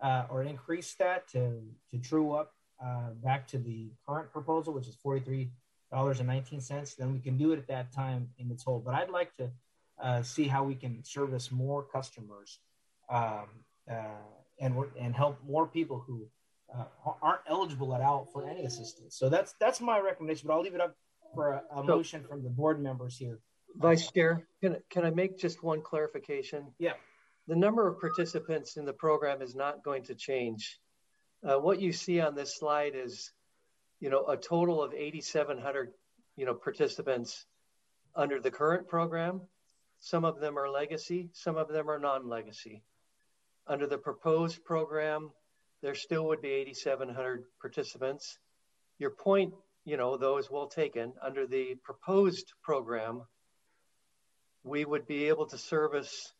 uh, 0.00 0.24
or 0.30 0.42
increase 0.42 0.94
that 0.94 1.28
to 1.28 1.62
to 1.90 1.98
true 1.98 2.32
up 2.32 2.52
uh, 2.84 3.10
back 3.22 3.46
to 3.48 3.58
the 3.58 3.90
current 4.06 4.32
proposal, 4.32 4.72
which 4.74 4.88
is 4.88 4.96
forty-three 4.96 5.50
dollars 5.92 6.18
and 6.20 6.28
nineteen 6.28 6.60
cents, 6.60 6.94
then 6.94 7.12
we 7.12 7.20
can 7.20 7.36
do 7.36 7.52
it 7.52 7.58
at 7.58 7.68
that 7.68 7.92
time 7.92 8.28
in 8.38 8.50
its 8.50 8.64
whole. 8.64 8.80
But 8.80 8.94
I'd 8.94 9.10
like 9.10 9.34
to 9.36 9.50
uh, 10.02 10.22
see 10.22 10.44
how 10.44 10.64
we 10.64 10.74
can 10.74 11.02
service 11.04 11.50
more 11.50 11.82
customers 11.82 12.58
um, 13.08 13.46
uh, 13.90 14.22
and 14.60 14.76
and 14.98 15.14
help 15.14 15.38
more 15.46 15.66
people 15.66 16.02
who 16.06 16.26
uh, 16.74 16.84
aren't 17.22 17.40
eligible 17.48 17.94
at 17.94 18.00
all 18.00 18.28
for 18.32 18.48
any 18.48 18.64
assistance. 18.64 19.16
So 19.16 19.28
that's 19.28 19.54
that's 19.60 19.80
my 19.80 19.98
recommendation. 19.98 20.48
But 20.48 20.54
I'll 20.54 20.62
leave 20.62 20.74
it 20.74 20.80
up 20.80 20.94
for 21.34 21.52
a, 21.52 21.62
a 21.78 21.82
motion 21.82 22.24
from 22.28 22.42
the 22.42 22.50
board 22.50 22.82
members 22.82 23.16
here. 23.16 23.38
Vice 23.76 24.10
Chair, 24.10 24.46
can 24.60 24.76
can 24.90 25.04
I 25.04 25.10
make 25.10 25.38
just 25.38 25.62
one 25.62 25.82
clarification? 25.82 26.72
Yeah. 26.78 26.94
The 27.48 27.56
number 27.56 27.86
of 27.86 28.00
participants 28.00 28.76
in 28.76 28.84
the 28.84 28.92
program 28.92 29.40
is 29.40 29.54
not 29.54 29.84
going 29.84 30.04
to 30.04 30.14
change. 30.14 30.80
Uh, 31.44 31.58
what 31.58 31.80
you 31.80 31.92
see 31.92 32.20
on 32.20 32.34
this 32.34 32.58
slide 32.58 32.94
is, 32.96 33.32
you 34.00 34.10
know, 34.10 34.26
a 34.26 34.36
total 34.36 34.82
of 34.82 34.92
8,700, 34.92 35.92
you 36.36 36.44
know, 36.44 36.54
participants 36.54 37.46
under 38.16 38.40
the 38.40 38.50
current 38.50 38.88
program. 38.88 39.42
Some 40.00 40.24
of 40.24 40.40
them 40.40 40.58
are 40.58 40.68
legacy, 40.68 41.30
some 41.32 41.56
of 41.56 41.68
them 41.68 41.88
are 41.88 41.98
non-legacy. 41.98 42.82
Under 43.66 43.86
the 43.86 43.98
proposed 43.98 44.64
program, 44.64 45.30
there 45.82 45.94
still 45.94 46.26
would 46.26 46.42
be 46.42 46.50
8,700 46.50 47.44
participants. 47.60 48.38
Your 48.98 49.10
point, 49.10 49.54
you 49.84 49.96
know, 49.96 50.16
though, 50.16 50.38
is 50.38 50.50
well 50.50 50.66
taken. 50.66 51.12
Under 51.22 51.46
the 51.46 51.76
proposed 51.84 52.52
program, 52.62 53.22
we 54.64 54.84
would 54.84 55.06
be 55.06 55.28
able 55.28 55.46
to 55.46 55.58
service 55.58 56.32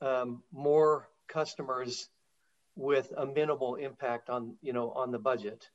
um, 0.00 0.42
more 0.52 1.08
customers 1.28 2.08
with 2.76 3.12
a 3.16 3.26
minimal 3.26 3.76
impact 3.76 4.30
on 4.30 4.56
you 4.62 4.72
know 4.72 4.90
on 4.92 5.10
the 5.10 5.18
budget. 5.18 5.68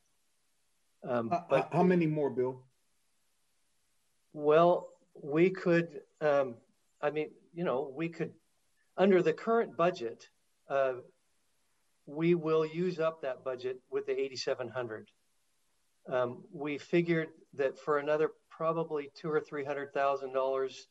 Um, 1.08 1.30
uh, 1.32 1.40
but 1.50 1.70
how 1.72 1.84
many 1.84 2.08
more, 2.08 2.30
Bill? 2.30 2.62
Well, 4.34 4.90
we 5.22 5.50
could. 5.50 6.02
Um, 6.22 6.56
I 7.02 7.10
mean, 7.10 7.30
you 7.54 7.64
know, 7.64 7.92
we 7.96 8.10
could 8.10 8.34
under 8.98 9.22
the 9.22 9.34
current 9.34 9.78
budget. 9.78 10.28
Uh, 10.70 10.96
we 12.06 12.34
will 12.34 12.66
use 12.66 13.00
up 13.00 13.22
that 13.22 13.44
budget 13.44 13.80
with 13.92 14.08
the 14.08 14.20
8,700. 14.20 15.12
Um, 16.08 16.44
we 16.52 16.80
figured 16.80 17.30
that 17.54 17.78
for 17.78 18.00
another 18.00 18.32
probably 18.50 19.12
two 19.16 19.30
or 19.30 19.40
three 19.40 19.64
hundred 19.64 19.94
thousand 19.94 20.34
dollars, 20.34 20.88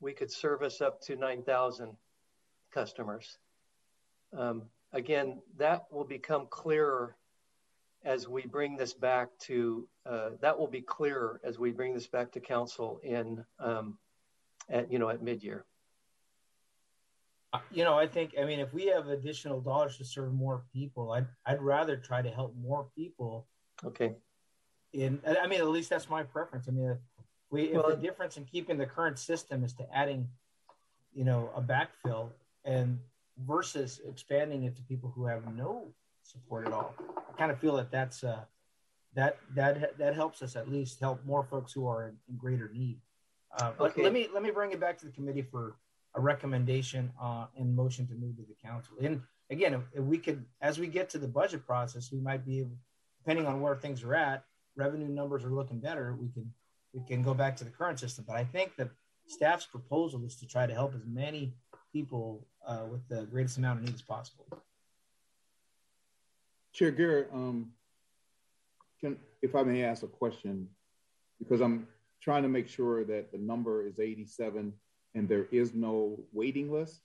we 0.00 0.12
could 0.12 0.30
service 0.30 0.80
up 0.80 1.00
to 1.02 1.16
9,000 1.16 1.96
customers. 2.70 3.38
Um, 4.36 4.62
again, 4.92 5.42
that 5.58 5.86
will 5.90 6.04
become 6.04 6.46
clearer 6.48 7.16
as 8.04 8.28
we 8.28 8.46
bring 8.46 8.76
this 8.76 8.94
back 8.94 9.28
to, 9.40 9.86
uh, 10.06 10.30
that 10.40 10.58
will 10.58 10.66
be 10.66 10.80
clearer 10.80 11.40
as 11.44 11.58
we 11.58 11.70
bring 11.70 11.92
this 11.92 12.06
back 12.06 12.32
to 12.32 12.40
council 12.40 13.00
in, 13.02 13.44
um, 13.58 13.98
at, 14.68 14.90
you 14.90 14.98
know, 14.98 15.10
at 15.10 15.22
mid-year. 15.22 15.64
Uh, 17.52 17.58
you 17.70 17.84
know, 17.84 17.98
I 17.98 18.06
think, 18.06 18.34
I 18.40 18.44
mean, 18.44 18.60
if 18.60 18.72
we 18.72 18.86
have 18.86 19.08
additional 19.08 19.60
dollars 19.60 19.98
to 19.98 20.04
serve 20.04 20.32
more 20.32 20.62
people, 20.72 21.12
I'd, 21.12 21.26
I'd 21.44 21.60
rather 21.60 21.96
try 21.96 22.22
to 22.22 22.30
help 22.30 22.54
more 22.56 22.86
people. 22.96 23.46
Okay. 23.84 24.14
In, 24.92 25.20
I 25.26 25.46
mean, 25.46 25.60
at 25.60 25.68
least 25.68 25.90
that's 25.90 26.08
my 26.08 26.22
preference. 26.22 26.68
I 26.68 26.70
mean, 26.70 26.90
if 26.90 26.98
we, 27.50 27.62
if 27.64 27.74
well, 27.74 27.90
the 27.90 27.96
difference 27.96 28.36
in 28.36 28.44
keeping 28.44 28.78
the 28.78 28.86
current 28.86 29.18
system 29.18 29.62
is 29.64 29.74
to 29.74 29.86
adding, 29.94 30.28
you 31.12 31.24
know, 31.24 31.50
a 31.54 31.60
backfill 31.60 32.30
and 32.64 32.98
versus 33.46 34.00
expanding 34.06 34.64
it 34.64 34.76
to 34.76 34.82
people 34.82 35.12
who 35.14 35.26
have 35.26 35.54
no 35.54 35.88
support 36.22 36.66
at 36.66 36.72
all. 36.72 36.94
I 37.16 37.32
kind 37.38 37.50
of 37.50 37.58
feel 37.58 37.76
that 37.76 37.90
that's 37.90 38.22
uh, 38.24 38.40
that 39.14 39.38
that 39.54 39.98
that 39.98 40.14
helps 40.14 40.42
us 40.42 40.56
at 40.56 40.70
least 40.70 41.00
help 41.00 41.24
more 41.24 41.42
folks 41.44 41.72
who 41.72 41.86
are 41.86 42.08
in, 42.08 42.16
in 42.28 42.36
greater 42.36 42.70
need. 42.72 42.98
Uh, 43.58 43.72
okay. 43.80 44.02
Let 44.02 44.12
me 44.12 44.28
let 44.32 44.42
me 44.42 44.50
bring 44.50 44.72
it 44.72 44.80
back 44.80 44.98
to 44.98 45.06
the 45.06 45.12
committee 45.12 45.42
for 45.42 45.76
a 46.14 46.20
recommendation 46.20 47.12
uh, 47.20 47.46
and 47.56 47.74
motion 47.74 48.06
to 48.08 48.14
move 48.14 48.36
to 48.36 48.42
the 48.42 48.54
council. 48.62 48.96
And 49.00 49.22
again, 49.50 49.74
if, 49.74 49.82
if 49.92 50.02
we 50.02 50.18
could, 50.18 50.44
as 50.60 50.78
we 50.78 50.86
get 50.86 51.08
to 51.10 51.18
the 51.18 51.28
budget 51.28 51.64
process, 51.66 52.10
we 52.10 52.20
might 52.20 52.44
be 52.44 52.60
able, 52.60 52.76
depending 53.18 53.46
on 53.46 53.60
where 53.60 53.76
things 53.76 54.02
are 54.02 54.14
at, 54.14 54.44
revenue 54.76 55.08
numbers 55.08 55.44
are 55.44 55.50
looking 55.50 55.78
better. 55.78 56.16
We 56.20 56.28
can 56.28 56.52
we 56.92 57.00
can 57.06 57.22
go 57.22 57.34
back 57.34 57.56
to 57.56 57.64
the 57.64 57.70
current 57.70 58.00
system. 58.00 58.24
But 58.26 58.36
I 58.36 58.44
think 58.44 58.76
that 58.76 58.90
staff's 59.26 59.66
proposal 59.66 60.24
is 60.24 60.36
to 60.36 60.46
try 60.46 60.66
to 60.66 60.74
help 60.74 60.94
as 60.94 61.02
many 61.06 61.54
people 61.92 62.46
uh, 62.66 62.84
with 62.90 63.06
the 63.08 63.26
greatest 63.26 63.58
amount 63.58 63.78
of 63.80 63.84
need 63.84 63.94
as 63.94 64.02
possible. 64.02 64.46
Chair 66.72 66.90
Guerra, 66.90 67.24
um, 67.32 67.72
can, 69.00 69.16
if 69.42 69.54
I 69.54 69.62
may 69.62 69.82
ask 69.82 70.02
a 70.02 70.06
question, 70.06 70.68
because 71.38 71.60
I'm 71.60 71.88
trying 72.20 72.42
to 72.42 72.48
make 72.48 72.68
sure 72.68 73.04
that 73.04 73.32
the 73.32 73.38
number 73.38 73.86
is 73.86 73.98
87 73.98 74.72
and 75.14 75.28
there 75.28 75.46
is 75.50 75.74
no 75.74 76.18
waiting 76.32 76.70
list, 76.70 77.00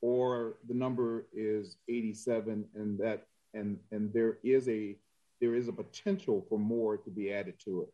or 0.00 0.56
the 0.68 0.74
number 0.74 1.26
is 1.32 1.76
87 1.88 2.64
and 2.74 2.98
that 2.98 3.26
and 3.52 3.78
and 3.90 4.12
there 4.12 4.38
is 4.42 4.68
a 4.68 4.96
there 5.40 5.54
is 5.54 5.68
a 5.68 5.72
potential 5.72 6.44
for 6.48 6.58
more 6.58 6.96
to 6.98 7.10
be 7.10 7.32
added 7.32 7.54
to 7.64 7.82
it. 7.82 7.92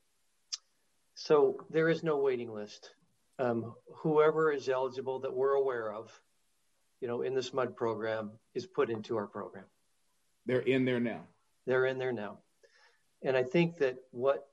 So 1.14 1.64
there 1.70 1.88
is 1.88 2.02
no 2.02 2.16
waiting 2.16 2.52
list. 2.52 2.90
Um, 3.38 3.74
whoever 3.96 4.50
is 4.50 4.68
eligible 4.68 5.20
that 5.20 5.34
we're 5.34 5.54
aware 5.54 5.92
of, 5.92 6.10
you 7.00 7.08
know, 7.08 7.22
in 7.22 7.34
the 7.34 7.42
SMUD 7.42 7.76
program 7.76 8.30
is 8.54 8.66
put 8.66 8.90
into 8.90 9.16
our 9.16 9.26
program. 9.26 9.64
They're 10.46 10.60
in 10.60 10.84
there 10.84 11.00
now. 11.00 11.22
They're 11.66 11.86
in 11.86 11.98
there 11.98 12.12
now. 12.12 12.38
And 13.22 13.36
I 13.36 13.42
think 13.42 13.78
that 13.78 13.96
what 14.10 14.46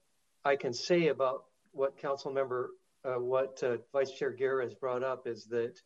I 0.44 0.56
can 0.56 0.74
say 0.74 1.08
about 1.08 1.46
what 1.72 1.98
Council 1.98 2.32
Member, 2.32 2.72
uh, 3.06 3.20
what 3.20 3.62
uh, 3.64 3.78
Vice 3.94 4.12
Chair 4.12 4.32
Guerra 4.32 4.64
has 4.64 4.74
brought 4.74 5.04
up 5.04 5.28
is 5.28 5.46
that 5.46 5.80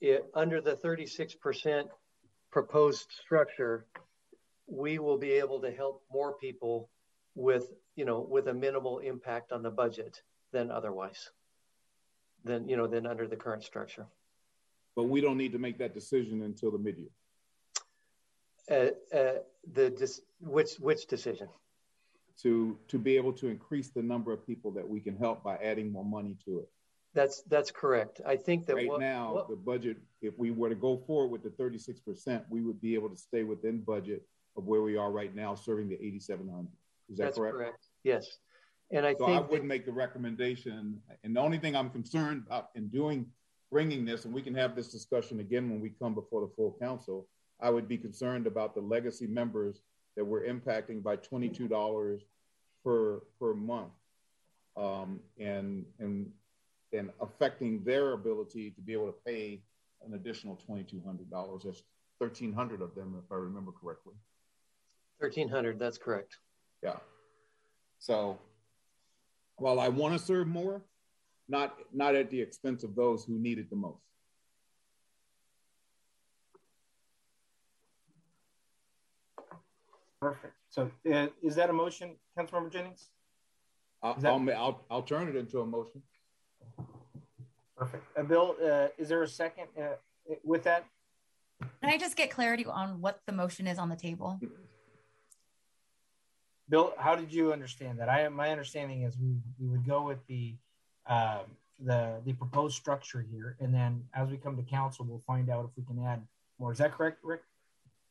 it, 0.00 0.24
under 0.34 0.60
the 0.60 0.74
36% 0.74 1.88
proposed 2.50 3.06
structure, 3.24 3.86
we 4.66 4.98
will 4.98 5.18
be 5.18 5.32
able 5.32 5.60
to 5.60 5.70
help 5.70 6.02
more 6.12 6.34
people 6.38 6.90
with, 7.34 7.70
you 7.96 8.04
know, 8.04 8.20
with 8.20 8.48
a 8.48 8.54
minimal 8.54 8.98
impact 8.98 9.52
on 9.52 9.62
the 9.62 9.70
budget 9.70 10.22
than 10.52 10.70
otherwise, 10.70 11.30
than, 12.44 12.68
you 12.68 12.76
know, 12.76 12.86
than 12.86 13.06
under 13.06 13.26
the 13.26 13.36
current 13.36 13.64
structure. 13.64 14.06
But 14.94 15.04
we 15.04 15.20
don't 15.20 15.38
need 15.38 15.52
to 15.52 15.58
make 15.58 15.78
that 15.78 15.94
decision 15.94 16.42
until 16.42 16.70
the 16.70 16.78
mid-year. 16.78 17.08
Uh, 18.70 19.16
uh, 19.16 19.38
the 19.72 19.90
dis- 19.90 20.20
which 20.40 20.74
which 20.76 21.06
decision? 21.06 21.48
To 22.42 22.78
to 22.88 22.98
be 22.98 23.16
able 23.16 23.32
to 23.34 23.48
increase 23.48 23.90
the 23.90 24.02
number 24.02 24.32
of 24.32 24.46
people 24.46 24.70
that 24.72 24.88
we 24.88 25.00
can 25.00 25.16
help 25.16 25.42
by 25.42 25.56
adding 25.56 25.90
more 25.90 26.04
money 26.04 26.36
to 26.44 26.60
it. 26.60 26.68
That's 27.14 27.42
that's 27.42 27.70
correct. 27.70 28.20
I 28.24 28.36
think 28.36 28.66
that 28.66 28.76
right 28.76 28.88
what, 28.88 29.00
now 29.00 29.34
what, 29.34 29.48
the 29.48 29.56
budget, 29.56 29.98
if 30.20 30.38
we 30.38 30.50
were 30.50 30.68
to 30.68 30.74
go 30.74 30.96
forward 30.96 31.28
with 31.28 31.42
the 31.42 31.50
36 31.50 32.00
percent, 32.00 32.44
we 32.48 32.62
would 32.62 32.80
be 32.80 32.94
able 32.94 33.10
to 33.10 33.16
stay 33.16 33.42
within 33.42 33.80
budget 33.80 34.22
of 34.56 34.64
where 34.64 34.82
we 34.82 34.96
are 34.96 35.10
right 35.10 35.34
now, 35.34 35.54
serving 35.54 35.88
the 35.88 35.94
8,700. 35.94 36.68
Is 37.10 37.18
that 37.18 37.24
that's 37.24 37.38
correct? 37.38 37.56
correct? 37.56 37.86
Yes. 38.04 38.38
And 38.92 39.06
I 39.06 39.14
So 39.14 39.26
think 39.26 39.38
I 39.38 39.40
wouldn't 39.40 39.68
make 39.68 39.86
the 39.86 39.92
recommendation. 39.92 41.00
And 41.24 41.34
the 41.34 41.40
only 41.40 41.58
thing 41.58 41.74
I'm 41.74 41.90
concerned 41.90 42.44
about 42.46 42.70
in 42.74 42.88
doing, 42.88 43.26
bringing 43.70 44.04
this, 44.04 44.26
and 44.26 44.34
we 44.34 44.42
can 44.42 44.54
have 44.54 44.76
this 44.76 44.88
discussion 44.88 45.40
again 45.40 45.70
when 45.70 45.80
we 45.80 45.90
come 45.90 46.14
before 46.14 46.42
the 46.42 46.52
full 46.54 46.76
council, 46.80 47.26
I 47.60 47.70
would 47.70 47.88
be 47.88 47.96
concerned 47.96 48.46
about 48.46 48.74
the 48.74 48.82
legacy 48.82 49.26
members 49.26 49.80
that 50.16 50.24
we're 50.24 50.44
impacting 50.44 51.02
by 51.02 51.16
$22 51.16 52.20
per, 52.84 53.22
per 53.40 53.54
month. 53.54 53.92
Um, 54.76 55.20
and, 55.38 55.84
and, 55.98 56.30
and 56.92 57.10
affecting 57.20 57.84
their 57.84 58.12
ability 58.12 58.70
to 58.70 58.80
be 58.80 58.94
able 58.94 59.06
to 59.06 59.14
pay 59.26 59.62
an 60.04 60.14
additional 60.14 60.58
$2,200. 60.68 61.62
That's 61.62 61.82
1,300 62.18 62.80
of 62.80 62.94
them, 62.94 63.14
if 63.22 63.30
I 63.30 63.36
remember 63.36 63.72
correctly. 63.72 64.14
1300, 65.18 65.78
that's 65.78 65.98
correct. 65.98 66.38
Yeah. 66.82 66.96
So 67.98 68.38
while 69.62 69.78
I 69.78 69.88
want 69.88 70.12
to 70.12 70.18
serve 70.18 70.48
more, 70.48 70.82
not 71.48 71.78
not 71.94 72.16
at 72.16 72.30
the 72.30 72.40
expense 72.40 72.82
of 72.82 72.96
those 72.96 73.24
who 73.24 73.38
need 73.38 73.58
it 73.58 73.70
the 73.70 73.76
most. 73.76 74.02
Perfect. 80.20 80.54
So 80.68 80.90
uh, 81.12 81.26
is 81.42 81.54
that 81.56 81.70
a 81.70 81.72
motion, 81.72 82.16
Councilmember 82.36 82.72
Jennings? 82.72 83.08
I'll, 84.02 84.14
that- 84.14 84.32
I'll, 84.32 84.50
I'll, 84.50 84.80
I'll 84.90 85.02
turn 85.02 85.28
it 85.28 85.36
into 85.36 85.60
a 85.60 85.66
motion. 85.66 86.02
Perfect. 87.76 88.04
Uh, 88.16 88.22
Bill, 88.22 88.56
uh, 88.64 88.88
is 88.98 89.08
there 89.08 89.22
a 89.22 89.28
second 89.28 89.66
uh, 89.80 89.94
with 90.44 90.64
that? 90.64 90.84
Can 91.80 91.90
I 91.90 91.98
just 91.98 92.16
get 92.16 92.30
clarity 92.30 92.64
on 92.64 93.00
what 93.00 93.20
the 93.26 93.32
motion 93.32 93.66
is 93.68 93.78
on 93.78 93.88
the 93.88 93.96
table? 93.96 94.40
Bill, 96.72 96.94
how 96.96 97.14
did 97.14 97.30
you 97.30 97.52
understand 97.52 97.98
that? 97.98 98.08
I 98.08 98.26
my 98.30 98.48
understanding 98.48 99.02
is 99.02 99.14
we, 99.18 99.36
we 99.60 99.68
would 99.68 99.86
go 99.86 100.06
with 100.06 100.26
the 100.26 100.54
um, 101.06 101.40
the 101.78 102.14
the 102.24 102.32
proposed 102.32 102.76
structure 102.76 103.20
here, 103.30 103.56
and 103.60 103.74
then 103.74 104.02
as 104.14 104.30
we 104.30 104.38
come 104.38 104.56
to 104.56 104.62
council, 104.62 105.04
we'll 105.04 105.22
find 105.26 105.50
out 105.50 105.66
if 105.66 105.70
we 105.76 105.84
can 105.84 106.02
add 106.02 106.22
more. 106.58 106.72
Is 106.72 106.78
that 106.78 106.92
correct, 106.92 107.18
Rick? 107.22 107.42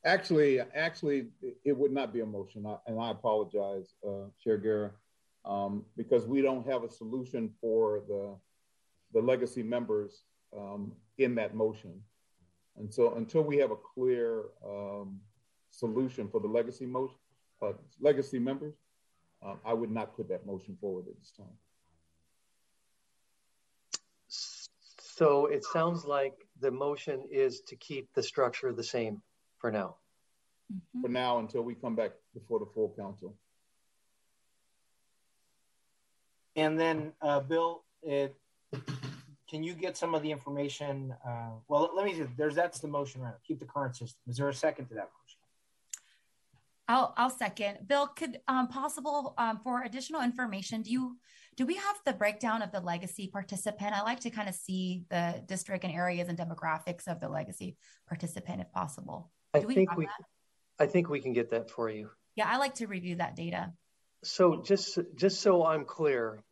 Actually, 0.05 0.59
actually, 0.75 1.29
it 1.65 1.75
would 1.75 1.91
not 1.91 2.13
be 2.13 2.19
a 2.19 2.25
motion, 2.25 2.67
and 2.85 2.99
I 2.99 3.09
apologize, 3.09 3.95
uh, 4.07 4.25
Chair 4.43 4.57
Guerra, 4.57 4.91
um, 5.43 5.83
because 5.97 6.27
we 6.27 6.43
don't 6.43 6.65
have 6.67 6.83
a 6.83 6.89
solution 6.91 7.51
for 7.59 8.03
the 8.07 8.35
the 9.11 9.25
legacy 9.25 9.63
members 9.63 10.21
um, 10.55 10.91
in 11.17 11.33
that 11.33 11.55
motion. 11.55 11.99
And 12.77 12.93
so, 12.93 13.15
until 13.15 13.41
we 13.41 13.57
have 13.57 13.71
a 13.71 13.75
clear 13.95 14.43
um, 14.63 15.19
solution 15.71 16.27
for 16.27 16.39
the 16.39 16.47
legacy 16.47 16.85
motion, 16.85 17.15
uh, 17.61 17.73
legacy 17.99 18.39
members, 18.39 18.75
uh, 19.45 19.55
I 19.65 19.73
would 19.73 19.91
not 19.91 20.15
put 20.15 20.29
that 20.29 20.45
motion 20.45 20.77
forward 20.79 21.05
at 21.07 21.17
this 21.19 21.31
time. 21.31 21.57
So 24.27 25.45
it 25.45 25.63
sounds 25.63 26.05
like 26.05 26.47
the 26.59 26.71
motion 26.71 27.23
is 27.29 27.61
to 27.67 27.75
keep 27.75 28.11
the 28.13 28.23
structure 28.23 28.73
the 28.73 28.83
same 28.83 29.21
for 29.59 29.71
now. 29.71 29.97
Mhm. 30.71 31.01
For 31.01 31.09
now, 31.09 31.39
until 31.39 31.61
we 31.61 31.75
come 31.75 31.95
back 31.95 32.11
before 32.33 32.59
the 32.59 32.65
full 32.65 32.89
council. 32.97 33.37
And 36.55 36.79
then, 36.79 37.13
uh, 37.21 37.41
Bill, 37.41 37.83
it, 38.01 38.35
can 39.47 39.63
you 39.63 39.73
get 39.73 39.95
some 39.97 40.15
of 40.15 40.21
the 40.21 40.31
information? 40.31 41.13
Uh, 41.25 41.51
well, 41.67 41.91
let 41.95 42.05
me. 42.05 42.13
see. 42.15 42.23
There's 42.37 42.55
that's 42.55 42.79
the 42.79 42.87
motion, 42.87 43.21
right? 43.21 43.35
Keep 43.43 43.59
the 43.59 43.65
current 43.65 43.95
system. 43.95 44.21
Is 44.27 44.37
there 44.37 44.49
a 44.49 44.53
second 44.53 44.87
to 44.87 44.93
that 44.95 45.09
motion? 45.13 45.20
I'll 46.91 47.13
I'll 47.15 47.29
second. 47.29 47.87
Bill, 47.87 48.07
could 48.07 48.39
um, 48.49 48.67
possible 48.67 49.33
um, 49.37 49.59
for 49.63 49.81
additional 49.83 50.21
information? 50.21 50.81
Do 50.81 50.91
you 50.91 51.17
do 51.55 51.65
we 51.65 51.75
have 51.75 51.95
the 52.05 52.13
breakdown 52.13 52.61
of 52.61 52.71
the 52.73 52.81
legacy 52.81 53.29
participant? 53.31 53.93
I 53.93 54.01
like 54.01 54.19
to 54.21 54.29
kind 54.29 54.49
of 54.49 54.55
see 54.55 55.05
the 55.09 55.41
district 55.47 55.85
and 55.85 55.93
areas 55.93 56.27
and 56.27 56.37
demographics 56.37 57.07
of 57.07 57.21
the 57.21 57.29
legacy 57.29 57.77
participant, 58.07 58.61
if 58.61 58.71
possible. 58.73 59.31
I 59.53 59.59
we 59.59 59.73
think 59.73 59.89
have 59.89 59.97
we, 59.97 60.05
that? 60.05 60.83
I 60.83 60.87
think 60.87 61.09
we 61.09 61.21
can 61.21 61.31
get 61.31 61.51
that 61.51 61.69
for 61.69 61.89
you. 61.89 62.09
Yeah, 62.35 62.49
I 62.49 62.57
like 62.57 62.75
to 62.75 62.87
review 62.87 63.15
that 63.15 63.37
data. 63.37 63.71
So 64.23 64.61
just 64.61 64.99
just 65.15 65.39
so 65.39 65.65
I'm 65.65 65.85
clear, 65.85 66.43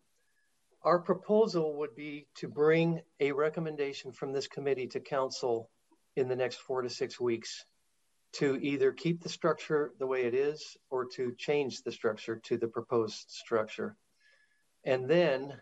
our 0.84 0.99
proposal 0.99 1.80
would 1.80 1.95
be 1.97 2.28
to 2.36 2.47
bring 2.47 3.02
a 3.19 3.34
recommendation 3.34 4.13
from 4.13 4.32
this 4.32 4.47
committee 4.47 4.88
to 4.88 5.02
council 5.02 5.69
in 6.15 6.30
the 6.30 6.36
next 6.38 6.58
four 6.62 6.82
to 6.82 6.89
six 6.89 7.19
weeks 7.19 7.65
to 8.34 8.58
either 8.62 8.92
keep 8.92 9.22
the 9.22 9.30
structure 9.30 9.92
the 10.00 10.06
way 10.08 10.24
it 10.24 10.34
is 10.34 10.78
or 10.89 11.06
to 11.06 11.34
change 11.38 11.82
the 11.82 11.92
structure 11.92 12.36
to 12.38 12.58
the 12.58 12.68
proposed 12.68 13.30
structure. 13.30 13.96
And 14.84 15.10
then 15.10 15.54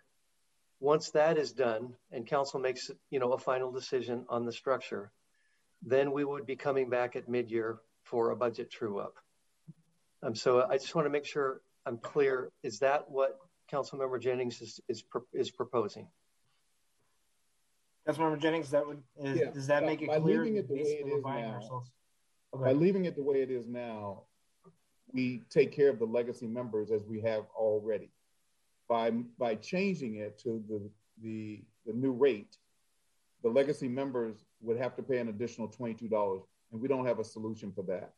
once 0.80 1.12
that 1.12 1.38
is 1.38 1.53
done 1.53 1.95
and 2.12 2.27
council 2.27 2.60
makes, 2.60 2.91
you 3.10 3.19
know, 3.19 3.34
a 3.34 3.38
final 3.38 3.71
decision 3.71 4.25
on 4.30 4.45
the 4.45 4.51
structure, 4.51 5.12
then 5.82 6.12
we 6.12 6.25
would 6.25 6.45
be 6.45 6.56
coming 6.56 6.89
back 6.89 7.15
at 7.15 7.30
mid-year 7.30 7.80
for 8.03 8.32
a 8.32 8.36
budget 8.36 8.69
true 8.69 8.99
up. 8.99 9.15
Um, 10.23 10.36
so 10.36 10.65
I 10.69 10.77
just 10.77 10.93
want 10.93 11.06
to 11.06 11.10
make 11.10 11.25
sure 11.25 11.62
I'm 11.86 11.97
clear. 11.97 12.51
Is 12.63 12.80
that 12.80 13.10
what 13.10 13.39
Councilmember 13.71 14.19
Jennings 14.19 14.62
is 14.62 14.80
is, 14.88 15.03
is 15.34 15.51
proposing? 15.51 16.08
Councilmember 18.08 18.39
Jennings, 18.39 18.71
that 18.71 18.86
would 18.88 19.03
is, 19.17 19.39
Yeah. 19.39 19.51
does 19.51 19.67
that 19.67 19.84
make 19.84 20.01
it 20.01 20.08
By 20.08 20.19
clear? 20.19 20.43
leaving 20.43 20.58
it 20.58 20.67
the 20.67 20.73
way 20.75 20.80
Basically, 20.84 20.99
it 21.01 21.12
we're 21.12 21.17
is 21.19 21.23
buying 21.23 21.45
now, 21.45 21.53
ourselves- 21.56 21.91
By 22.53 22.71
leaving 22.71 23.05
it 23.05 23.15
the 23.15 23.23
way 23.23 23.41
it 23.41 23.51
is 23.51 23.67
now, 23.67 24.23
we 25.13 25.43
take 25.49 25.71
care 25.71 25.89
of 25.89 25.99
the 25.99 26.05
legacy 26.05 26.47
members 26.47 26.91
as 26.91 27.03
we 27.05 27.21
have 27.21 27.45
already. 27.55 28.12
By 28.89 29.12
by 29.12 29.55
changing 29.55 30.15
it 30.15 30.39
to 30.39 30.63
the 30.67 30.89
the, 31.21 31.63
the 31.86 31.93
new 31.93 32.12
rate, 32.12 32.57
the 33.43 33.49
legacy 33.49 33.88
members 33.88 34.45
would 34.62 34.77
have 34.77 34.95
to 34.95 35.03
pay 35.03 35.17
an 35.17 35.27
additional 35.27 35.67
twenty-two 35.67 36.07
dollars, 36.07 36.43
and 36.71 36.81
we 36.81 36.88
don't 36.88 37.05
have 37.05 37.19
a 37.19 37.23
solution 37.23 37.71
for 37.71 37.83
that. 37.83 38.13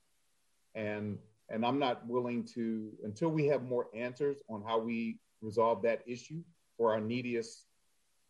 And 0.75 1.17
and 1.49 1.65
I'm 1.65 1.79
not 1.79 2.05
willing 2.07 2.43
to 2.55 2.91
until 3.03 3.29
we 3.29 3.47
have 3.47 3.63
more 3.63 3.87
answers 3.95 4.37
on 4.47 4.63
how 4.65 4.79
we 4.79 5.19
resolve 5.41 5.81
that 5.83 6.03
issue 6.05 6.43
for 6.77 6.93
our 6.93 7.01
neediest 7.01 7.65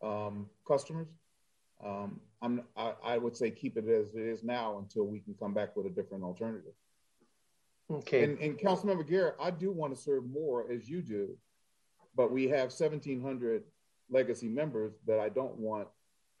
um, 0.02 0.48
customers. 0.66 1.08
Um, 1.84 2.20
I'm, 2.42 2.62
I, 2.76 2.94
I 3.02 3.18
would 3.18 3.36
say 3.36 3.50
keep 3.50 3.76
it 3.76 3.88
as 3.88 4.14
it 4.14 4.20
is 4.20 4.42
now 4.42 4.78
until 4.78 5.06
we 5.06 5.20
can 5.20 5.34
come 5.34 5.54
back 5.54 5.76
with 5.76 5.86
a 5.86 5.90
different 5.90 6.24
alternative. 6.24 6.72
Okay. 7.90 8.24
And, 8.24 8.38
and 8.38 8.58
Councilmember 8.58 9.06
Guerra, 9.06 9.34
I 9.40 9.50
do 9.50 9.72
want 9.72 9.94
to 9.94 10.00
serve 10.00 10.24
more 10.26 10.70
as 10.70 10.88
you 10.88 11.02
do, 11.02 11.36
but 12.16 12.30
we 12.30 12.48
have 12.48 12.70
1,700 12.70 13.64
legacy 14.10 14.48
members 14.48 14.92
that 15.06 15.18
I 15.18 15.28
don't 15.28 15.56
want 15.56 15.88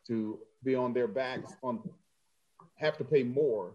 to 0.06 0.38
be 0.62 0.74
on 0.74 0.92
their 0.92 1.08
backs 1.08 1.52
on 1.62 1.80
have 2.76 2.96
to 2.98 3.04
pay 3.04 3.22
more 3.22 3.72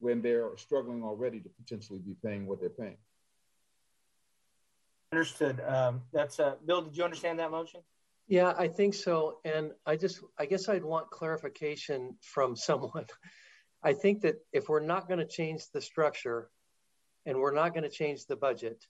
when 0.00 0.20
they're 0.20 0.50
struggling 0.56 1.02
already 1.02 1.40
to 1.40 1.48
potentially 1.48 1.98
be 1.98 2.14
paying 2.24 2.46
what 2.46 2.60
they're 2.60 2.68
paying. 2.68 2.96
Understood. 5.12 5.60
Um, 5.66 6.02
that's 6.12 6.40
uh, 6.40 6.54
Bill. 6.66 6.82
Did 6.82 6.96
you 6.96 7.04
understand 7.04 7.38
that 7.38 7.50
motion? 7.50 7.80
Yeah, 8.28 8.54
I 8.56 8.68
think 8.68 8.94
so. 8.94 9.38
And 9.44 9.72
I 9.84 9.96
just, 9.96 10.20
I 10.38 10.46
guess 10.46 10.68
I'd 10.68 10.84
want 10.84 11.10
clarification 11.10 12.16
from 12.20 12.56
someone. 12.68 13.06
I 13.82 13.92
think 13.92 14.22
that 14.22 14.36
if 14.52 14.68
we're 14.68 14.80
not 14.80 15.08
going 15.08 15.18
to 15.18 15.26
change 15.26 15.64
the 15.72 15.80
structure 15.80 16.50
and 17.26 17.38
we're 17.38 17.54
not 17.54 17.74
going 17.74 17.82
to 17.82 17.90
change 17.90 18.26
the 18.26 18.36
budget, 18.36 18.86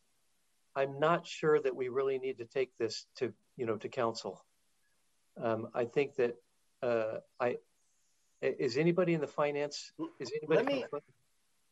I'm 0.75 0.99
not 0.99 1.27
sure 1.27 1.61
that 1.61 1.75
we 1.75 1.89
really 1.89 2.19
need 2.19 2.39
to 2.39 2.45
take 2.45 2.77
this 2.79 3.07
to, 3.17 3.33
you 3.57 3.67
know, 3.67 3.77
to 3.77 3.89
council. 3.89 4.45
Um, 5.41 5.69
I 5.75 5.85
think 5.85 6.17
that 6.17 6.37
uh, 6.83 7.19
I 7.41 7.57
is 8.43 8.77
anybody 8.77 9.15
in 9.15 9.21
the 9.21 9.27
finance? 9.27 9.93
Is 10.19 10.33
anybody? 10.43 10.57
Let 10.57 10.67
me, 10.67 10.85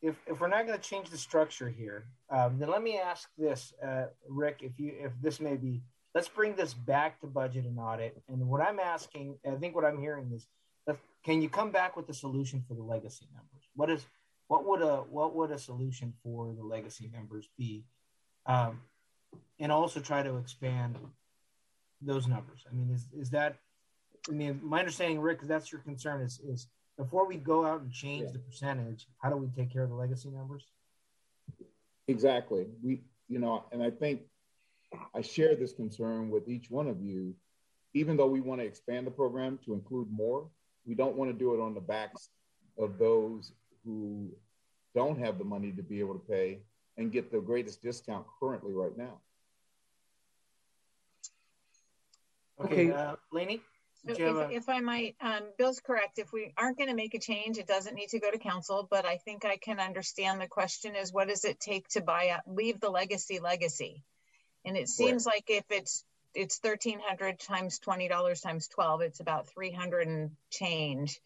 if 0.02 0.16
if 0.26 0.40
we're 0.40 0.48
not 0.48 0.66
going 0.66 0.78
to 0.78 0.88
change 0.88 1.10
the 1.10 1.18
structure 1.18 1.68
here, 1.68 2.06
um, 2.30 2.58
then 2.58 2.70
let 2.70 2.82
me 2.82 2.98
ask 2.98 3.28
this, 3.36 3.74
uh, 3.84 4.04
Rick. 4.28 4.60
If 4.62 4.78
you 4.78 4.94
if 4.98 5.12
this 5.20 5.40
may 5.40 5.56
be, 5.56 5.82
let's 6.14 6.28
bring 6.28 6.54
this 6.54 6.74
back 6.74 7.20
to 7.20 7.26
budget 7.26 7.64
and 7.64 7.78
audit. 7.78 8.22
And 8.28 8.48
what 8.48 8.60
I'm 8.60 8.78
asking, 8.78 9.36
I 9.46 9.56
think 9.56 9.74
what 9.74 9.84
I'm 9.84 10.00
hearing 10.00 10.30
is, 10.32 10.46
can 11.24 11.42
you 11.42 11.48
come 11.48 11.70
back 11.70 11.96
with 11.96 12.08
a 12.08 12.14
solution 12.14 12.64
for 12.66 12.74
the 12.74 12.82
legacy 12.82 13.26
members? 13.32 13.68
What 13.74 13.90
is 13.90 14.06
what 14.48 14.64
would 14.66 14.82
a 14.82 14.96
what 15.10 15.34
would 15.34 15.50
a 15.50 15.58
solution 15.58 16.12
for 16.22 16.52
the 16.56 16.62
legacy 16.62 17.10
members 17.12 17.48
be? 17.58 17.84
Um, 18.46 18.80
and 19.58 19.70
also 19.70 20.00
try 20.00 20.22
to 20.22 20.38
expand 20.38 20.96
those 22.00 22.26
numbers. 22.26 22.64
I 22.70 22.74
mean, 22.74 22.90
is 22.90 23.06
is 23.16 23.30
that? 23.30 23.56
I 24.28 24.32
mean, 24.32 24.60
my 24.62 24.80
understanding, 24.80 25.20
Rick, 25.20 25.42
that's 25.42 25.70
your 25.70 25.82
concern. 25.82 26.22
Is 26.22 26.40
is 26.40 26.68
before 26.96 27.26
we 27.26 27.36
go 27.36 27.66
out 27.66 27.82
and 27.82 27.92
change 27.92 28.24
yeah. 28.24 28.32
the 28.32 28.38
percentage, 28.38 29.06
how 29.18 29.30
do 29.30 29.36
we 29.36 29.48
take 29.48 29.72
care 29.72 29.82
of 29.82 29.90
the 29.90 29.94
legacy 29.94 30.30
members? 30.30 30.64
Exactly. 32.08 32.66
We, 32.82 33.02
you 33.28 33.38
know, 33.38 33.64
and 33.72 33.82
I 33.82 33.90
think 33.90 34.22
I 35.14 35.20
share 35.20 35.55
this 35.55 35.72
concern 35.72 36.31
with 36.31 36.48
each 36.48 36.70
one 36.70 36.88
of 36.88 37.00
you. 37.00 37.35
Even 37.94 38.16
though 38.16 38.26
we 38.26 38.40
want 38.40 38.61
to 38.61 38.66
expand 38.66 39.07
the 39.07 39.11
program 39.11 39.59
to 39.64 39.72
include 39.72 40.09
more, 40.11 40.46
we 40.87 40.94
don't 40.94 41.16
want 41.16 41.31
to 41.31 41.37
do 41.37 41.55
it 41.55 41.61
on 41.61 41.74
the 41.74 41.81
backs 41.81 42.31
of 42.79 42.98
those 42.98 43.53
who 43.85 44.31
don't 44.94 45.18
have 45.18 45.38
the 45.38 45.44
money 45.44 45.72
to 45.72 45.83
be 45.83 46.00
able 46.00 46.14
to 46.14 46.20
pay 46.20 46.61
and 46.96 47.12
get 47.12 47.33
the 47.33 47.40
greatest 47.40 47.83
discount 47.83 48.26
currently 48.38 48.72
right 48.72 48.96
now. 48.96 49.20
Okay, 52.64 52.92
uh, 52.92 53.16
Leyne? 53.33 53.61
if, 54.07 54.18
a... 54.18 54.50
if, 54.50 54.68
I 54.68 54.81
might, 54.81 55.16
um, 55.20 55.42
Bill's 55.59 55.81
correct. 55.81 56.18
If 56.18 56.33
we 56.33 56.53
aren't 56.57 56.76
going 56.76 56.90
to 56.90 56.96
make 56.96 57.14
a 57.14 57.18
change, 57.18 57.59
it 57.59 57.66
doesn't 57.66 57.94
need 57.94 58.11
to 58.11 58.20
go 58.20 58.31
to 58.31 58.38
council. 58.38 58.87
But 58.90 59.07
I 59.07 59.16
think 59.16 59.44
I 59.44 59.57
can 59.57 59.81
understand 59.81 60.40
the 60.40 60.46
question 60.46 60.94
is 60.94 61.12
what 61.12 61.29
does 61.29 61.44
it 61.44 61.61
take 61.61 61.88
to 61.88 62.00
buy 62.00 62.31
out, 62.31 62.42
leave 62.46 62.81
the 62.81 62.90
legacy 62.90 63.40
legacy? 63.40 64.05
And 64.64 64.76
it 64.76 64.88
seems 64.88 65.26
right. 65.26 65.36
like 65.36 65.44
if 65.48 65.64
it's 65.70 66.04
it's 66.34 66.58
thirteen 66.58 67.00
hundred 67.00 67.40
times 67.40 67.78
twenty 67.78 68.08
dollars 68.08 68.40
times 68.40 68.68
twelve, 68.68 69.00
it's 69.00 69.20
about 69.20 69.48
three 69.48 69.72
hundred 69.72 70.06
and 70.06 70.30
change. 70.50 71.20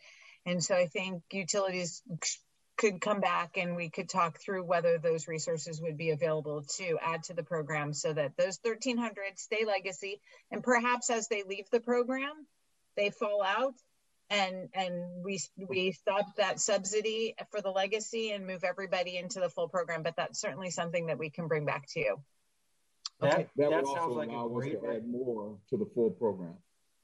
And 0.46 0.62
so 0.62 0.74
I 0.74 0.86
think 0.86 1.22
utilities 1.32 2.02
could 2.76 3.00
come 3.00 3.20
back 3.20 3.56
and 3.56 3.76
we 3.76 3.88
could 3.88 4.08
talk 4.08 4.38
through 4.40 4.64
whether 4.64 4.98
those 4.98 5.28
resources 5.28 5.80
would 5.80 5.96
be 5.96 6.10
available 6.10 6.62
to 6.76 6.98
add 7.00 7.22
to 7.22 7.34
the 7.34 7.42
program 7.42 7.92
so 7.92 8.12
that 8.12 8.36
those 8.36 8.58
1300 8.62 9.38
stay 9.38 9.64
legacy 9.64 10.20
and 10.50 10.62
perhaps 10.62 11.08
as 11.10 11.28
they 11.28 11.44
leave 11.44 11.70
the 11.70 11.80
program 11.80 12.46
they 12.96 13.10
fall 13.10 13.42
out 13.44 13.74
and 14.30 14.68
and 14.74 15.22
we 15.22 15.38
we 15.68 15.92
stop 15.92 16.34
that 16.36 16.58
subsidy 16.58 17.34
for 17.50 17.60
the 17.60 17.70
legacy 17.70 18.32
and 18.32 18.46
move 18.46 18.64
everybody 18.64 19.16
into 19.16 19.38
the 19.38 19.48
full 19.48 19.68
program 19.68 20.02
but 20.02 20.16
that's 20.16 20.40
certainly 20.40 20.70
something 20.70 21.06
that 21.06 21.18
we 21.18 21.30
can 21.30 21.46
bring 21.46 21.64
back 21.64 21.86
to 21.86 22.00
you 22.00 22.16
that, 23.24 23.48
that, 23.56 23.70
that 23.70 23.86
sounds 23.86 24.14
like 24.14 24.28
allow 24.28 24.56
us 24.58 24.66
to 24.66 24.94
add 24.94 25.06
more 25.06 25.58
to 25.70 25.76
the 25.76 25.86
full 25.94 26.10
program 26.10 26.54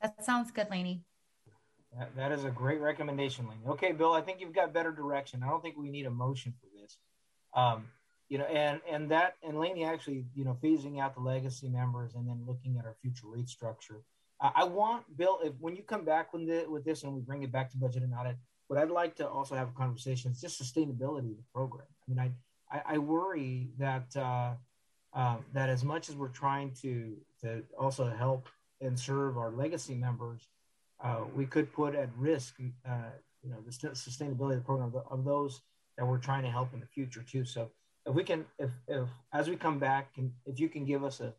that 0.01 0.25
sounds 0.25 0.51
good 0.51 0.69
Leyne. 0.71 1.03
That, 1.99 2.17
that 2.17 2.33
is 2.33 2.45
a 2.45 2.51
great 2.51 2.81
recommendation, 2.81 3.49
Leyne. 3.49 3.73
Okay, 3.73 3.93
Bill, 3.93 4.13
I 4.13 4.21
think 4.21 4.41
you've 4.41 4.53
got 4.53 4.73
better 4.73 4.93
direction. 4.93 5.43
I 5.43 5.49
don't 5.49 5.63
think 5.63 5.77
we 5.77 5.91
need 5.91 6.07
a 6.07 6.11
motion 6.11 6.55
for 6.61 6.67
this. 6.81 6.99
Um, 7.55 7.87
you 8.29 8.39
know, 8.39 8.45
and 8.45 8.81
and 8.89 9.11
that 9.11 9.37
and 9.43 9.59
Leyne 9.59 9.83
actually, 9.83 10.25
you 10.35 10.45
know, 10.45 10.57
phasing 10.63 11.01
out 11.01 11.15
the 11.15 11.21
legacy 11.21 11.69
members 11.69 12.15
and 12.15 12.29
then 12.29 12.45
looking 12.47 12.79
at 12.79 12.85
our 12.85 12.95
future 13.03 13.27
rate 13.27 13.49
structure. 13.49 14.03
I, 14.41 14.53
I 14.57 14.65
want 14.65 15.17
Bill, 15.17 15.41
if 15.43 15.53
when 15.59 15.75
you 15.75 15.83
come 15.83 16.05
back 16.05 16.33
with 16.33 16.49
it 16.49 16.71
with 16.71 16.85
this 16.85 17.03
and 17.03 17.13
we 17.13 17.21
bring 17.23 17.43
it 17.43 17.51
back 17.51 17.71
to 17.73 17.77
budget 17.77 18.05
and 18.05 18.15
audit, 18.15 18.37
what 18.69 18.79
I'd 18.79 18.91
like 18.91 19.17
to 19.17 19.29
also 19.29 19.57
have 19.57 19.69
a 19.69 19.73
conversation 19.73 20.31
is 20.31 20.41
just 20.41 20.63
sustainability 20.63 21.33
of 21.33 21.39
the 21.39 21.45
program. 21.53 21.87
I 22.09 22.11
mean, 22.11 22.19
I 22.21 22.31
I, 22.77 22.95
I 22.95 22.99
worry 22.99 23.71
that 23.79 24.17
uh, 24.17 24.53
uh, 25.13 25.37
that 25.53 25.69
as 25.69 25.85
much 25.85 26.09
as 26.09 26.17
we're 26.17 26.29
trying 26.29 26.73
to 26.83 27.17
to 27.43 27.63
also 27.79 28.07
help 28.07 28.49
and 28.81 28.99
serve 28.99 29.37
our 29.37 29.51
legacy 29.51 29.95
members, 29.95 30.49
uh, 31.03 31.21
we 31.35 31.47
could 31.47 31.73
put 31.73 31.95
at 31.95 32.09
risk, 32.17 32.57
uh, 32.89 32.93
you 33.43 33.51
know, 33.51 33.57
the 33.65 33.71
sustainability 33.71 34.53
of 34.53 34.59
the 34.59 34.65
program 34.65 34.93
of, 35.11 35.25
those 35.25 35.63
that 35.97 36.07
we're 36.07 36.19
trying 36.19 36.43
to 36.43 36.51
help 36.51 36.73
in 36.73 36.81
the 36.81 36.87
future 36.87 37.23
too. 37.23 37.45
So 37.45 37.71
if 38.07 38.15
we 38.15 38.25
can, 38.25 38.45
if, 38.59 38.71
if 38.89 39.09
as 39.33 39.49
we 39.49 39.57
come 39.57 39.79
back, 39.79 40.11
and 40.17 40.33
if 40.47 40.61
you 40.61 40.69
can 40.69 40.85
give 40.85 41.05
us 41.05 41.21
a, 41.21 41.33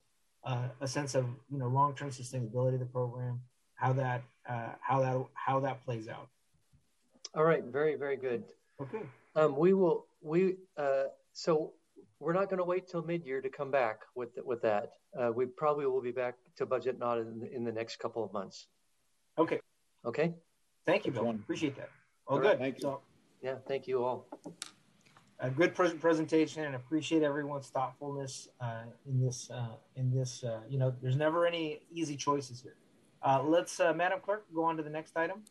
uh, 0.43 0.67
a 0.79 0.87
sense 0.87 1.15
of 1.15 1.25
you 1.51 1.59
know 1.59 1.67
long-term 1.67 2.09
sustainability 2.09 2.73
of 2.73 2.79
the 2.79 2.85
program, 2.85 3.41
how 3.75 3.93
that 3.93 4.23
uh, 4.49 4.69
how 4.81 5.01
that 5.01 5.25
how 5.33 5.59
that 5.59 5.83
plays 5.85 6.07
out. 6.07 6.27
All 7.35 7.43
right, 7.43 7.63
very 7.63 7.95
very 7.95 8.17
good. 8.17 8.43
Okay. 8.81 9.01
Um, 9.35 9.55
we 9.55 9.73
will 9.73 10.07
we 10.21 10.57
uh, 10.77 11.05
so 11.33 11.73
we're 12.21 12.33
not 12.33 12.49
going 12.49 12.59
to 12.59 12.63
wait 12.63 12.87
till 12.87 13.01
mid-year 13.01 13.41
to 13.41 13.49
come 13.49 13.71
back 13.71 14.01
with 14.15 14.29
with 14.45 14.61
that. 14.61 14.91
Uh, 15.19 15.31
we 15.31 15.45
probably 15.45 15.85
will 15.87 16.01
be 16.01 16.11
back 16.11 16.35
to 16.55 16.65
budget 16.65 16.99
not 16.99 17.17
in 17.17 17.39
the, 17.39 17.53
in 17.53 17.63
the 17.63 17.71
next 17.71 17.97
couple 17.97 18.23
of 18.23 18.31
months. 18.31 18.67
Okay. 19.37 19.59
Okay. 20.05 20.33
Thank 20.85 21.05
you, 21.05 21.11
Bill. 21.11 21.29
Appreciate 21.31 21.75
that. 21.75 21.89
All, 22.27 22.37
all 22.37 22.41
good. 22.41 22.49
Right, 22.49 22.59
thank 22.59 22.75
you. 22.77 22.81
So, 22.81 23.01
yeah, 23.41 23.55
thank 23.67 23.87
you 23.87 24.03
all. 24.03 24.27
A 25.39 25.49
good 25.49 25.73
pre- 25.73 25.93
presentation, 25.95 26.63
and 26.63 26.75
appreciate 26.75 27.23
everyone's 27.23 27.69
thoughtfulness 27.69 28.47
uh, 28.61 28.83
in 29.07 29.19
this. 29.19 29.49
Uh, 29.49 29.75
in 29.95 30.13
this, 30.13 30.43
uh, 30.43 30.59
you 30.69 30.77
know, 30.77 30.93
there's 31.01 31.15
never 31.15 31.47
any 31.47 31.81
easy 31.91 32.15
choices 32.15 32.61
here. 32.61 32.75
Uh, 33.23 33.41
let's, 33.43 33.79
uh, 33.79 33.93
Madam 33.93 34.19
Clerk, 34.23 34.45
go 34.53 34.63
on 34.63 34.77
to 34.77 34.83
the 34.83 34.89
next 34.89 35.17
item. 35.17 35.43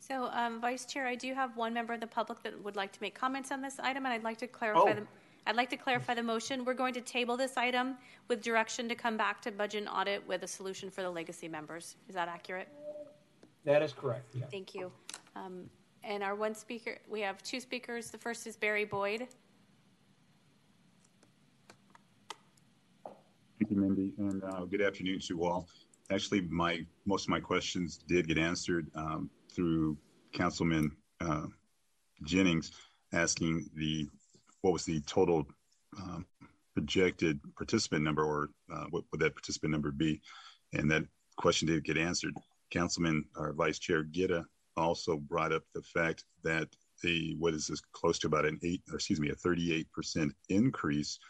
So, 0.00 0.28
um, 0.32 0.60
Vice 0.60 0.84
Chair, 0.84 1.06
I 1.06 1.14
do 1.14 1.32
have 1.34 1.56
one 1.56 1.72
member 1.72 1.92
of 1.92 2.00
the 2.00 2.06
public 2.06 2.42
that 2.42 2.62
would 2.62 2.76
like 2.76 2.92
to 2.92 2.98
make 3.00 3.14
comments 3.14 3.50
on 3.52 3.62
this 3.62 3.78
item, 3.78 4.04
and 4.06 4.12
I'd 4.12 4.24
like 4.24 4.38
to 4.38 4.48
clarify 4.48 4.90
oh. 4.90 4.94
the. 4.94 5.06
I'd 5.46 5.54
like 5.54 5.70
to 5.70 5.76
clarify 5.76 6.14
the 6.14 6.22
motion. 6.22 6.64
We're 6.64 6.74
going 6.74 6.92
to 6.94 7.00
table 7.00 7.36
this 7.36 7.56
item 7.56 7.96
with 8.28 8.42
direction 8.42 8.88
to 8.88 8.96
come 8.96 9.16
back 9.16 9.40
to 9.42 9.52
budget 9.52 9.82
and 9.82 9.88
audit 9.88 10.26
with 10.26 10.42
a 10.42 10.46
solution 10.48 10.90
for 10.90 11.02
the 11.02 11.10
legacy 11.10 11.46
members. 11.46 11.94
Is 12.08 12.16
that 12.16 12.28
accurate? 12.28 12.68
That 13.64 13.80
is 13.82 13.92
correct. 13.92 14.34
Yeah. 14.34 14.46
Thank 14.50 14.74
you. 14.74 14.90
Um, 15.36 15.70
and 16.02 16.22
our 16.24 16.34
one 16.34 16.54
speaker, 16.54 16.98
we 17.08 17.20
have 17.20 17.42
two 17.44 17.60
speakers. 17.60 18.10
The 18.10 18.18
first 18.18 18.46
is 18.46 18.56
Barry 18.56 18.84
Boyd. 18.84 19.28
Thank 23.58 23.70
you, 23.70 23.76
Mindy, 23.76 24.12
and 24.18 24.42
uh, 24.44 24.64
good 24.64 24.82
afternoon 24.82 25.20
to 25.20 25.34
you 25.34 25.44
all. 25.44 25.68
Actually, 26.10 26.42
my 26.42 26.84
most 27.06 27.24
of 27.24 27.30
my 27.30 27.40
questions 27.40 27.98
did 28.06 28.28
get 28.28 28.38
answered 28.38 28.88
um, 28.94 29.30
through 29.50 29.96
Councilman 30.32 30.92
uh, 31.20 31.46
Jennings 32.24 32.70
asking 33.12 33.68
the 33.74 34.08
what 34.66 34.72
was 34.72 34.84
the 34.84 35.00
total 35.02 35.46
um, 35.96 36.26
projected 36.74 37.38
participant 37.56 38.02
number, 38.02 38.24
or 38.24 38.50
uh, 38.74 38.86
what 38.90 39.04
would 39.12 39.20
that 39.20 39.32
participant 39.32 39.70
number 39.70 39.92
be? 39.92 40.20
And 40.72 40.90
that 40.90 41.04
question 41.36 41.68
didn't 41.68 41.84
get 41.84 41.96
answered. 41.96 42.34
Councilman 42.72 43.24
or 43.36 43.52
Vice 43.52 43.78
Chair 43.78 44.02
Guerra 44.02 44.44
also 44.76 45.18
brought 45.18 45.52
up 45.52 45.62
the 45.72 45.82
fact 45.82 46.24
that 46.42 46.66
the 47.04 47.36
what 47.38 47.54
is 47.54 47.68
this 47.68 47.80
close 47.92 48.18
to 48.18 48.26
about 48.26 48.44
an 48.44 48.58
eight 48.64 48.82
or 48.90 48.96
excuse 48.96 49.20
me 49.20 49.30
a 49.30 49.36
38% 49.36 50.32
increase 50.48 51.20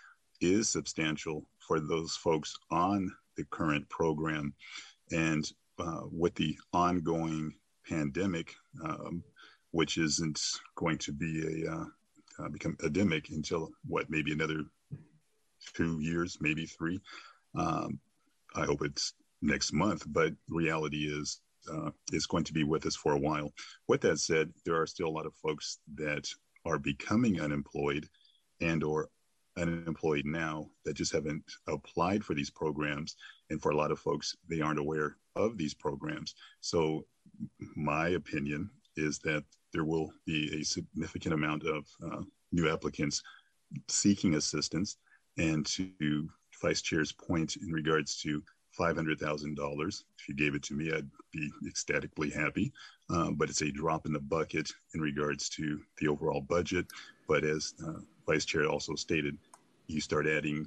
is 0.40 0.70
substantial 0.70 1.46
for 1.58 1.78
those 1.78 2.16
folks 2.16 2.54
on 2.70 3.12
the 3.36 3.44
current 3.50 3.86
program 3.90 4.54
and 5.12 5.52
uh, 5.78 6.02
with 6.10 6.34
the 6.36 6.56
ongoing 6.72 7.52
pandemic 7.86 8.54
um, 8.82 9.22
which 9.72 9.98
isn't 9.98 10.40
going 10.76 10.96
to 10.96 11.12
be 11.12 11.64
a 11.64 11.70
uh, 11.70 11.84
uh, 12.38 12.48
become 12.48 12.76
endemic 12.82 13.30
until 13.30 13.70
what 13.86 14.10
maybe 14.10 14.32
another 14.32 14.62
two 15.74 16.00
years 16.00 16.38
maybe 16.40 16.66
three 16.66 17.00
um, 17.56 17.98
i 18.54 18.64
hope 18.64 18.82
it's 18.82 19.14
next 19.42 19.72
month, 19.72 20.04
but 20.08 20.32
reality 20.48 21.06
is 21.06 21.40
uh, 21.72 21.90
is 22.12 22.26
going 22.26 22.44
to 22.44 22.52
be 22.52 22.64
with 22.64 22.86
us 22.86 22.94
for 22.94 23.12
a 23.12 23.18
while. 23.18 23.52
With 23.88 24.00
that 24.02 24.18
said, 24.18 24.52
there 24.64 24.80
are 24.80 24.86
still 24.86 25.08
a 25.08 25.16
lot 25.16 25.26
of 25.26 25.34
folks 25.34 25.78
that 25.96 26.28
are 26.64 26.78
becoming 26.78 27.40
unemployed 27.40 28.08
and 28.60 28.84
or 28.84 29.08
unemployed 29.56 30.24
now 30.26 30.68
that 30.84 30.94
just 30.94 31.12
haven't 31.12 31.42
applied 31.66 32.24
for 32.24 32.34
these 32.34 32.50
programs. 32.50 33.16
And 33.50 33.60
for 33.60 33.72
a 33.72 33.76
lot 33.76 33.90
of 33.90 33.98
folks, 33.98 34.36
they 34.48 34.60
aren't 34.60 34.78
aware 34.78 35.16
of 35.34 35.58
these 35.58 35.74
programs. 35.74 36.34
So 36.60 37.04
my 37.74 38.10
opinion 38.10 38.70
is 38.96 39.18
that 39.20 39.42
there 39.76 39.84
will 39.84 40.10
be 40.24 40.58
a 40.58 40.64
significant 40.64 41.34
amount 41.34 41.62
of 41.64 41.86
uh, 42.02 42.22
new 42.50 42.66
applicants 42.72 43.22
seeking 43.88 44.34
assistance. 44.36 44.96
And 45.36 45.66
to 45.66 46.30
Vice 46.62 46.80
Chair's 46.80 47.12
point 47.12 47.56
in 47.56 47.70
regards 47.70 48.16
to 48.22 48.42
$500,000. 48.80 50.04
If 50.18 50.28
you 50.28 50.34
gave 50.34 50.54
it 50.54 50.62
to 50.64 50.74
me, 50.74 50.90
I'd 50.92 51.10
be 51.30 51.50
ecstatically 51.68 52.30
happy. 52.30 52.72
Um, 53.10 53.34
but 53.34 53.50
it's 53.50 53.60
a 53.60 53.70
drop 53.70 54.06
in 54.06 54.14
the 54.14 54.20
bucket 54.20 54.70
in 54.94 55.00
regards 55.02 55.50
to 55.50 55.78
the 55.98 56.08
overall 56.08 56.40
budget. 56.40 56.86
But 57.28 57.44
as 57.44 57.74
uh, 57.86 58.00
Vice 58.26 58.46
Chair 58.46 58.70
also 58.70 58.94
stated, 58.94 59.36
you 59.88 60.00
start 60.00 60.26
adding 60.26 60.66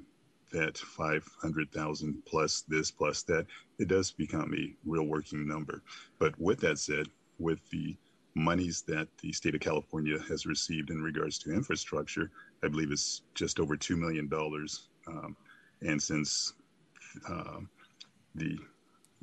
that 0.52 0.78
500,000 0.78 2.24
plus 2.28 2.64
this 2.68 2.92
plus 2.92 3.24
that, 3.24 3.48
it 3.80 3.88
does 3.88 4.12
become 4.12 4.54
a 4.54 4.72
real 4.86 5.08
working 5.08 5.48
number. 5.48 5.82
But 6.20 6.40
with 6.40 6.60
that 6.60 6.78
said, 6.78 7.08
with 7.40 7.68
the 7.72 7.98
monies 8.36 8.84
that 8.88 9.08
the 9.22 9.32
state 9.32 9.56
of 9.56 9.62
California 9.62 10.18
has 10.28 10.46
received 10.46 10.90
in 10.90 11.02
regards 11.02 11.38
to 11.40 11.52
infrastructure, 11.52 12.32
I 12.64 12.68
believe 12.68 12.92
it's 12.92 13.22
just 13.34 13.60
over 13.60 13.76
$2 13.76 13.98
million. 13.98 14.30
Um, 15.08 15.36
and 15.82 16.02
since 16.02 16.54
uh, 17.28 17.60
the 18.36 18.58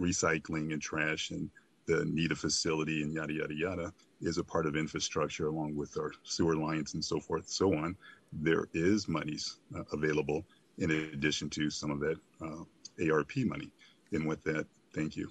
recycling 0.00 0.72
and 0.72 0.82
trash 0.82 1.30
and 1.30 1.50
the 1.86 2.04
need 2.06 2.32
a 2.32 2.34
facility 2.34 3.02
and 3.02 3.14
yada, 3.14 3.32
yada, 3.32 3.54
yada 3.54 3.92
is 4.20 4.38
a 4.38 4.44
part 4.44 4.66
of 4.66 4.76
infrastructure 4.76 5.46
along 5.46 5.76
with 5.76 5.96
our 5.96 6.12
sewer 6.24 6.56
lines 6.56 6.94
and 6.94 7.04
so 7.04 7.20
forth, 7.20 7.48
so 7.48 7.74
on, 7.76 7.96
there 8.32 8.66
is 8.74 9.08
monies 9.08 9.58
uh, 9.76 9.82
available 9.92 10.44
in 10.78 10.90
addition 10.90 11.48
to 11.50 11.70
some 11.70 11.90
of 11.90 12.00
that 12.00 12.16
uh, 12.42 13.12
ARP 13.12 13.36
money. 13.36 13.70
And 14.12 14.26
with 14.26 14.42
that, 14.44 14.66
thank 14.94 15.16
you. 15.16 15.30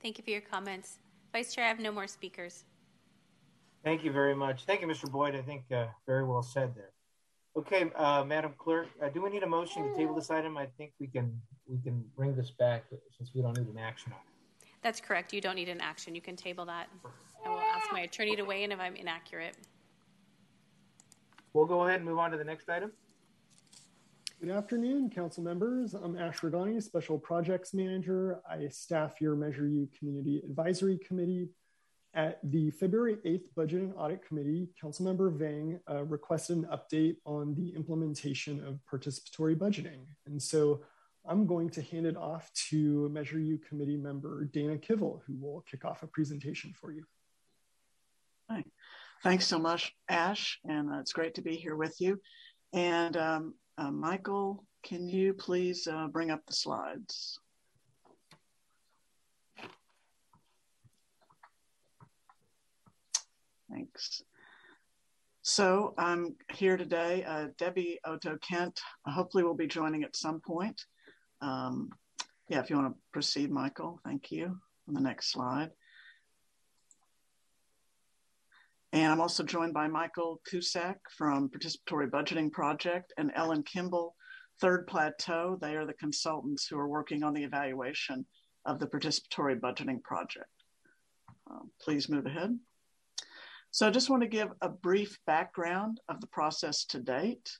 Thank 0.00 0.18
you 0.18 0.24
for 0.24 0.30
your 0.30 0.40
comments. 0.40 0.98
Vice 1.32 1.54
Chair, 1.54 1.64
I 1.64 1.68
have 1.68 1.80
no 1.80 1.90
more 1.90 2.06
speakers. 2.06 2.64
Thank 3.84 4.02
you 4.02 4.10
very 4.12 4.34
much. 4.34 4.64
Thank 4.64 4.80
you, 4.80 4.86
Mr. 4.86 5.10
Boyd. 5.10 5.34
I 5.34 5.42
think 5.42 5.64
uh, 5.70 5.86
very 6.06 6.24
well 6.24 6.42
said 6.42 6.74
there. 6.74 6.92
Okay, 7.56 7.90
uh, 7.94 8.24
Madam 8.24 8.54
Clerk, 8.56 8.88
uh, 9.00 9.10
do 9.10 9.22
we 9.22 9.28
need 9.28 9.42
a 9.42 9.46
motion 9.46 9.84
to 9.84 9.94
table 9.94 10.14
this 10.14 10.30
item? 10.30 10.56
I 10.56 10.66
think 10.78 10.92
we 10.98 11.06
can 11.06 11.38
we 11.68 11.78
can 11.82 12.02
bring 12.16 12.34
this 12.34 12.50
back 12.50 12.84
since 13.16 13.32
we 13.34 13.42
don't 13.42 13.56
need 13.58 13.68
an 13.68 13.78
action 13.78 14.12
on 14.12 14.18
it. 14.18 14.66
That's 14.82 15.00
correct. 15.00 15.32
You 15.34 15.40
don't 15.42 15.54
need 15.54 15.68
an 15.68 15.82
action. 15.82 16.14
You 16.14 16.22
can 16.22 16.34
table 16.34 16.64
that. 16.64 16.88
I 17.44 17.48
will 17.50 17.60
ask 17.60 17.92
my 17.92 18.00
attorney 18.00 18.34
to 18.36 18.42
weigh 18.42 18.64
in 18.64 18.72
if 18.72 18.80
I'm 18.80 18.96
inaccurate. 18.96 19.54
We'll 21.52 21.66
go 21.66 21.84
ahead 21.84 21.96
and 21.96 22.06
move 22.06 22.18
on 22.18 22.30
to 22.30 22.38
the 22.38 22.44
next 22.44 22.68
item. 22.70 22.90
Good 24.40 24.50
afternoon, 24.50 25.10
council 25.10 25.44
members. 25.44 25.94
I'm 25.94 26.18
Ash 26.18 26.40
Roughani, 26.40 26.82
Special 26.82 27.18
Projects 27.18 27.72
Manager. 27.72 28.40
I 28.50 28.66
staff 28.68 29.20
your 29.20 29.36
Measure 29.36 29.68
U 29.68 29.88
Community 29.96 30.42
Advisory 30.44 30.98
Committee. 30.98 31.48
At 32.14 32.38
the 32.44 32.70
February 32.70 33.16
8th 33.26 33.46
Budget 33.56 33.82
and 33.82 33.94
Audit 33.96 34.24
Committee, 34.24 34.68
Councilmember 34.80 35.36
Vang 35.36 35.80
uh, 35.90 36.04
requested 36.04 36.58
an 36.58 36.66
update 36.66 37.16
on 37.24 37.54
the 37.56 37.74
implementation 37.74 38.64
of 38.64 38.78
participatory 38.88 39.56
budgeting. 39.56 40.06
And 40.26 40.40
so 40.40 40.82
I'm 41.26 41.44
going 41.44 41.70
to 41.70 41.82
hand 41.82 42.06
it 42.06 42.16
off 42.16 42.52
to 42.68 43.08
Measure 43.08 43.40
U 43.40 43.58
Committee 43.58 43.96
member 43.96 44.44
Dana 44.44 44.76
Kivel, 44.76 45.22
who 45.26 45.34
will 45.40 45.64
kick 45.68 45.84
off 45.84 46.04
a 46.04 46.06
presentation 46.06 46.72
for 46.72 46.92
you. 46.92 47.04
Hi. 48.48 48.62
Thanks 49.24 49.46
so 49.46 49.58
much, 49.58 49.92
Ash, 50.08 50.60
and 50.64 50.90
uh, 50.92 50.98
it's 50.98 51.14
great 51.14 51.34
to 51.34 51.42
be 51.42 51.56
here 51.56 51.76
with 51.76 52.00
you. 52.00 52.20
And 52.72 53.16
um, 53.16 53.54
uh, 53.76 53.90
Michael, 53.90 54.64
can 54.84 55.08
you 55.08 55.32
please 55.32 55.88
uh, 55.90 56.06
bring 56.08 56.30
up 56.30 56.42
the 56.46 56.52
slides? 56.52 57.40
Thanks. 63.74 64.22
So 65.42 65.94
I'm 65.98 66.36
here 66.52 66.76
today. 66.76 67.24
Uh, 67.24 67.48
Debbie 67.58 67.98
Oto 68.04 68.38
Kent 68.38 68.80
hopefully 69.04 69.42
will 69.42 69.56
be 69.56 69.66
joining 69.66 70.04
at 70.04 70.14
some 70.16 70.40
point. 70.40 70.80
Um, 71.40 71.90
yeah, 72.48 72.60
if 72.60 72.70
you 72.70 72.76
want 72.76 72.94
to 72.94 73.00
proceed, 73.12 73.50
Michael, 73.50 74.00
thank 74.04 74.30
you. 74.30 74.58
On 74.86 74.94
the 74.94 75.00
next 75.00 75.32
slide. 75.32 75.70
And 78.92 79.10
I'm 79.10 79.20
also 79.20 79.42
joined 79.42 79.74
by 79.74 79.88
Michael 79.88 80.40
Cusack 80.48 80.98
from 81.16 81.48
Participatory 81.48 82.08
Budgeting 82.10 82.52
Project 82.52 83.12
and 83.18 83.32
Ellen 83.34 83.64
Kimball, 83.64 84.14
Third 84.60 84.86
Plateau. 84.86 85.58
They 85.60 85.74
are 85.74 85.86
the 85.86 85.94
consultants 85.94 86.68
who 86.68 86.78
are 86.78 86.88
working 86.88 87.24
on 87.24 87.34
the 87.34 87.42
evaluation 87.42 88.24
of 88.66 88.78
the 88.78 88.86
Participatory 88.86 89.58
Budgeting 89.58 90.00
Project. 90.04 90.46
Um, 91.50 91.70
please 91.80 92.08
move 92.08 92.26
ahead. 92.26 92.56
So 93.74 93.88
I 93.88 93.90
just 93.90 94.08
want 94.08 94.22
to 94.22 94.28
give 94.28 94.50
a 94.60 94.68
brief 94.68 95.18
background 95.26 96.00
of 96.08 96.20
the 96.20 96.28
process 96.28 96.84
to 96.90 97.00
date. 97.00 97.50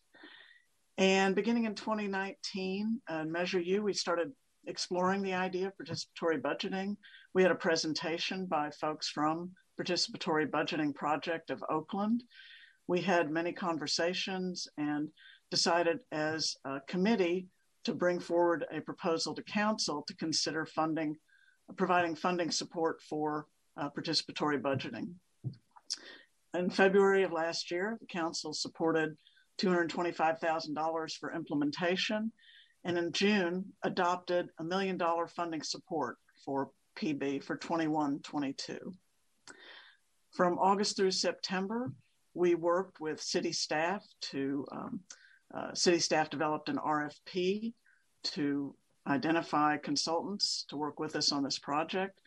And 0.97 1.35
beginning 1.35 1.65
in 1.65 1.75
2019, 1.75 3.01
uh, 3.09 3.25
Measure 3.25 3.59
U, 3.59 3.83
we 3.83 3.95
started 3.95 4.31
exploring 4.69 5.23
the 5.23 5.35
idea 5.35 5.67
of 5.67 5.73
participatory 5.77 6.41
budgeting. 6.41 6.97
We 7.35 7.43
had 7.43 7.51
a 7.51 7.57
presentation 7.57 8.47
by 8.47 8.71
folks 8.81 9.09
from 9.09 9.51
Participatory 9.77 10.49
Budgeting 10.49 10.95
Project 10.95 11.51
of 11.51 11.65
Oakland. 11.69 12.23
We 12.87 13.01
had 13.01 13.33
many 13.33 13.53
conversations 13.53 14.69
and 14.79 15.09
decided 15.51 15.99
as 16.13 16.55
a 16.65 16.79
committee 16.87 17.49
to 17.87 17.93
bring 17.93 18.21
forward 18.21 18.65
a 18.71 18.81
proposal 18.81 19.35
to 19.35 19.43
council 19.43 20.05
to 20.07 20.15
consider 20.15 20.65
funding, 20.65 21.17
providing 21.77 22.15
funding 22.15 22.53
support 22.53 23.03
for 23.03 23.49
uh, 23.77 23.91
participatory 23.91 24.63
budgeting. 24.63 25.09
In 26.55 26.71
February 26.71 27.25
of 27.25 27.33
last 27.33 27.71
year, 27.73 27.97
the 28.01 28.07
council 28.07 28.53
supported 28.53 29.17
$225,000 29.59 31.19
for 31.19 31.33
implementation, 31.33 32.31
and 32.85 32.97
in 32.97 33.11
June 33.13 33.65
adopted 33.83 34.51
a 34.59 34.65
million 34.65 34.97
dollar 34.97 35.27
funding 35.27 35.63
support 35.63 36.17
for 36.45 36.71
PB 36.97 37.43
for 37.43 37.57
21 37.57 38.21
22. 38.21 38.79
From 40.33 40.59
August 40.59 40.97
through 40.97 41.11
September, 41.11 41.93
we 42.35 42.55
worked 42.55 43.01
with 43.01 43.21
city 43.21 43.53
staff 43.53 44.05
to, 44.21 44.65
um, 44.71 45.01
uh, 45.53 45.75
city 45.75 45.99
staff 45.99 46.31
developed 46.31 46.69
an 46.69 46.79
RFP 46.79 47.73
to 48.25 48.77
identify 49.07 49.77
consultants 49.77 50.65
to 50.69 50.77
work 50.77 50.99
with 50.99 51.17
us 51.17 51.33
on 51.33 51.43
this 51.43 51.59
project. 51.59 52.21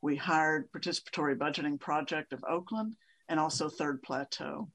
We 0.00 0.16
hired 0.16 0.70
Participatory 0.72 1.36
Budgeting 1.36 1.78
Project 1.78 2.32
of 2.32 2.44
Oakland 2.48 2.96
and 3.28 3.38
also 3.40 3.68
Third 3.68 4.02
Plateau. 4.02 4.68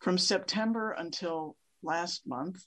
From 0.00 0.18
September 0.18 0.92
until 0.92 1.56
last 1.82 2.26
month, 2.26 2.64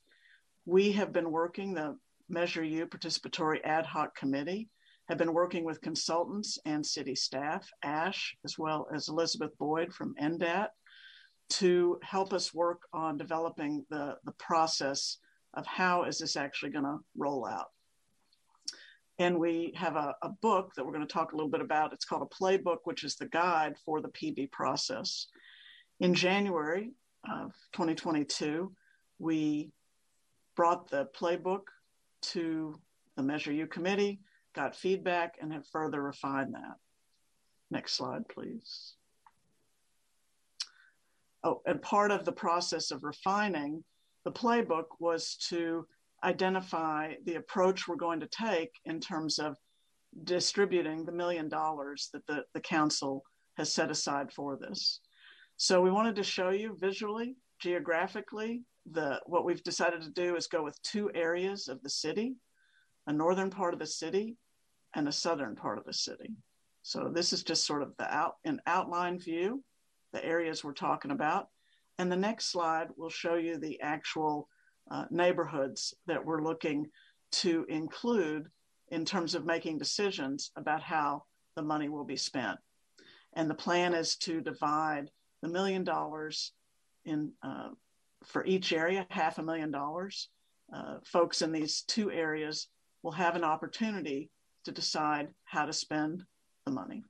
we 0.65 0.91
have 0.93 1.13
been 1.13 1.31
working 1.31 1.73
the 1.73 1.97
Measure 2.29 2.63
U 2.63 2.87
Participatory 2.87 3.59
Ad 3.63 3.85
Hoc 3.85 4.15
Committee 4.15 4.69
have 5.07 5.17
been 5.17 5.33
working 5.33 5.63
with 5.63 5.81
consultants 5.81 6.59
and 6.65 6.85
city 6.85 7.15
staff, 7.15 7.69
ASH, 7.83 8.35
as 8.43 8.57
well 8.57 8.87
as 8.93 9.07
Elizabeth 9.07 9.57
Boyd 9.57 9.93
from 9.93 10.15
NDAT, 10.21 10.67
to 11.49 11.97
help 12.03 12.33
us 12.33 12.53
work 12.53 12.81
on 12.91 13.17
developing 13.17 13.85
the, 13.89 14.17
the 14.25 14.33
process 14.33 15.19
of 15.53 15.65
how 15.65 16.03
is 16.03 16.19
this 16.19 16.35
actually 16.35 16.71
going 16.71 16.83
to 16.83 16.97
roll 17.15 17.45
out. 17.45 17.67
And 19.19 19.39
we 19.39 19.73
have 19.75 19.95
a, 19.95 20.15
a 20.21 20.29
book 20.29 20.73
that 20.75 20.85
we're 20.85 20.93
going 20.93 21.05
to 21.05 21.11
talk 21.11 21.33
a 21.33 21.35
little 21.35 21.49
bit 21.49 21.61
about. 21.61 21.93
It's 21.93 22.05
called 22.05 22.27
a 22.31 22.43
playbook, 22.43 22.79
which 22.83 23.03
is 23.03 23.15
the 23.15 23.27
guide 23.27 23.75
for 23.83 24.01
the 24.01 24.09
PB 24.09 24.51
process. 24.51 25.27
In 25.99 26.13
January 26.13 26.91
of 27.27 27.53
2022, 27.73 28.71
we 29.17 29.71
brought 30.55 30.89
the 30.89 31.07
playbook 31.19 31.63
to 32.21 32.79
the 33.15 33.23
Measure 33.23 33.51
U 33.51 33.65
committee 33.67 34.19
got 34.57 34.75
feedback 34.75 35.35
and 35.39 35.53
have 35.53 35.67
further 35.67 36.01
refined 36.01 36.55
that. 36.55 36.77
Next 37.69 37.93
slide, 37.93 38.27
please. 38.27 38.95
Oh, 41.43 41.61
and 41.67 41.79
part 41.81 42.11
of 42.11 42.25
the 42.25 42.31
process 42.31 42.89
of 42.89 43.03
refining 43.03 43.83
the 44.25 44.31
playbook 44.31 44.85
was 44.99 45.35
to 45.49 45.85
identify 46.27 47.13
the 47.25 47.35
approach 47.35 47.87
we're 47.87 47.95
going 47.95 48.19
to 48.19 48.27
take 48.27 48.71
in 48.85 48.99
terms 48.99 49.39
of 49.39 49.55
distributing 50.25 51.05
the 51.05 51.11
million 51.11 51.47
dollars 51.47 52.09
that 52.11 52.27
the, 52.27 52.43
the 52.53 52.59
council 52.59 53.23
has 53.55 53.71
set 53.71 53.89
aside 53.89 54.31
for 54.31 54.57
this. 54.57 54.99
So 55.55 55.81
we 55.81 55.89
wanted 55.89 56.17
to 56.17 56.23
show 56.23 56.49
you 56.49 56.77
visually, 56.79 57.37
geographically, 57.59 58.63
the 58.91 59.19
what 59.25 59.45
we've 59.45 59.63
decided 59.63 60.01
to 60.01 60.09
do 60.11 60.35
is 60.35 60.47
go 60.47 60.63
with 60.63 60.81
two 60.81 61.09
areas 61.15 61.67
of 61.67 61.81
the 61.81 61.89
city, 61.89 62.35
a 63.07 63.13
northern 63.13 63.49
part 63.49 63.73
of 63.73 63.79
the 63.79 63.85
city 63.85 64.35
and 64.95 65.07
a 65.07 65.11
southern 65.11 65.55
part 65.55 65.77
of 65.77 65.85
the 65.85 65.93
city. 65.93 66.35
So 66.83 67.11
this 67.13 67.33
is 67.33 67.43
just 67.43 67.65
sort 67.65 67.83
of 67.83 67.93
the 67.97 68.13
out 68.13 68.35
an 68.45 68.61
outline 68.65 69.19
view, 69.19 69.63
the 70.13 70.23
areas 70.23 70.63
we're 70.63 70.73
talking 70.73 71.11
about. 71.11 71.47
And 71.97 72.11
the 72.11 72.15
next 72.15 72.51
slide 72.51 72.89
will 72.95 73.09
show 73.09 73.35
you 73.35 73.57
the 73.57 73.81
actual 73.81 74.47
uh, 74.89 75.05
neighborhoods 75.09 75.93
that 76.05 76.25
we're 76.25 76.41
looking 76.41 76.87
to 77.31 77.65
include 77.69 78.47
in 78.89 79.05
terms 79.05 79.35
of 79.35 79.45
making 79.45 79.77
decisions 79.77 80.51
about 80.55 80.81
how 80.81 81.23
the 81.55 81.61
money 81.61 81.89
will 81.89 82.05
be 82.05 82.15
spent. 82.15 82.57
And 83.33 83.49
the 83.49 83.55
plan 83.55 83.93
is 83.93 84.15
to 84.17 84.41
divide 84.41 85.09
the 85.41 85.49
million 85.49 85.83
dollars 85.83 86.53
in 87.05 87.31
uh, 87.43 87.69
for 88.25 88.45
each 88.45 88.73
area, 88.73 89.05
half 89.09 89.37
a 89.37 89.43
million 89.43 89.71
dollars. 89.71 90.29
Uh, 90.73 90.97
folks 91.05 91.41
in 91.41 91.51
these 91.51 91.81
two 91.81 92.11
areas 92.11 92.67
will 93.03 93.11
have 93.11 93.35
an 93.35 93.43
opportunity 93.43 94.29
to 94.65 94.71
decide 94.71 95.29
how 95.45 95.65
to 95.65 95.71
spend 95.73 96.23
the 96.65 96.71
money. 96.71 97.03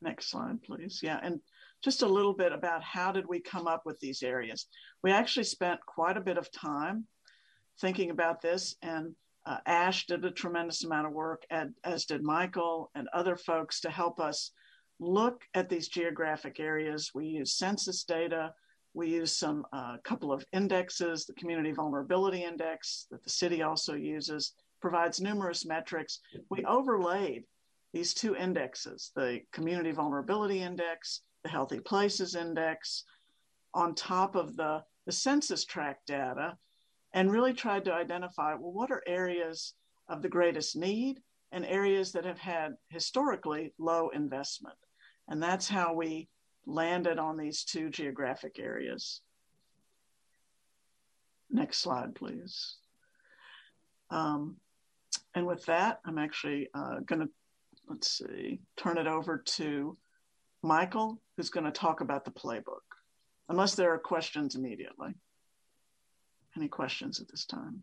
Next 0.00 0.30
slide, 0.30 0.62
please. 0.62 1.00
Yeah, 1.02 1.20
and 1.22 1.40
just 1.82 2.02
a 2.02 2.08
little 2.08 2.34
bit 2.34 2.52
about 2.52 2.82
how 2.82 3.10
did 3.12 3.26
we 3.26 3.40
come 3.40 3.66
up 3.66 3.82
with 3.86 3.98
these 4.00 4.22
areas. 4.22 4.66
We 5.02 5.10
actually 5.10 5.44
spent 5.44 5.80
quite 5.86 6.16
a 6.16 6.22
bit 6.22 6.38
of 6.38 6.50
time 6.52 7.06
thinking 7.80 8.10
about 8.10 8.42
this. 8.42 8.76
And 8.82 9.14
uh, 9.46 9.58
Ash 9.66 10.06
did 10.06 10.24
a 10.24 10.30
tremendous 10.30 10.84
amount 10.84 11.06
of 11.06 11.12
work, 11.12 11.44
as 11.84 12.04
did 12.04 12.22
Michael 12.22 12.90
and 12.94 13.08
other 13.12 13.36
folks, 13.36 13.80
to 13.80 13.90
help 13.90 14.20
us 14.20 14.52
look 14.98 15.42
at 15.54 15.68
these 15.68 15.88
geographic 15.88 16.60
areas. 16.60 17.12
We 17.14 17.26
use 17.26 17.56
census 17.56 18.04
data. 18.04 18.52
We 18.92 19.08
use 19.08 19.36
some 19.36 19.64
a 19.72 19.76
uh, 19.76 19.96
couple 20.04 20.32
of 20.32 20.44
indexes, 20.52 21.24
the 21.24 21.32
Community 21.34 21.72
Vulnerability 21.72 22.42
Index 22.42 23.06
that 23.10 23.22
the 23.22 23.30
city 23.30 23.62
also 23.62 23.94
uses, 23.94 24.52
provides 24.80 25.20
numerous 25.20 25.64
metrics. 25.64 26.20
We 26.50 26.64
overlaid 26.64 27.44
these 27.92 28.14
two 28.14 28.36
indexes, 28.36 29.12
the 29.14 29.40
Community 29.52 29.92
Vulnerability 29.92 30.60
Index, 30.60 31.22
the 31.42 31.48
Healthy 31.48 31.80
Places 31.80 32.34
Index, 32.34 33.04
on 33.74 33.94
top 33.94 34.34
of 34.34 34.56
the, 34.56 34.82
the 35.06 35.12
census 35.12 35.64
tract 35.64 36.06
data, 36.06 36.56
and 37.12 37.30
really 37.30 37.52
tried 37.52 37.84
to 37.86 37.94
identify 37.94 38.54
well, 38.54 38.72
what 38.72 38.90
are 38.90 39.02
areas 39.06 39.74
of 40.08 40.22
the 40.22 40.28
greatest 40.28 40.76
need 40.76 41.20
and 41.52 41.64
areas 41.66 42.12
that 42.12 42.24
have 42.24 42.38
had 42.38 42.74
historically 42.88 43.72
low 43.78 44.08
investment. 44.10 44.76
And 45.28 45.42
that's 45.42 45.68
how 45.68 45.94
we 45.94 46.28
landed 46.66 47.18
on 47.18 47.36
these 47.36 47.64
two 47.64 47.90
geographic 47.90 48.58
areas. 48.58 49.20
Next 51.50 51.78
slide, 51.78 52.14
please. 52.14 52.76
Um, 54.10 54.56
and 55.34 55.46
with 55.46 55.64
that, 55.66 56.00
I'm 56.04 56.18
actually 56.18 56.68
uh, 56.74 57.00
going 57.06 57.22
to, 57.22 57.28
let's 57.88 58.18
see, 58.18 58.60
turn 58.76 58.98
it 58.98 59.06
over 59.06 59.38
to 59.38 59.96
Michael, 60.62 61.20
who's 61.36 61.50
going 61.50 61.64
to 61.64 61.72
talk 61.72 62.00
about 62.00 62.24
the 62.24 62.30
playbook, 62.30 62.84
unless 63.48 63.74
there 63.74 63.94
are 63.94 63.98
questions 63.98 64.54
immediately. 64.54 65.14
Any 66.56 66.68
questions 66.68 67.20
at 67.20 67.28
this 67.28 67.46
time? 67.46 67.82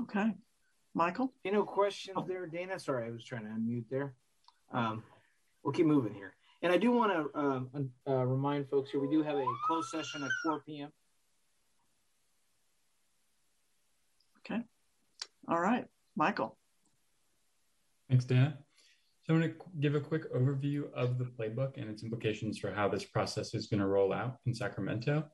Okay. 0.00 0.32
Michael? 0.94 1.32
You 1.44 1.52
know, 1.52 1.64
questions 1.64 2.16
oh. 2.18 2.24
there, 2.26 2.46
Dana? 2.46 2.78
Sorry, 2.78 3.06
I 3.06 3.10
was 3.10 3.24
trying 3.24 3.44
to 3.44 3.50
unmute 3.50 3.84
there. 3.90 4.14
Um, 4.72 5.02
we'll 5.62 5.72
keep 5.72 5.86
moving 5.86 6.14
here. 6.14 6.34
And 6.62 6.72
I 6.72 6.76
do 6.76 6.92
want 6.92 7.12
to 7.12 7.38
um, 7.38 7.90
uh, 8.08 8.24
remind 8.24 8.68
folks 8.68 8.90
here 8.90 9.00
we 9.00 9.08
do 9.08 9.22
have 9.22 9.36
a 9.36 9.44
closed 9.66 9.88
session 9.88 10.22
at 10.22 10.30
4 10.44 10.60
p.m. 10.60 10.92
Okay. 14.38 14.62
All 15.48 15.60
right. 15.60 15.86
Michael. 16.16 16.56
Thanks, 18.08 18.24
Dan. 18.24 18.54
So 19.24 19.34
I'm 19.34 19.40
going 19.40 19.52
to 19.52 19.58
give 19.80 19.94
a 19.94 20.00
quick 20.00 20.32
overview 20.34 20.92
of 20.94 21.18
the 21.18 21.24
playbook 21.24 21.76
and 21.76 21.88
its 21.88 22.02
implications 22.02 22.58
for 22.58 22.72
how 22.72 22.88
this 22.88 23.04
process 23.04 23.54
is 23.54 23.68
going 23.68 23.80
to 23.80 23.86
roll 23.86 24.12
out 24.12 24.38
in 24.46 24.54
Sacramento. 24.54 25.24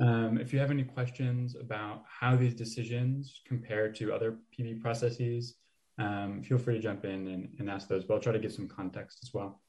Um, 0.00 0.38
if 0.38 0.52
you 0.52 0.58
have 0.58 0.70
any 0.70 0.84
questions 0.84 1.54
about 1.54 2.04
how 2.08 2.34
these 2.34 2.54
decisions 2.54 3.42
compare 3.46 3.92
to 3.92 4.14
other 4.14 4.38
PB 4.58 4.80
processes, 4.80 5.56
um, 5.98 6.42
feel 6.42 6.56
free 6.56 6.74
to 6.74 6.80
jump 6.80 7.04
in 7.04 7.28
and, 7.28 7.48
and, 7.58 7.70
ask 7.70 7.86
those, 7.86 8.04
but 8.04 8.14
I'll 8.14 8.20
try 8.20 8.32
to 8.32 8.38
give 8.38 8.52
some 8.52 8.66
context 8.66 9.18
as 9.22 9.34
well. 9.34 9.60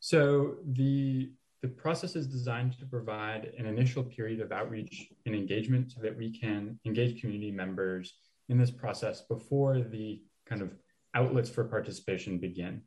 So 0.00 0.56
the, 0.72 1.32
the 1.62 1.68
process 1.68 2.14
is 2.14 2.26
designed 2.26 2.78
to 2.78 2.86
provide 2.86 3.52
an 3.58 3.64
initial 3.64 4.04
period 4.04 4.40
of 4.40 4.52
outreach 4.52 5.08
and 5.24 5.34
engagement 5.34 5.92
so 5.92 6.00
that 6.02 6.16
we 6.16 6.38
can 6.38 6.78
engage 6.84 7.20
community 7.20 7.50
members 7.50 8.14
in 8.50 8.58
this 8.58 8.70
process 8.70 9.22
before 9.22 9.80
the 9.80 10.20
kind 10.46 10.60
of 10.60 10.74
outlets 11.14 11.48
for 11.48 11.64
participation 11.64 12.38
begin. 12.38 12.82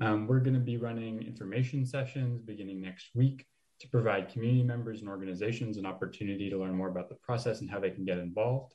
Um, 0.00 0.26
we're 0.26 0.40
going 0.40 0.54
to 0.54 0.60
be 0.60 0.76
running 0.76 1.22
information 1.22 1.86
sessions 1.86 2.42
beginning 2.42 2.80
next 2.80 3.10
week 3.14 3.46
to 3.80 3.88
provide 3.88 4.28
community 4.28 4.62
members 4.62 5.00
and 5.00 5.08
organizations 5.08 5.78
an 5.78 5.86
opportunity 5.86 6.50
to 6.50 6.58
learn 6.58 6.74
more 6.74 6.88
about 6.88 7.08
the 7.08 7.16
process 7.16 7.60
and 7.60 7.70
how 7.70 7.80
they 7.80 7.90
can 7.90 8.04
get 8.04 8.18
involved. 8.18 8.74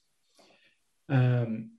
Um, 1.10 1.72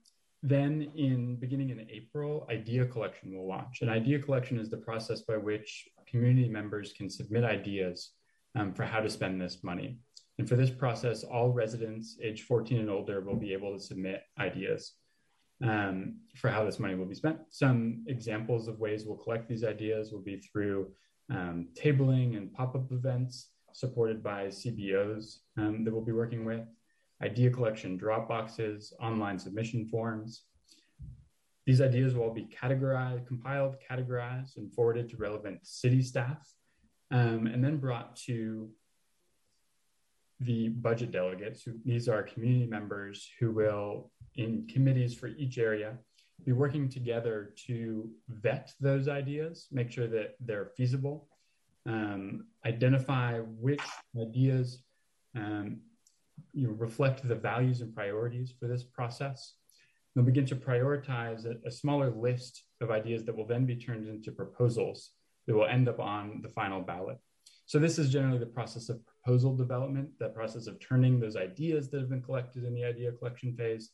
then 0.43 0.91
in 0.97 1.37
beginning 1.37 1.71
in 1.71 1.87
April, 1.91 2.47
idea 2.51 2.87
collection 2.87 3.37
will 3.37 3.47
launch. 3.47 3.83
And 3.83 3.91
idea 3.91 4.19
collection 4.19 4.59
is 4.59 4.71
the 4.71 4.79
process 4.79 5.23
by 5.23 5.37
which 5.37 5.89
community 6.07 6.49
members 6.49 6.93
can 6.93 7.11
submit 7.11 7.45
ideas 7.45 8.13
um, 8.55 8.73
for 8.73 8.85
how 8.85 9.01
to 9.01 9.11
spend 9.11 9.41
this 9.41 9.63
money. 9.63 9.99
And 10.41 10.49
for 10.49 10.57
this 10.57 10.71
process, 10.71 11.23
all 11.23 11.51
residents 11.51 12.17
age 12.23 12.45
14 12.45 12.81
and 12.81 12.89
older 12.89 13.21
will 13.21 13.37
be 13.37 13.53
able 13.53 13.77
to 13.77 13.79
submit 13.79 14.23
ideas 14.39 14.95
um, 15.63 16.21
for 16.35 16.49
how 16.49 16.65
this 16.65 16.79
money 16.79 16.95
will 16.95 17.05
be 17.05 17.15
spent. 17.15 17.41
Some 17.51 18.05
examples 18.07 18.67
of 18.67 18.81
ways 18.81 19.05
we'll 19.05 19.19
collect 19.19 19.51
these 19.51 19.65
ideas 19.65 20.13
will 20.13 20.23
be 20.23 20.39
through 20.39 20.93
um, 21.31 21.69
tabling 21.75 22.39
and 22.39 22.51
pop-up 22.55 22.91
events 22.91 23.51
supported 23.75 24.23
by 24.23 24.47
CBOs 24.47 25.41
um, 25.59 25.85
that 25.85 25.93
we'll 25.93 26.03
be 26.03 26.13
working 26.13 26.47
with, 26.47 26.67
idea 27.23 27.51
collection 27.51 27.99
drop 27.99 28.27
boxes, 28.27 28.95
online 28.99 29.39
submission 29.39 29.85
forms. 29.89 30.45
These 31.67 31.83
ideas 31.83 32.15
will 32.15 32.23
all 32.23 32.33
be 32.33 32.49
categorized, 32.49 33.27
compiled, 33.27 33.77
categorized, 33.91 34.57
and 34.57 34.73
forwarded 34.73 35.11
to 35.11 35.19
relevant 35.19 35.67
city 35.67 36.01
staff, 36.01 36.51
um, 37.11 37.47
and 37.47 37.63
then 37.63 37.77
brought 37.77 38.17
to 38.25 38.71
the 40.41 40.69
budget 40.69 41.11
delegates. 41.11 41.63
Who, 41.63 41.75
these 41.85 42.09
are 42.09 42.23
community 42.23 42.67
members 42.67 43.29
who 43.39 43.53
will, 43.53 44.11
in 44.37 44.67
committees 44.67 45.15
for 45.15 45.29
each 45.29 45.59
area, 45.59 45.99
be 46.45 46.53
working 46.53 46.89
together 46.89 47.53
to 47.67 48.11
vet 48.29 48.73
those 48.81 49.09
ideas, 49.09 49.67
make 49.71 49.91
sure 49.91 50.07
that 50.09 50.37
they're 50.41 50.71
feasible, 50.77 51.29
um, 51.87 52.47
identify 52.65 53.39
which 53.39 53.83
ideas 54.19 54.83
um, 55.37 55.81
you 56.53 56.67
know, 56.67 56.75
reflect 56.75 57.27
the 57.27 57.35
values 57.35 57.81
and 57.83 57.95
priorities 57.95 58.53
for 58.59 58.67
this 58.67 58.83
process. 58.83 59.55
They'll 60.15 60.25
begin 60.25 60.47
to 60.47 60.57
prioritize 60.57 61.45
a, 61.45 61.57
a 61.67 61.71
smaller 61.71 62.11
list 62.11 62.65
of 62.81 62.91
ideas 62.91 63.25
that 63.25 63.37
will 63.37 63.47
then 63.47 63.67
be 63.67 63.77
turned 63.77 64.09
into 64.09 64.33
proposals 64.33 65.11
that 65.47 65.55
will 65.55 65.67
end 65.67 65.89
up 65.89 66.01
on 66.01 66.41
the 66.43 66.49
final 66.49 66.81
ballot. 66.81 67.19
So 67.67 67.79
this 67.79 67.99
is 67.99 68.11
generally 68.11 68.39
the 68.39 68.47
process 68.47 68.89
of 68.89 69.01
proposal 69.23 69.57
development, 69.57 70.09
that 70.19 70.35
process 70.35 70.67
of 70.67 70.79
turning 70.81 71.21
those 71.21 71.37
ideas 71.37 71.91
that 71.91 72.01
have 72.01 72.11
been 72.11 72.23
collected 72.23 72.65
in 72.65 72.75
the 72.75 72.85
idea 72.85 73.13
collection 73.13 73.55
phase 73.55 73.91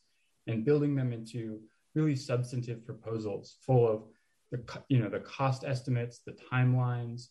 and 0.47 0.65
building 0.65 0.95
them 0.95 1.11
into 1.11 1.59
really 1.95 2.15
substantive 2.15 2.85
proposals 2.85 3.57
full 3.61 3.87
of 3.87 4.03
the, 4.51 4.61
you 4.87 4.99
know, 4.99 5.09
the 5.09 5.19
cost 5.19 5.63
estimates, 5.65 6.19
the 6.25 6.37
timelines, 6.51 7.27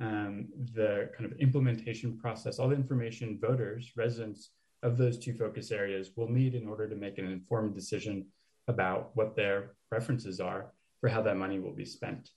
um, 0.00 0.48
the 0.74 1.10
kind 1.16 1.30
of 1.30 1.38
implementation 1.38 2.18
process, 2.18 2.58
all 2.58 2.68
the 2.68 2.74
information 2.74 3.38
voters, 3.40 3.92
residents 3.96 4.50
of 4.82 4.98
those 4.98 5.18
two 5.18 5.32
focus 5.32 5.70
areas 5.70 6.10
will 6.16 6.28
need 6.28 6.54
in 6.54 6.66
order 6.66 6.88
to 6.88 6.96
make 6.96 7.18
an 7.18 7.26
informed 7.26 7.74
decision 7.74 8.26
about 8.68 9.10
what 9.14 9.36
their 9.36 9.74
preferences 9.88 10.40
are 10.40 10.72
for 11.00 11.08
how 11.08 11.22
that 11.22 11.36
money 11.36 11.58
will 11.58 11.72
be 11.72 11.84
spent. 11.84 12.30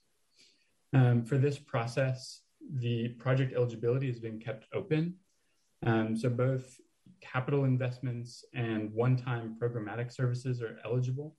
Um, 0.92 1.24
for 1.24 1.38
this 1.38 1.58
process, 1.58 2.42
the 2.74 3.08
project 3.08 3.54
eligibility 3.54 4.08
is 4.08 4.18
being 4.18 4.40
kept 4.40 4.66
open. 4.72 5.14
Um, 5.84 6.16
so 6.16 6.28
both 6.28 6.80
capital 7.20 7.64
investments 7.64 8.44
and 8.54 8.92
one-time 8.92 9.56
programmatic 9.60 10.12
services 10.12 10.62
are 10.62 10.78
eligible. 10.84 11.36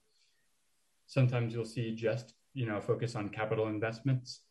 Sometimes 1.07 1.53
you'll 1.53 1.65
see 1.65 1.95
just 1.95 2.33
you 2.53 2.65
know 2.65 2.79
focus 2.81 3.15
on 3.15 3.29
capital 3.29 3.67
investments. 3.67 4.41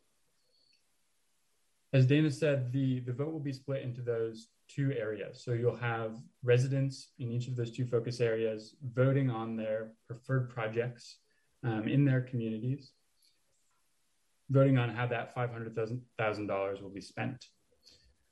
As 1.93 2.07
Dana 2.07 2.31
said, 2.31 2.73
the, 2.73 3.01
the 3.01 3.13
vote 3.13 3.33
will 3.33 3.41
be 3.41 3.53
split 3.53 3.83
into 3.83 4.01
those 4.01 4.49
two 4.69 4.93
areas. 4.93 5.43
So 5.43 5.53
you'll 5.53 5.75
have 5.77 6.17
residents 6.45 7.09
in 7.19 7.33
each 7.33 7.49
of 7.49 7.57
those 7.57 7.73
two 7.73 7.85
focus 7.85 8.21
areas 8.21 8.77
voting 8.95 9.29
on 9.29 9.57
their 9.57 9.93
preferred 10.07 10.51
projects 10.51 11.17
um, 11.65 11.89
in 11.89 12.05
their 12.05 12.21
communities, 12.21 12.93
voting 14.51 14.79
on 14.79 14.91
how 14.91 15.07
that 15.07 15.35
$500,000 15.35 16.83
will 16.83 16.91
be 16.91 17.01
spent. 17.01 17.45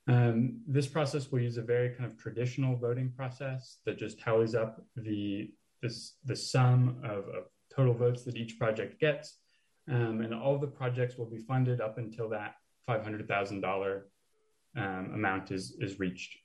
Um, 0.08 0.60
this 0.66 0.86
process 0.86 1.30
will 1.30 1.40
use 1.40 1.58
a 1.58 1.62
very 1.62 1.90
kind 1.90 2.10
of 2.10 2.18
traditional 2.18 2.76
voting 2.76 3.12
process 3.14 3.78
that 3.84 3.98
just 3.98 4.18
tallies 4.18 4.54
up 4.54 4.82
the, 4.96 5.50
this, 5.82 6.16
the 6.24 6.34
sum 6.34 7.00
of, 7.04 7.28
of 7.28 7.44
total 7.74 7.94
votes 7.94 8.24
that 8.24 8.36
each 8.36 8.58
project 8.58 8.98
gets. 9.00 9.38
Um, 9.88 10.20
and 10.20 10.34
all 10.34 10.58
the 10.58 10.66
projects 10.66 11.16
will 11.16 11.30
be 11.30 11.38
funded 11.38 11.80
up 11.80 11.98
until 11.98 12.28
that 12.30 12.54
$500,000 12.88 14.00
um, 14.76 15.10
amount 15.14 15.50
is, 15.50 15.76
is 15.80 15.98
reached. 15.98 16.36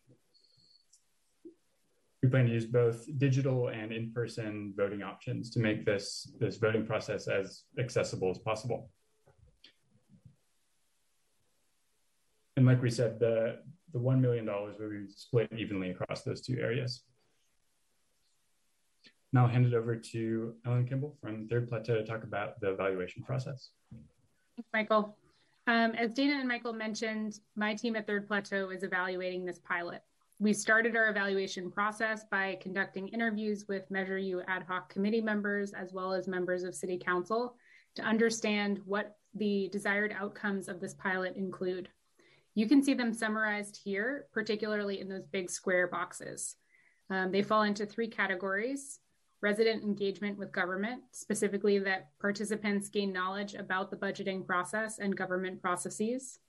We 2.22 2.30
plan 2.30 2.46
to 2.46 2.54
use 2.54 2.66
both 2.66 3.06
digital 3.18 3.68
and 3.68 3.92
in-person 3.92 4.74
voting 4.78 5.04
options 5.04 5.50
to 5.52 5.60
make 5.60 5.86
this, 5.86 6.32
this 6.40 6.56
voting 6.58 6.86
process 6.86 7.28
as 7.28 7.64
accessible 7.78 8.30
as 8.30 8.38
possible. 8.38 8.90
And 12.64 12.70
like 12.70 12.82
we 12.82 12.92
said, 12.92 13.20
the, 13.20 13.58
the 13.92 14.00
$1 14.00 14.22
million 14.22 14.46
will 14.46 14.70
be 14.90 15.10
split 15.14 15.52
evenly 15.52 15.90
across 15.90 16.22
those 16.22 16.40
two 16.40 16.58
areas. 16.62 17.04
Now 19.34 19.42
I'll 19.42 19.50
hand 19.50 19.66
it 19.66 19.74
over 19.74 19.98
to 19.98 20.54
Ellen 20.66 20.88
Kimball 20.88 21.18
from 21.20 21.46
Third 21.50 21.68
Plateau 21.68 21.96
to 21.96 22.06
talk 22.06 22.24
about 22.24 22.62
the 22.62 22.72
evaluation 22.72 23.22
process. 23.22 23.72
Thanks, 24.56 24.70
Michael. 24.72 25.18
Um, 25.68 25.92
as 25.92 26.14
Dana 26.14 26.36
and 26.40 26.48
Michael 26.48 26.72
mentioned, 26.72 27.38
my 27.58 27.76
team 27.76 27.98
at 27.98 28.08
Third 28.08 28.30
Plateau 28.30 28.70
is 28.70 28.84
evaluating 28.84 29.44
this 29.44 29.60
pilot. 29.60 30.02
We 30.40 30.54
started 30.54 30.96
our 30.96 31.10
evaluation 31.10 31.70
process 31.70 32.24
by 32.32 32.60
conducting 32.62 33.10
interviews 33.10 33.66
with 33.68 33.92
Measure 33.92 34.20
U 34.20 34.42
ad 34.48 34.64
hoc 34.66 34.88
committee 34.88 35.20
members 35.20 35.74
as 35.74 35.92
well 35.92 36.14
as 36.14 36.30
members 36.30 36.64
of 36.64 36.74
City 36.74 36.98
Council 36.98 37.58
to 37.96 38.04
understand 38.04 38.80
what 38.86 39.18
the 39.36 39.68
desired 39.74 40.16
outcomes 40.18 40.70
of 40.70 40.80
this 40.80 40.94
pilot 40.94 41.36
include. 41.36 41.90
You 42.56 42.68
can 42.68 42.84
see 42.84 42.94
them 42.94 43.14
summarized 43.14 43.80
here, 43.84 44.28
particularly 44.32 45.00
in 45.00 45.10
those 45.10 45.26
big 45.26 45.50
square 45.50 45.88
boxes. 45.88 46.56
Um, 47.10 47.32
they 47.32 47.42
fall 47.42 47.64
into 47.64 47.86
three 47.86 48.08
categories 48.08 49.00
resident 49.44 49.84
engagement 49.84 50.38
with 50.38 50.54
government, 50.54 51.02
specifically 51.12 51.78
that 51.78 52.08
participants 52.22 52.88
gain 52.88 53.12
knowledge 53.12 53.56
about 53.56 53.92
the 53.92 53.98
budgeting 53.98 54.48
process 54.48 55.00
and 55.00 55.18
government 55.18 55.62
processes, 55.62 56.40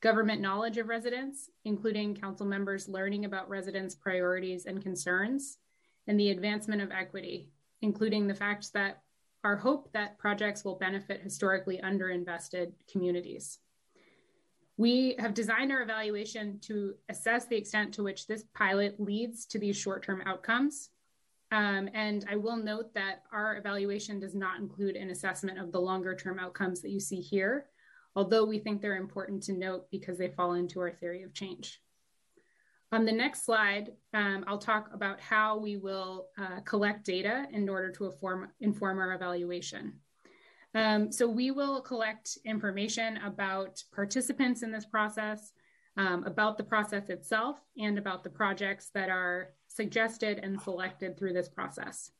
government 0.00 0.40
knowledge 0.40 0.76
of 0.76 0.88
residents, 0.88 1.50
including 1.64 2.16
council 2.16 2.44
members 2.44 2.88
learning 2.88 3.24
about 3.24 3.48
residents' 3.48 3.94
priorities 3.94 4.66
and 4.66 4.82
concerns, 4.82 5.58
and 6.08 6.18
the 6.18 6.30
advancement 6.30 6.82
of 6.82 6.90
equity, 6.90 7.48
including 7.80 8.26
the 8.26 8.34
fact 8.34 8.72
that 8.72 9.02
our 9.44 9.56
hope 9.56 9.92
that 9.92 10.18
projects 10.18 10.64
will 10.64 10.74
benefit 10.74 11.22
historically 11.22 11.80
underinvested 11.82 12.72
communities. 12.90 13.58
We 14.82 15.14
have 15.20 15.32
designed 15.32 15.70
our 15.70 15.82
evaluation 15.82 16.58
to 16.62 16.94
assess 17.08 17.46
the 17.46 17.54
extent 17.54 17.94
to 17.94 18.02
which 18.02 18.26
this 18.26 18.42
pilot 18.52 18.98
leads 18.98 19.46
to 19.46 19.60
these 19.60 19.76
short 19.76 20.02
term 20.02 20.20
outcomes. 20.26 20.90
Um, 21.52 21.88
and 21.94 22.26
I 22.28 22.34
will 22.34 22.56
note 22.56 22.92
that 22.94 23.22
our 23.32 23.58
evaluation 23.58 24.18
does 24.18 24.34
not 24.34 24.58
include 24.58 24.96
an 24.96 25.10
assessment 25.10 25.60
of 25.60 25.70
the 25.70 25.80
longer 25.80 26.16
term 26.16 26.40
outcomes 26.40 26.82
that 26.82 26.90
you 26.90 26.98
see 26.98 27.20
here, 27.20 27.66
although 28.16 28.44
we 28.44 28.58
think 28.58 28.82
they're 28.82 28.96
important 28.96 29.44
to 29.44 29.52
note 29.52 29.88
because 29.92 30.18
they 30.18 30.30
fall 30.30 30.54
into 30.54 30.80
our 30.80 30.90
theory 30.90 31.22
of 31.22 31.32
change. 31.32 31.80
On 32.90 33.04
the 33.04 33.12
next 33.12 33.46
slide, 33.46 33.92
um, 34.14 34.44
I'll 34.48 34.58
talk 34.58 34.90
about 34.92 35.20
how 35.20 35.58
we 35.58 35.76
will 35.76 36.26
uh, 36.36 36.58
collect 36.64 37.06
data 37.06 37.46
in 37.52 37.68
order 37.68 37.92
to 37.92 38.06
inform, 38.06 38.50
inform 38.58 38.98
our 38.98 39.14
evaluation. 39.14 40.00
Um, 40.74 41.12
so 41.12 41.28
we 41.28 41.50
will 41.50 41.80
collect 41.80 42.38
information 42.44 43.18
about 43.18 43.82
participants 43.94 44.62
in 44.62 44.72
this 44.72 44.86
process, 44.86 45.52
um, 45.96 46.24
about 46.24 46.56
the 46.56 46.64
process 46.64 47.10
itself, 47.10 47.58
and 47.78 47.98
about 47.98 48.24
the 48.24 48.30
projects 48.30 48.90
that 48.94 49.10
are 49.10 49.50
suggested 49.68 50.38
and 50.42 50.60
selected 50.60 51.18
through 51.18 51.34
this 51.34 51.48
process. 51.48 52.10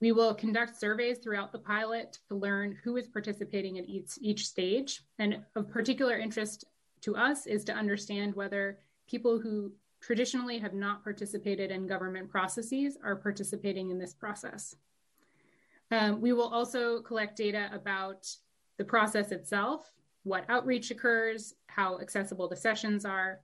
We 0.00 0.12
will 0.12 0.34
conduct 0.34 0.78
surveys 0.78 1.18
throughout 1.18 1.52
the 1.52 1.58
pilot 1.58 2.18
to 2.28 2.34
learn 2.34 2.76
who 2.82 2.96
is 2.96 3.06
participating 3.06 3.78
at 3.78 3.88
each, 3.88 4.12
each 4.20 4.46
stage. 4.46 5.02
And 5.18 5.42
of 5.54 5.70
particular 5.70 6.18
interest 6.18 6.64
to 7.02 7.16
us 7.16 7.46
is 7.46 7.64
to 7.64 7.72
understand 7.72 8.34
whether 8.34 8.78
people 9.06 9.38
who 9.38 9.72
traditionally 10.00 10.58
have 10.58 10.74
not 10.74 11.02
participated 11.02 11.70
in 11.70 11.86
government 11.86 12.28
processes 12.28 12.98
are 13.02 13.16
participating 13.16 13.90
in 13.90 13.98
this 13.98 14.12
process. 14.12 14.76
Um, 15.90 16.20
we 16.20 16.32
will 16.32 16.48
also 16.48 17.00
collect 17.02 17.36
data 17.36 17.70
about 17.72 18.26
the 18.78 18.84
process 18.84 19.30
itself, 19.30 19.90
what 20.22 20.44
outreach 20.48 20.90
occurs, 20.90 21.54
how 21.66 21.98
accessible 22.00 22.48
the 22.48 22.56
sessions 22.56 23.04
are, 23.04 23.40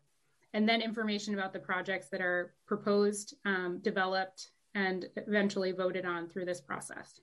and 0.52 0.68
then 0.68 0.80
information 0.80 1.34
about 1.34 1.52
the 1.52 1.58
projects 1.58 2.08
that 2.10 2.20
are 2.20 2.54
proposed, 2.66 3.34
um, 3.44 3.78
developed, 3.82 4.50
and 4.74 5.06
eventually 5.16 5.72
voted 5.72 6.04
on 6.04 6.28
through 6.28 6.44
this 6.44 6.60
process. 6.60 7.20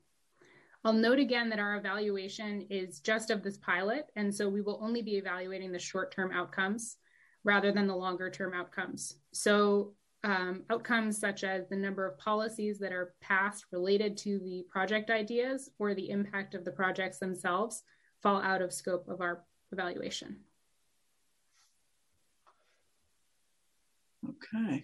I'll 0.83 0.93
note 0.93 1.19
again 1.19 1.49
that 1.49 1.59
our 1.59 1.75
evaluation 1.75 2.65
is 2.69 2.99
just 2.99 3.29
of 3.29 3.43
this 3.43 3.57
pilot, 3.57 4.05
and 4.15 4.33
so 4.33 4.47
we 4.47 4.61
will 4.61 4.79
only 4.81 5.01
be 5.01 5.17
evaluating 5.17 5.71
the 5.71 5.79
short 5.79 6.13
term 6.13 6.31
outcomes 6.31 6.97
rather 7.43 7.71
than 7.71 7.87
the 7.87 7.95
longer 7.95 8.29
term 8.29 8.53
outcomes. 8.53 9.15
So 9.33 9.93
um, 10.23 10.63
outcomes 10.69 11.19
such 11.19 11.43
as 11.43 11.67
the 11.67 11.75
number 11.75 12.05
of 12.05 12.17
policies 12.17 12.79
that 12.79 12.91
are 12.91 13.13
passed 13.21 13.65
related 13.71 14.17
to 14.17 14.39
the 14.39 14.65
project 14.69 15.09
ideas 15.09 15.69
or 15.79 15.93
the 15.93 16.09
impact 16.09 16.55
of 16.55 16.65
the 16.65 16.71
projects 16.71 17.19
themselves 17.19 17.83
fall 18.21 18.41
out 18.41 18.61
of 18.61 18.73
scope 18.73 19.07
of 19.07 19.21
our 19.21 19.43
evaluation. 19.71 20.37
Okay. 24.27 24.83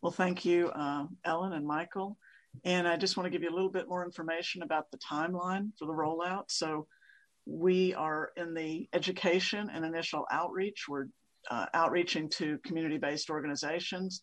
Well, 0.00 0.12
thank 0.12 0.44
you, 0.44 0.68
uh, 0.68 1.06
Ellen 1.24 1.52
and 1.52 1.66
Michael. 1.66 2.16
And 2.64 2.88
I 2.88 2.96
just 2.96 3.16
want 3.16 3.26
to 3.26 3.30
give 3.30 3.42
you 3.42 3.50
a 3.50 3.54
little 3.54 3.70
bit 3.70 3.88
more 3.88 4.04
information 4.04 4.62
about 4.62 4.90
the 4.90 4.98
timeline 4.98 5.70
for 5.78 5.86
the 5.86 5.92
rollout. 5.92 6.44
So 6.48 6.86
we 7.46 7.94
are 7.94 8.30
in 8.36 8.54
the 8.54 8.88
education 8.92 9.70
and 9.72 9.84
initial 9.84 10.26
outreach. 10.30 10.86
We're 10.88 11.06
uh, 11.50 11.66
outreaching 11.74 12.28
to 12.30 12.58
community-based 12.64 13.30
organizations 13.30 14.22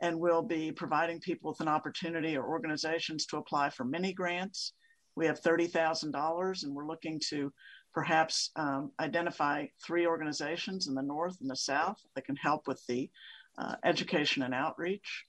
and 0.00 0.18
we'll 0.18 0.42
be 0.42 0.72
providing 0.72 1.20
people 1.20 1.50
with 1.50 1.60
an 1.60 1.68
opportunity 1.68 2.36
or 2.36 2.46
organizations 2.46 3.26
to 3.26 3.36
apply 3.36 3.70
for 3.70 3.84
mini 3.84 4.12
grants. 4.12 4.72
We 5.16 5.26
have 5.26 5.42
$30,000 5.42 6.62
and 6.62 6.74
we're 6.74 6.86
looking 6.86 7.20
to 7.28 7.52
perhaps 7.92 8.50
um, 8.56 8.92
identify 9.00 9.66
three 9.84 10.06
organizations 10.06 10.86
in 10.86 10.94
the 10.94 11.02
North 11.02 11.38
and 11.40 11.50
the 11.50 11.56
South 11.56 11.98
that 12.14 12.24
can 12.24 12.36
help 12.36 12.66
with 12.66 12.84
the 12.86 13.10
uh, 13.58 13.74
education 13.84 14.42
and 14.42 14.54
outreach. 14.54 15.24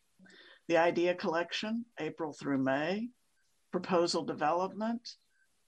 The 0.68 0.78
idea 0.78 1.16
collection, 1.16 1.86
April 2.00 2.34
through 2.34 2.60
May. 2.60 3.10
Proposal 3.72 4.24
development, 4.24 5.16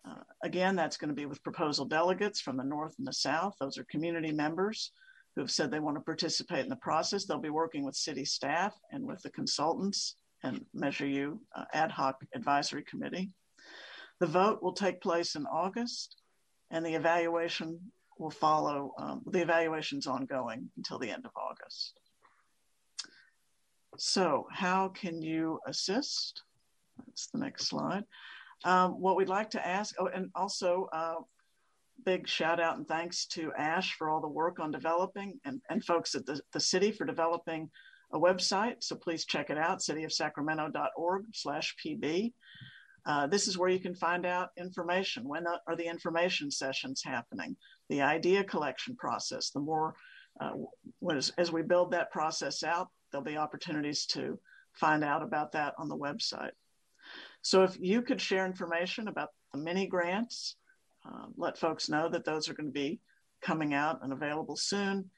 uh, 0.06 0.24
again, 0.43 0.76
that's 0.76 0.97
going 0.97 1.10
to 1.10 1.16
be 1.16 1.26
with 1.26 1.43
proposal 1.43 1.86
delegates 1.86 2.41
from 2.41 2.58
the 2.58 2.64
North 2.64 2.95
and 2.97 3.08
the 3.08 3.14
South. 3.14 3.56
Those 3.60 3.78
are 3.78 3.86
community 3.86 4.34
members 4.34 4.91
who 5.36 5.41
have 5.41 5.51
said 5.51 5.71
they 5.71 5.79
want 5.79 5.97
to 5.97 6.01
participate 6.01 6.63
in 6.63 6.69
the 6.69 6.75
process. 6.77 7.25
They'll 7.25 7.39
be 7.39 7.49
working 7.49 7.84
with 7.84 7.95
city 7.95 8.25
staff 8.25 8.73
and 8.91 9.05
with 9.05 9.21
the 9.21 9.31
consultants 9.31 10.15
and 10.43 10.65
Measure 10.73 11.07
U 11.07 11.39
uh, 11.55 11.65
ad 11.73 11.91
hoc 11.91 12.23
advisory 12.36 12.84
committee. 12.84 13.31
The 14.19 14.27
vote 14.27 14.61
will 14.61 14.73
take 14.73 15.01
place 15.01 15.36
in 15.36 15.45
August, 15.45 16.17
and 16.71 16.86
the 16.86 16.93
evaluation 16.93 17.79
will 18.19 18.29
follow. 18.29 18.93
Um, 18.97 19.21
the 19.25 19.41
evaluation's 19.41 20.07
ongoing 20.07 20.69
until 20.77 20.99
the 20.99 21.09
end 21.09 21.25
of 21.25 21.31
August. 21.36 21.99
So, 23.97 24.47
how 24.51 24.89
can 24.89 25.21
you 25.21 25.59
assist? 25.67 26.43
That's 26.97 27.27
the 27.27 27.39
next 27.39 27.67
slide. 27.67 28.03
Um, 28.65 29.01
what 29.01 29.17
we'd 29.17 29.27
like 29.27 29.49
to 29.51 29.67
ask, 29.67 29.95
oh, 29.99 30.07
and 30.07 30.29
also 30.36 30.88
uh, 30.93 31.15
big 32.06 32.28
shout 32.28 32.60
out 32.60 32.78
and 32.78 32.88
thanks 32.88 33.26
to 33.28 33.52
Ash 33.58 33.94
for 33.94 34.10
all 34.10 34.22
the 34.22 34.28
work 34.28 34.60
on 34.60 34.72
developing 34.72 35.39
and, 35.46 35.62
and 35.70 35.84
folks 35.84 36.16
at 36.16 36.26
the, 36.26 36.39
the 36.52 36.60
city 36.60 36.91
for 36.91 37.06
developing 37.06 37.70
a 38.14 38.20
website. 38.20 38.76
So 38.82 38.96
please 38.96 39.26
check 39.26 39.50
it 39.50 39.58
out, 39.58 39.80
cityofsacramento.org 39.80 41.26
slash 41.34 41.76
PB. 41.84 42.34
Uh, 43.06 43.28
this 43.28 43.48
is 43.48 43.58
where 43.58 43.70
you 43.70 43.80
can 43.80 43.96
find 43.96 44.26
out 44.26 44.50
information. 44.58 45.28
When 45.28 45.46
are 45.48 45.76
the 45.76 45.88
information 45.88 46.50
sessions 46.50 47.02
happening? 47.04 47.58
The 47.89 48.02
idea 48.02 48.44
collection 48.44 48.96
process. 48.96 49.50
The 49.50 49.60
more, 49.60 49.96
uh, 50.39 50.52
as, 51.12 51.32
as 51.38 51.52
we 51.52 51.64
build 51.64 51.91
that 51.91 52.12
process 52.12 52.64
out, 52.64 52.88
there'll 53.12 53.26
be 53.26 53.38
opportunities 53.38 54.06
to 54.08 54.39
find 54.74 55.04
out 55.04 55.22
about 55.22 55.52
that 55.52 55.74
on 55.78 55.89
the 55.89 55.98
website. 55.98 56.52
So 57.41 57.64
if 57.64 57.78
you 57.80 58.02
could 58.02 58.22
share 58.22 58.46
information 58.46 59.10
about 59.10 59.30
the 59.52 59.60
mini 59.60 59.86
grants, 59.86 60.56
um, 61.06 61.34
let 61.38 61.58
folks 61.58 61.89
know 61.89 62.10
that 62.10 62.26
those 62.26 62.49
are 62.49 62.54
going 62.54 62.68
to 62.68 62.72
be 62.72 62.99
coming 63.41 63.74
out 63.74 63.99
and 64.04 64.14
available 64.14 64.56
soon. 64.56 65.10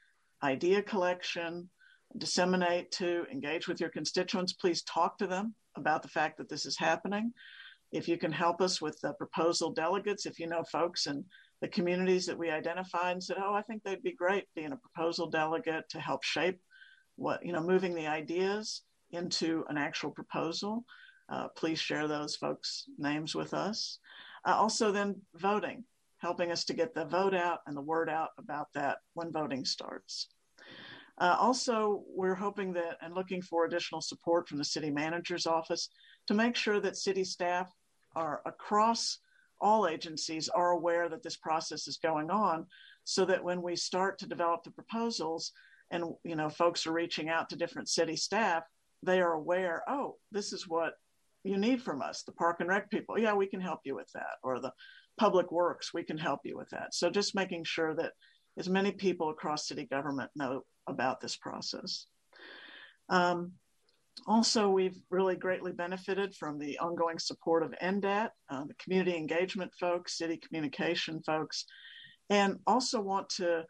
Idea 0.43 0.81
collection, 0.81 1.69
disseminate 2.17 2.91
to 2.93 3.25
engage 3.31 3.67
with 3.67 3.79
your 3.79 3.89
constituents. 3.89 4.53
Please 4.53 4.81
talk 4.83 5.17
to 5.17 5.27
them 5.27 5.53
about 5.77 6.01
the 6.01 6.09
fact 6.09 6.37
that 6.37 6.49
this 6.49 6.65
is 6.65 6.77
happening. 6.77 7.33
If 7.91 8.07
you 8.07 8.17
can 8.17 8.31
help 8.31 8.61
us 8.61 8.81
with 8.81 8.99
the 9.01 9.13
proposal 9.13 9.71
delegates, 9.71 10.25
if 10.25 10.39
you 10.39 10.47
know 10.47 10.63
folks 10.71 11.07
in 11.07 11.23
the 11.61 11.67
communities 11.67 12.25
that 12.25 12.37
we 12.37 12.49
identified 12.49 13.13
and 13.13 13.23
said, 13.23 13.37
oh, 13.39 13.53
I 13.53 13.61
think 13.61 13.83
they'd 13.83 14.03
be 14.03 14.13
great 14.13 14.45
being 14.55 14.71
a 14.71 14.77
proposal 14.77 15.29
delegate 15.29 15.87
to 15.89 15.99
help 15.99 16.23
shape 16.23 16.59
what, 17.15 17.45
you 17.45 17.53
know, 17.53 17.61
moving 17.61 17.95
the 17.95 18.07
ideas 18.07 18.81
into 19.11 19.63
an 19.69 19.77
actual 19.77 20.11
proposal, 20.11 20.83
uh, 21.29 21.47
please 21.55 21.79
share 21.79 22.07
those 22.07 22.35
folks' 22.35 22.85
names 22.97 23.33
with 23.33 23.53
us. 23.53 23.99
Uh, 24.45 24.55
also, 24.55 24.91
then 24.91 25.21
voting, 25.35 25.83
helping 26.19 26.51
us 26.51 26.65
to 26.65 26.73
get 26.73 26.93
the 26.93 27.05
vote 27.05 27.33
out 27.33 27.59
and 27.67 27.75
the 27.75 27.81
word 27.81 28.09
out 28.09 28.29
about 28.37 28.67
that 28.73 28.97
when 29.13 29.31
voting 29.31 29.65
starts. 29.65 30.29
Uh, 31.17 31.35
also, 31.39 32.03
we're 32.07 32.35
hoping 32.35 32.73
that 32.73 32.97
and 33.01 33.15
looking 33.15 33.41
for 33.41 33.65
additional 33.65 34.01
support 34.01 34.47
from 34.47 34.57
the 34.57 34.65
city 34.65 34.91
manager's 34.91 35.47
office 35.47 35.89
to 36.27 36.33
make 36.33 36.55
sure 36.55 36.79
that 36.79 36.97
city 36.97 37.23
staff 37.23 37.71
are 38.15 38.41
across 38.45 39.19
all 39.61 39.87
agencies 39.87 40.49
are 40.49 40.71
aware 40.71 41.07
that 41.09 41.23
this 41.23 41.37
process 41.37 41.87
is 41.87 41.97
going 41.97 42.29
on 42.29 42.65
so 43.03 43.25
that 43.25 43.43
when 43.43 43.61
we 43.61 43.75
start 43.75 44.19
to 44.19 44.27
develop 44.27 44.63
the 44.63 44.71
proposals 44.71 45.51
and 45.91 46.03
you 46.23 46.35
know 46.35 46.49
folks 46.49 46.85
are 46.85 46.91
reaching 46.91 47.29
out 47.29 47.49
to 47.49 47.55
different 47.55 47.87
city 47.87 48.15
staff 48.15 48.63
they 49.03 49.21
are 49.21 49.33
aware 49.33 49.83
oh 49.87 50.15
this 50.31 50.51
is 50.51 50.67
what 50.67 50.93
you 51.45 51.57
need 51.57 51.81
from 51.81 52.01
us 52.01 52.23
the 52.23 52.31
park 52.33 52.57
and 52.59 52.69
rec 52.69 52.89
people. 52.89 53.17
Yeah 53.19 53.33
we 53.33 53.47
can 53.47 53.61
help 53.61 53.81
you 53.85 53.95
with 53.95 54.09
that. 54.13 54.37
Or 54.43 54.59
the 54.59 54.71
public 55.17 55.51
works 55.51 55.93
we 55.93 56.03
can 56.03 56.17
help 56.17 56.41
you 56.43 56.57
with 56.57 56.69
that. 56.69 56.93
So 56.93 57.09
just 57.09 57.35
making 57.35 57.63
sure 57.63 57.95
that 57.95 58.13
as 58.57 58.69
many 58.69 58.91
people 58.91 59.29
across 59.29 59.67
city 59.67 59.85
government 59.85 60.31
know 60.35 60.61
about 60.87 61.19
this 61.19 61.35
process. 61.35 62.07
Um, 63.09 63.53
also, 64.27 64.69
we've 64.69 64.97
really 65.09 65.35
greatly 65.35 65.73
benefited 65.73 66.33
from 66.35 66.57
the 66.57 66.79
ongoing 66.79 67.19
support 67.19 67.63
of 67.63 67.73
NDAT, 67.83 68.29
uh, 68.49 68.63
the 68.65 68.73
community 68.75 69.15
engagement 69.15 69.71
folks, 69.77 70.17
city 70.17 70.37
communication 70.37 71.21
folks, 71.23 71.65
and 72.29 72.59
also 72.65 73.01
want 73.01 73.29
to 73.29 73.63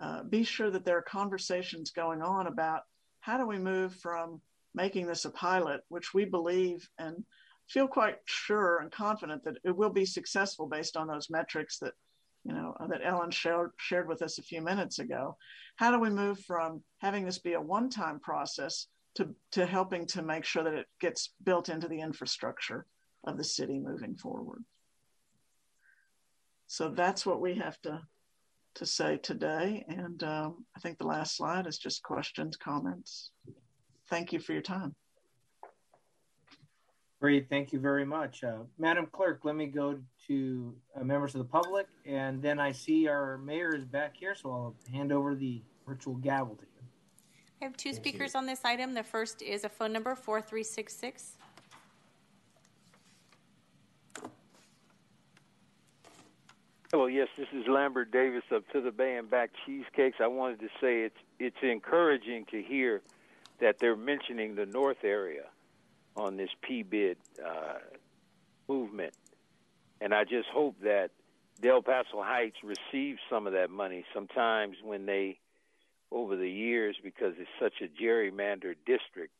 uh, 0.00 0.24
be 0.24 0.42
sure 0.42 0.70
that 0.70 0.84
there 0.84 0.98
are 0.98 1.02
conversations 1.02 1.92
going 1.92 2.20
on 2.20 2.48
about 2.48 2.82
how 3.20 3.38
do 3.38 3.46
we 3.46 3.58
move 3.58 3.94
from 3.94 4.40
making 4.74 5.06
this 5.06 5.24
a 5.24 5.30
pilot, 5.30 5.82
which 5.88 6.14
we 6.14 6.24
believe 6.24 6.88
and 6.98 7.24
feel 7.68 7.86
quite 7.86 8.18
sure 8.24 8.78
and 8.78 8.90
confident 8.90 9.44
that 9.44 9.56
it 9.64 9.76
will 9.76 9.90
be 9.90 10.04
successful 10.04 10.66
based 10.66 10.96
on 10.96 11.06
those 11.06 11.30
metrics 11.30 11.78
that 11.78 11.92
you 12.44 12.52
know 12.52 12.74
that 12.88 13.00
Ellen 13.04 13.30
shared, 13.30 13.70
shared 13.78 14.08
with 14.08 14.20
us 14.22 14.38
a 14.38 14.42
few 14.42 14.60
minutes 14.60 14.98
ago. 14.98 15.36
How 15.76 15.90
do 15.90 16.00
we 16.00 16.10
move 16.10 16.40
from 16.40 16.82
having 16.98 17.24
this 17.24 17.38
be 17.38 17.52
a 17.52 17.60
one-time 17.60 18.18
process 18.20 18.88
to, 19.14 19.34
to 19.52 19.64
helping 19.64 20.06
to 20.08 20.22
make 20.22 20.44
sure 20.44 20.64
that 20.64 20.74
it 20.74 20.86
gets 21.00 21.34
built 21.44 21.68
into 21.68 21.88
the 21.88 22.00
infrastructure 22.00 22.86
of 23.24 23.36
the 23.36 23.44
city 23.44 23.78
moving 23.78 24.16
forward? 24.16 24.64
So 26.66 26.88
that's 26.88 27.24
what 27.24 27.40
we 27.40 27.54
have 27.56 27.80
to 27.82 28.02
to 28.74 28.86
say 28.86 29.18
today. 29.18 29.84
And 29.86 30.22
um, 30.22 30.64
I 30.76 30.80
think 30.80 30.98
the 30.98 31.06
last 31.06 31.36
slide 31.36 31.66
is 31.66 31.78
just 31.78 32.02
questions, 32.02 32.56
comments. 32.56 33.30
Thank 34.12 34.30
you 34.30 34.40
for 34.40 34.52
your 34.52 34.60
time. 34.60 34.94
Great, 37.18 37.48
thank 37.48 37.72
you 37.72 37.80
very 37.80 38.04
much. 38.04 38.44
Uh, 38.44 38.58
Madam 38.76 39.06
Clerk, 39.10 39.40
let 39.42 39.56
me 39.56 39.64
go 39.64 39.98
to 40.26 40.74
uh, 40.94 41.02
members 41.02 41.34
of 41.34 41.38
the 41.38 41.46
public, 41.46 41.86
and 42.04 42.42
then 42.42 42.60
I 42.60 42.72
see 42.72 43.08
our 43.08 43.38
mayor 43.38 43.74
is 43.74 43.86
back 43.86 44.14
here, 44.14 44.34
so 44.34 44.50
I'll 44.50 44.76
hand 44.92 45.12
over 45.12 45.34
the 45.34 45.62
virtual 45.88 46.16
gavel 46.16 46.56
to 46.56 46.62
you. 46.62 46.86
I 47.62 47.64
have 47.64 47.74
two 47.78 47.94
speakers 47.94 48.34
on 48.34 48.44
this 48.44 48.66
item. 48.66 48.92
The 48.92 49.02
first 49.02 49.40
is 49.40 49.64
a 49.64 49.70
phone 49.70 49.94
number 49.94 50.14
4366. 50.14 51.38
Hello, 56.92 57.06
yes, 57.06 57.28
this 57.38 57.48
is 57.54 57.64
Lambert 57.66 58.12
Davis 58.12 58.44
of 58.50 58.68
To 58.74 58.82
the 58.82 58.90
Bay 58.90 59.16
and 59.16 59.30
Back 59.30 59.52
Cheesecakes. 59.64 60.18
I 60.20 60.26
wanted 60.26 60.60
to 60.60 60.68
say 60.82 61.00
it's 61.00 61.16
it's 61.38 61.56
encouraging 61.62 62.44
to 62.50 62.62
hear 62.62 63.00
that 63.62 63.78
they're 63.78 63.96
mentioning 63.96 64.54
the 64.54 64.66
North 64.66 65.02
area 65.02 65.44
on 66.14 66.36
this 66.36 66.50
PBID 66.68 67.16
uh, 67.42 67.78
movement, 68.68 69.14
and 70.02 70.12
I 70.12 70.24
just 70.24 70.48
hope 70.52 70.76
that 70.82 71.10
Del 71.62 71.80
Paso 71.80 72.22
Heights 72.22 72.58
receives 72.62 73.18
some 73.30 73.46
of 73.46 73.54
that 73.54 73.70
money. 73.70 74.04
Sometimes 74.12 74.76
when 74.84 75.06
they, 75.06 75.38
over 76.10 76.36
the 76.36 76.50
years, 76.50 76.96
because 77.02 77.32
it's 77.38 77.48
such 77.58 77.80
a 77.80 78.02
gerrymandered 78.02 78.76
district, 78.84 79.32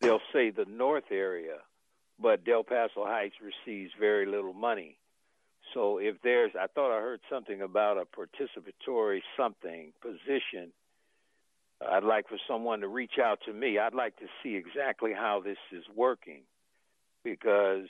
they'll 0.00 0.20
say 0.32 0.50
the 0.50 0.66
North 0.66 1.10
area, 1.10 1.56
but 2.18 2.44
Del 2.44 2.64
Paso 2.64 3.06
Heights 3.06 3.36
receives 3.40 3.92
very 3.98 4.26
little 4.26 4.52
money 4.52 4.98
so 5.74 5.98
if 5.98 6.16
there's, 6.22 6.52
I 6.58 6.66
thought 6.66 6.96
I 6.96 7.00
heard 7.00 7.20
something 7.30 7.62
about 7.62 7.96
a 7.98 8.04
participatory 8.04 9.20
something 9.36 9.92
position. 10.00 10.72
I'd 11.88 12.04
like 12.04 12.28
for 12.28 12.38
someone 12.46 12.80
to 12.80 12.88
reach 12.88 13.18
out 13.22 13.40
to 13.46 13.52
me. 13.52 13.78
I'd 13.78 13.94
like 13.94 14.16
to 14.18 14.26
see 14.42 14.56
exactly 14.56 15.12
how 15.14 15.40
this 15.42 15.58
is 15.72 15.84
working 15.94 16.42
because 17.24 17.86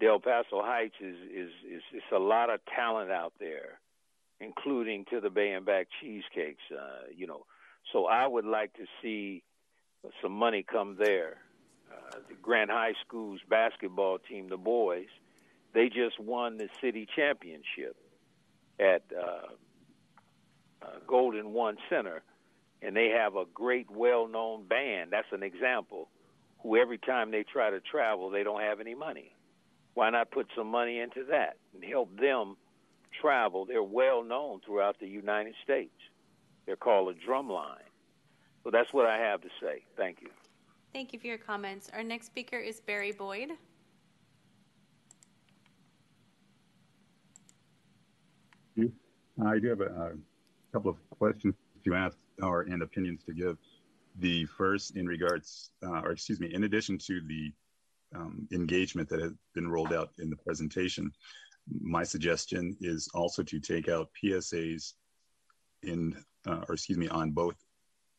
Del 0.00 0.20
Paso 0.20 0.62
Heights 0.62 0.96
is 1.00 1.16
is 1.16 1.50
is, 1.66 1.82
is 1.94 2.02
a 2.14 2.18
lot 2.18 2.50
of 2.50 2.60
talent 2.74 3.10
out 3.10 3.32
there, 3.38 3.78
including 4.40 5.04
to 5.10 5.20
the 5.20 5.30
Bay 5.30 5.52
and 5.52 5.64
Back 5.64 5.88
cheesecakes. 6.00 6.62
Uh, 6.70 7.06
you 7.14 7.26
know, 7.26 7.46
so 7.92 8.06
I 8.06 8.26
would 8.26 8.44
like 8.44 8.74
to 8.74 8.84
see 9.02 9.42
some 10.22 10.32
money 10.32 10.62
come 10.62 10.96
there. 10.98 11.38
Uh, 11.90 12.18
the 12.28 12.34
Grant 12.34 12.70
High 12.70 12.94
School's 13.06 13.40
basketball 13.48 14.18
team, 14.18 14.48
the 14.48 14.56
boys, 14.56 15.06
they 15.74 15.88
just 15.88 16.18
won 16.18 16.56
the 16.56 16.68
city 16.80 17.06
championship 17.14 17.96
at 18.80 19.02
uh, 19.16 19.54
uh, 20.82 20.86
Golden 21.06 21.52
One 21.52 21.76
Center, 21.88 22.22
and 22.84 22.94
they 22.94 23.08
have 23.08 23.34
a 23.34 23.44
great, 23.54 23.90
well-known 23.90 24.66
band. 24.66 25.10
That's 25.10 25.32
an 25.32 25.42
example. 25.42 26.08
Who 26.62 26.76
every 26.76 26.98
time 26.98 27.30
they 27.30 27.42
try 27.42 27.70
to 27.70 27.80
travel, 27.80 28.30
they 28.30 28.42
don't 28.42 28.60
have 28.60 28.80
any 28.80 28.94
money. 28.94 29.32
Why 29.94 30.10
not 30.10 30.30
put 30.30 30.48
some 30.56 30.68
money 30.68 30.98
into 30.98 31.24
that 31.30 31.56
and 31.74 31.82
help 31.82 32.14
them 32.18 32.56
travel? 33.20 33.64
They're 33.64 33.82
well 33.82 34.22
known 34.22 34.60
throughout 34.64 34.98
the 35.00 35.06
United 35.06 35.54
States. 35.62 35.94
They're 36.66 36.76
called 36.76 37.14
a 37.14 37.30
drumline. 37.30 37.88
So 38.64 38.70
that's 38.70 38.92
what 38.92 39.06
I 39.06 39.18
have 39.18 39.40
to 39.42 39.48
say. 39.60 39.84
Thank 39.96 40.18
you. 40.20 40.28
Thank 40.92 41.12
you 41.12 41.18
for 41.18 41.26
your 41.26 41.38
comments. 41.38 41.90
Our 41.94 42.02
next 42.02 42.26
speaker 42.26 42.58
is 42.58 42.80
Barry 42.80 43.12
Boyd. 43.12 43.50
I 49.44 49.58
do 49.58 49.68
have 49.68 49.80
a, 49.80 49.84
a 49.84 50.12
couple 50.72 50.90
of 50.90 50.96
questions 51.18 51.54
to 51.84 51.94
ask 51.94 52.16
or 52.42 52.62
and 52.62 52.82
opinions 52.82 53.22
to 53.24 53.34
give. 53.34 53.56
The 54.20 54.46
first, 54.46 54.96
in 54.96 55.06
regards, 55.06 55.70
uh, 55.82 56.00
or 56.02 56.12
excuse 56.12 56.40
me, 56.40 56.52
in 56.54 56.64
addition 56.64 56.98
to 56.98 57.20
the 57.26 57.52
um, 58.14 58.46
engagement 58.52 59.08
that 59.08 59.20
has 59.20 59.32
been 59.54 59.68
rolled 59.68 59.92
out 59.92 60.10
in 60.18 60.30
the 60.30 60.36
presentation, 60.36 61.12
my 61.80 62.04
suggestion 62.04 62.76
is 62.80 63.08
also 63.14 63.42
to 63.42 63.58
take 63.58 63.88
out 63.88 64.10
PSAs 64.22 64.92
in, 65.82 66.16
uh, 66.46 66.60
or 66.68 66.74
excuse 66.74 66.98
me, 66.98 67.08
on 67.08 67.30
both 67.30 67.56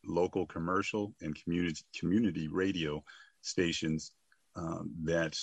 local 0.04 0.46
commercial 0.46 1.12
and 1.20 1.34
community 1.42 1.82
community 1.98 2.48
radio 2.48 3.02
stations 3.40 4.12
um, 4.54 4.90
that 5.04 5.36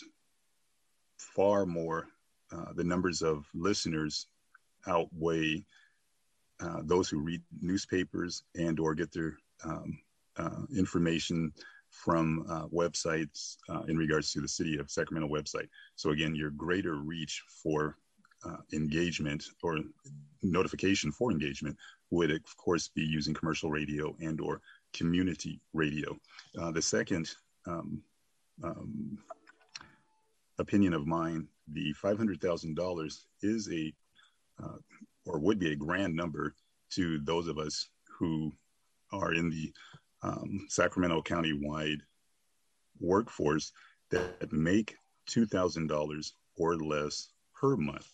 far 1.17 1.65
more 1.65 2.07
uh, 2.51 2.73
the 2.75 2.83
numbers 2.83 3.21
of 3.21 3.45
listeners 3.53 4.27
outweigh 4.87 5.65
uh, 6.61 6.81
those 6.83 7.09
who 7.09 7.19
read 7.19 7.41
newspapers 7.61 8.43
and 8.55 8.79
or 8.79 8.93
get 8.93 9.11
their 9.11 9.37
um, 9.63 9.99
uh, 10.37 10.61
information 10.75 11.51
from 11.89 12.45
uh, 12.49 12.67
websites 12.67 13.57
uh, 13.69 13.83
in 13.87 13.97
regards 13.97 14.31
to 14.31 14.41
the 14.41 14.47
city 14.47 14.77
of 14.77 14.89
Sacramento 14.89 15.27
website. 15.27 15.67
So 15.95 16.09
again, 16.09 16.35
your 16.35 16.49
greater 16.49 16.95
reach 16.95 17.43
for 17.61 17.97
uh, 18.45 18.57
engagement 18.73 19.43
or 19.61 19.79
notification 20.41 21.11
for 21.11 21.31
engagement 21.31 21.77
would 22.09 22.31
of 22.31 22.57
course 22.57 22.89
be 22.89 23.03
using 23.03 23.33
commercial 23.33 23.69
radio 23.69 24.15
and 24.19 24.41
or 24.41 24.61
community 24.91 25.61
radio. 25.73 26.17
The 26.73 26.81
second 26.81 27.29
um, 27.67 28.01
um, 28.63 29.17
opinion 30.59 30.93
of 30.93 31.07
mine, 31.07 31.47
the 31.67 31.93
$500,000 32.03 33.19
is 33.41 33.69
a 33.71 33.93
uh, 34.63 34.77
or 35.25 35.39
would 35.39 35.59
be 35.59 35.71
a 35.71 35.75
grand 35.75 36.15
number 36.15 36.55
to 36.91 37.19
those 37.19 37.47
of 37.47 37.57
us 37.57 37.89
who 38.19 38.51
are 39.11 39.33
in 39.33 39.49
the 39.49 39.71
um, 40.21 40.65
Sacramento 40.69 41.21
County 41.21 41.53
wide 41.53 42.01
workforce 42.99 43.71
that 44.09 44.51
make 44.51 44.95
$2,000 45.29 46.31
or 46.57 46.77
less 46.77 47.29
per 47.53 47.75
month. 47.75 48.11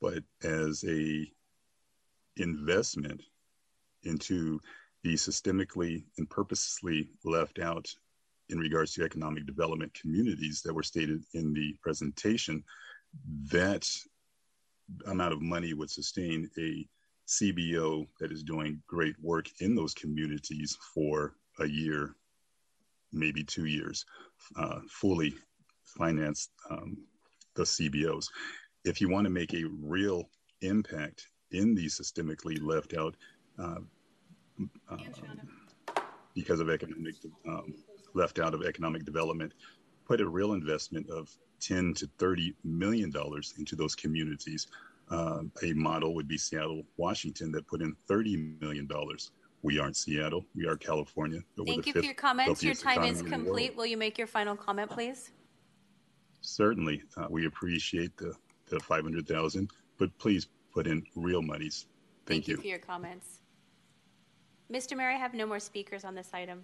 But 0.00 0.22
as 0.42 0.84
a 0.86 1.26
investment 2.36 3.22
into 4.02 4.60
the 5.02 5.14
systemically 5.14 6.04
and 6.18 6.28
purposely 6.28 7.08
left 7.24 7.58
out 7.58 7.88
in 8.48 8.58
regards 8.58 8.92
to 8.94 9.04
economic 9.04 9.46
development 9.46 9.92
communities 9.94 10.62
that 10.62 10.74
were 10.74 10.82
stated 10.82 11.24
in 11.34 11.52
the 11.52 11.74
presentation, 11.82 12.62
that 13.50 13.88
amount 15.06 15.32
of 15.32 15.42
money 15.42 15.74
would 15.74 15.90
sustain 15.90 16.48
a 16.58 16.86
CBO 17.26 18.06
that 18.20 18.30
is 18.30 18.42
doing 18.42 18.80
great 18.86 19.16
work 19.20 19.48
in 19.60 19.74
those 19.74 19.94
communities 19.94 20.76
for 20.94 21.34
a 21.60 21.66
year, 21.66 22.14
maybe 23.12 23.42
two 23.42 23.66
years, 23.66 24.04
uh, 24.56 24.80
fully 24.88 25.34
finance 25.84 26.50
um, 26.70 26.96
the 27.54 27.62
CBOs. 27.62 28.26
If 28.84 29.00
you 29.00 29.08
want 29.08 29.24
to 29.24 29.30
make 29.30 29.54
a 29.54 29.64
real 29.80 30.28
impact 30.60 31.28
in 31.50 31.74
these 31.74 31.98
systemically 31.98 32.62
left 32.62 32.94
out 32.94 33.16
uh, 33.58 33.80
uh, 34.90 34.96
because 36.34 36.60
of 36.60 36.70
economic 36.70 37.14
um, 37.48 37.74
left 38.14 38.38
out 38.38 38.54
of 38.54 38.64
economic 38.64 39.04
development, 39.04 39.52
put 40.06 40.20
a 40.20 40.28
real 40.28 40.52
investment 40.52 41.08
of 41.10 41.28
10 41.60 41.94
to 41.94 42.08
30 42.18 42.54
million 42.64 43.10
dollars 43.10 43.54
into 43.58 43.76
those 43.76 43.94
communities. 43.94 44.68
Uh, 45.10 45.42
a 45.62 45.72
model 45.72 46.14
would 46.14 46.28
be 46.28 46.38
Seattle, 46.38 46.82
Washington, 46.96 47.52
that 47.52 47.66
put 47.66 47.80
in 47.80 47.94
30 48.08 48.56
million 48.60 48.86
dollars. 48.86 49.32
We 49.62 49.78
aren't 49.78 49.96
Seattle. 49.96 50.44
We 50.54 50.66
are 50.66 50.76
California. 50.76 51.40
Thank 51.66 51.86
you 51.86 51.92
for 51.92 52.00
your 52.00 52.14
comments. 52.14 52.62
Your 52.62 52.74
time 52.74 53.02
is 53.04 53.22
complete. 53.22 53.74
Will 53.76 53.86
you 53.86 53.96
make 53.96 54.18
your 54.18 54.26
final 54.26 54.54
comment, 54.54 54.90
please? 54.90 55.30
Certainly. 56.40 57.02
Uh, 57.16 57.26
we 57.30 57.46
appreciate 57.46 58.16
the, 58.16 58.32
the 58.68 58.78
500,000, 58.78 59.70
but 59.98 60.16
please 60.18 60.48
put 60.72 60.86
in 60.86 61.02
real 61.16 61.42
monies 61.42 61.86
Thank, 62.26 62.46
you. 62.46 62.56
for 62.56 62.66
your 62.66 62.78
comments. 62.78 63.40
Mr. 64.72 64.96
Mayor, 64.96 65.10
I 65.10 65.16
have 65.16 65.34
no 65.34 65.46
more 65.46 65.58
speakers 65.58 66.04
on 66.04 66.14
this 66.14 66.30
item. 66.32 66.62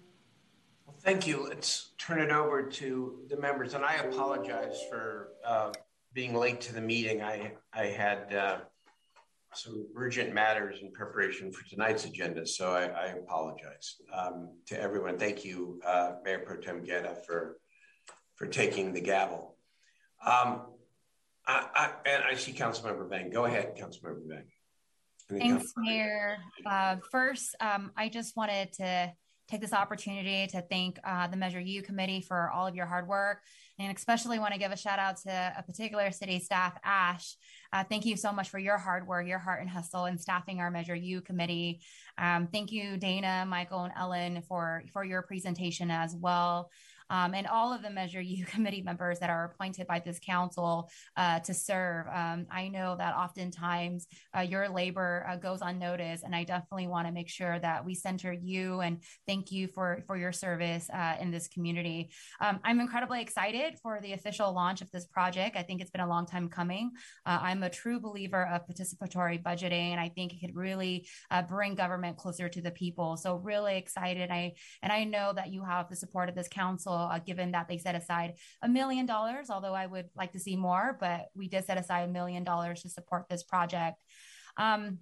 Well, 0.85 0.95
thank 1.01 1.27
you. 1.27 1.47
Let's 1.47 1.91
turn 1.97 2.19
it 2.19 2.31
over 2.31 2.63
to 2.63 3.19
the 3.29 3.37
members. 3.37 3.73
And 3.73 3.85
I 3.85 3.95
apologize 3.95 4.79
for 4.89 5.29
uh, 5.45 5.71
being 6.13 6.35
late 6.35 6.61
to 6.61 6.73
the 6.73 6.81
meeting. 6.81 7.21
I, 7.21 7.53
I 7.73 7.85
had 7.85 8.33
uh, 8.33 8.57
some 9.53 9.87
urgent 9.95 10.33
matters 10.33 10.79
in 10.81 10.91
preparation 10.91 11.51
for 11.51 11.67
tonight's 11.67 12.05
agenda, 12.05 12.45
so 12.45 12.71
I, 12.71 12.85
I 12.85 13.05
apologize 13.07 13.95
um, 14.13 14.49
to 14.67 14.79
everyone. 14.79 15.17
Thank 15.17 15.45
you, 15.45 15.79
uh, 15.85 16.13
Mayor 16.23 16.39
Pro 16.39 16.57
Tem 16.57 16.83
Guerra, 16.83 17.15
for 17.25 17.57
for 18.35 18.47
taking 18.47 18.93
the 18.93 19.01
gavel. 19.01 19.55
Um, 20.25 20.61
I, 21.45 21.67
I, 21.75 21.91
and 22.05 22.23
I 22.23 22.33
see 22.35 22.53
Councilmember 22.53 23.07
Vang. 23.09 23.29
Go 23.29 23.45
ahead, 23.45 23.77
Councilmember 23.77 24.27
Vang. 24.27 24.45
Thanks, 25.29 25.71
Mayor. 25.77 26.37
Uh, 26.65 26.97
first, 27.11 27.55
um, 27.59 27.91
I 27.95 28.09
just 28.09 28.35
wanted 28.35 28.73
to 28.73 29.13
take 29.53 29.61
this 29.61 29.73
opportunity 29.73 30.47
to 30.47 30.61
thank 30.63 30.99
uh, 31.03 31.27
the 31.27 31.37
Measure 31.37 31.59
U 31.59 31.83
committee 31.83 32.21
for 32.21 32.49
all 32.49 32.65
of 32.65 32.73
your 32.73 32.87
hard 32.87 33.07
work, 33.07 33.43
and 33.77 33.95
especially 33.95 34.39
want 34.39 34.51
to 34.51 34.59
give 34.59 34.71
a 34.71 34.77
shout 34.77 34.97
out 34.97 35.17
to 35.17 35.53
a 35.55 35.61
particular 35.61 36.09
city 36.09 36.39
staff, 36.39 36.75
Ash. 36.83 37.35
Uh, 37.71 37.83
thank 37.83 38.03
you 38.03 38.17
so 38.17 38.31
much 38.31 38.49
for 38.49 38.57
your 38.57 38.79
hard 38.79 39.05
work, 39.05 39.27
your 39.27 39.37
heart 39.37 39.61
and 39.61 39.69
hustle 39.69 40.05
in 40.05 40.17
staffing 40.17 40.59
our 40.59 40.71
Measure 40.71 40.95
U 40.95 41.21
committee. 41.21 41.81
Um, 42.17 42.47
thank 42.51 42.71
you, 42.71 42.97
Dana, 42.97 43.45
Michael, 43.47 43.83
and 43.83 43.93
Ellen 43.95 44.41
for 44.41 44.83
for 44.91 45.03
your 45.03 45.21
presentation 45.21 45.91
as 45.91 46.15
well 46.15 46.71
um, 47.09 47.33
and 47.33 47.47
all 47.47 47.73
of 47.73 47.81
the 47.81 47.89
Measure 47.89 48.21
U 48.21 48.45
committee 48.53 48.81
members 48.81 49.19
that 49.19 49.29
are 49.29 49.45
appointed 49.45 49.87
by 49.87 49.99
this 49.99 50.19
council 50.19 50.89
uh, 51.17 51.39
to 51.41 51.53
serve. 51.53 52.07
Um, 52.13 52.47
I 52.51 52.67
know 52.67 52.95
that 52.97 53.15
oftentimes 53.15 54.07
uh, 54.35 54.41
your 54.41 54.69
labor 54.69 55.25
uh, 55.29 55.35
goes 55.35 55.59
unnoticed, 55.61 56.23
and 56.23 56.35
I 56.35 56.43
definitely 56.43 56.87
want 56.87 57.07
to 57.07 57.13
make 57.13 57.29
sure 57.29 57.59
that 57.59 57.85
we 57.85 57.95
center 57.95 58.33
you 58.33 58.81
and 58.81 58.99
thank 59.27 59.51
you 59.51 59.67
for 59.67 60.03
for 60.07 60.17
your 60.17 60.31
service 60.31 60.89
uh, 60.93 61.15
in 61.19 61.31
this 61.31 61.47
community. 61.47 62.11
Um, 62.41 62.59
I'm 62.63 62.79
incredibly 62.79 63.21
excited 63.21 63.75
for 63.81 63.99
the 64.01 64.13
official 64.13 64.53
launch 64.53 64.81
of 64.81 64.91
this 64.91 65.05
project. 65.05 65.55
I 65.55 65.63
think 65.63 65.81
it's 65.81 65.91
been 65.91 66.01
a 66.01 66.07
long 66.07 66.25
time 66.25 66.49
coming. 66.49 66.91
Uh, 67.25 67.39
I'm 67.41 67.63
a 67.63 67.69
true 67.69 67.99
believer 67.99 68.47
of 68.47 68.67
participatory 68.67 69.41
budgeting, 69.41 69.91
and 69.91 69.99
I 69.99 70.09
think 70.09 70.33
it 70.33 70.39
could 70.39 70.55
really 70.55 71.07
uh, 71.31 71.41
bring 71.41 71.75
government 71.75 72.17
closer 72.17 72.49
to 72.49 72.61
the 72.61 72.71
people. 72.71 73.17
So 73.17 73.35
really 73.35 73.77
excited. 73.77 74.29
I 74.31 74.53
and 74.81 74.91
I 74.91 75.03
know 75.03 75.33
that 75.33 75.51
you 75.51 75.63
have 75.63 75.89
the 75.89 75.95
support 75.95 76.29
of 76.29 76.35
this 76.35 76.47
council 76.47 77.02
uh, 77.11 77.19
given 77.19 77.51
that 77.51 77.67
they 77.67 77.77
set 77.77 77.95
aside 77.95 78.33
a 78.61 78.69
million 78.69 79.05
dollars, 79.05 79.49
although 79.49 79.73
I 79.73 79.85
would 79.85 80.09
like 80.15 80.31
to 80.33 80.39
see 80.39 80.55
more, 80.55 80.97
but 80.99 81.25
we 81.35 81.47
did 81.47 81.65
set 81.65 81.77
aside 81.77 82.09
a 82.09 82.11
million 82.11 82.43
dollars 82.43 82.81
to 82.81 82.89
support 82.89 83.25
this 83.29 83.43
project. 83.43 84.03
Um, 84.57 84.99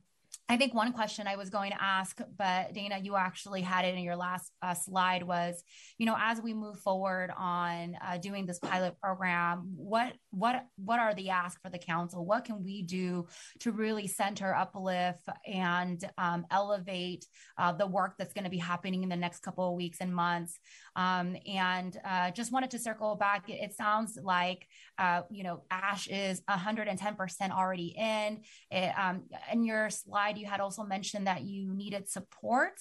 I 0.51 0.57
think 0.57 0.73
one 0.73 0.91
question 0.91 1.27
I 1.27 1.37
was 1.37 1.49
going 1.49 1.71
to 1.71 1.81
ask, 1.81 2.19
but 2.37 2.73
Dana, 2.73 2.99
you 3.01 3.15
actually 3.15 3.61
had 3.61 3.85
it 3.85 3.95
in 3.95 4.03
your 4.03 4.17
last 4.17 4.51
uh, 4.61 4.73
slide 4.73 5.23
was, 5.23 5.63
you 5.97 6.05
know, 6.05 6.17
as 6.19 6.41
we 6.41 6.53
move 6.53 6.77
forward 6.77 7.31
on 7.37 7.95
uh, 8.05 8.17
doing 8.17 8.45
this 8.45 8.59
pilot 8.59 8.99
program, 8.99 9.71
what 9.77 10.11
what 10.31 10.65
what 10.75 10.99
are 10.99 11.13
the 11.13 11.29
asks 11.29 11.61
for 11.63 11.69
the 11.69 11.77
council? 11.77 12.25
What 12.25 12.43
can 12.43 12.65
we 12.65 12.81
do 12.81 13.27
to 13.61 13.71
really 13.71 14.07
center, 14.07 14.53
uplift, 14.53 15.25
and 15.47 16.03
um, 16.17 16.45
elevate 16.51 17.25
uh, 17.57 17.71
the 17.71 17.87
work 17.87 18.15
that's 18.17 18.33
going 18.33 18.43
to 18.43 18.49
be 18.49 18.57
happening 18.57 19.03
in 19.03 19.09
the 19.09 19.15
next 19.15 19.39
couple 19.43 19.69
of 19.69 19.77
weeks 19.77 19.99
and 20.01 20.13
months? 20.13 20.59
Um, 20.97 21.37
and 21.47 21.97
uh, 22.03 22.31
just 22.31 22.51
wanted 22.51 22.71
to 22.71 22.79
circle 22.79 23.15
back. 23.15 23.49
It, 23.49 23.61
it 23.61 23.73
sounds 23.73 24.19
like, 24.21 24.67
uh, 24.97 25.21
you 25.29 25.45
know, 25.45 25.63
Ash 25.71 26.07
is 26.07 26.41
110% 26.49 27.51
already 27.51 27.95
in. 27.97 28.41
It, 28.69 28.91
um, 28.99 29.23
in 29.53 29.63
your 29.63 29.89
slide, 29.89 30.40
you 30.41 30.47
had 30.47 30.59
also 30.59 30.83
mentioned 30.83 31.27
that 31.27 31.43
you 31.43 31.73
needed 31.73 32.09
support 32.09 32.79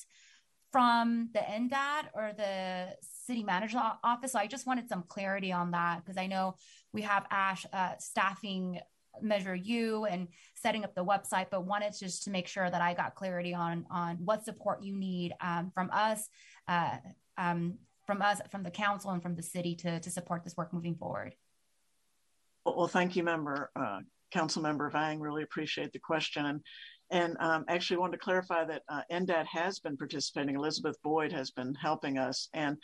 from 0.72 1.28
the 1.34 1.40
NDAT 1.40 2.06
or 2.14 2.32
the 2.36 2.96
city 3.02 3.42
manager 3.42 3.80
office. 4.04 4.32
So 4.32 4.38
I 4.38 4.46
just 4.46 4.66
wanted 4.66 4.88
some 4.88 5.04
clarity 5.08 5.52
on 5.52 5.72
that 5.72 6.04
because 6.04 6.16
I 6.16 6.26
know 6.26 6.54
we 6.92 7.02
have 7.02 7.26
Ash 7.30 7.66
uh, 7.72 7.94
staffing 7.98 8.80
measure 9.20 9.54
U 9.54 10.04
and 10.04 10.28
setting 10.54 10.84
up 10.84 10.94
the 10.94 11.04
website 11.04 11.46
but 11.50 11.66
wanted 11.66 11.92
just 11.98 12.22
to 12.22 12.30
make 12.30 12.46
sure 12.46 12.70
that 12.70 12.80
i 12.80 12.94
got 12.94 13.16
clarity 13.16 13.52
on 13.52 13.84
on 13.90 14.16
what 14.24 14.44
support 14.44 14.80
you 14.84 14.94
need 14.94 15.34
um, 15.40 15.72
from 15.74 15.90
us 15.92 16.28
uh, 16.68 16.96
um, 17.36 17.76
from 18.10 18.22
us, 18.22 18.40
from 18.50 18.64
the 18.64 18.70
council, 18.72 19.12
and 19.12 19.22
from 19.22 19.36
the 19.36 19.42
city 19.42 19.76
to 19.76 20.00
to 20.00 20.10
support 20.10 20.42
this 20.42 20.56
work 20.56 20.72
moving 20.72 20.96
forward. 20.96 21.34
Well, 22.64 22.88
thank 22.88 23.14
you, 23.14 23.22
member 23.22 23.70
uh, 23.76 24.00
Council 24.32 24.62
Member 24.62 24.90
Vang. 24.90 25.20
Really 25.20 25.44
appreciate 25.44 25.92
the 25.92 26.00
question, 26.00 26.44
and 26.44 26.60
and 27.10 27.36
um, 27.40 27.64
actually 27.68 27.98
wanted 27.98 28.12
to 28.12 28.24
clarify 28.24 28.64
that 28.64 28.82
uh, 28.88 29.02
NDAT 29.10 29.46
has 29.46 29.78
been 29.80 29.96
participating. 29.96 30.56
Elizabeth 30.56 30.96
Boyd 31.02 31.32
has 31.32 31.50
been 31.50 31.74
helping 31.74 32.18
us, 32.18 32.48
and 32.54 32.76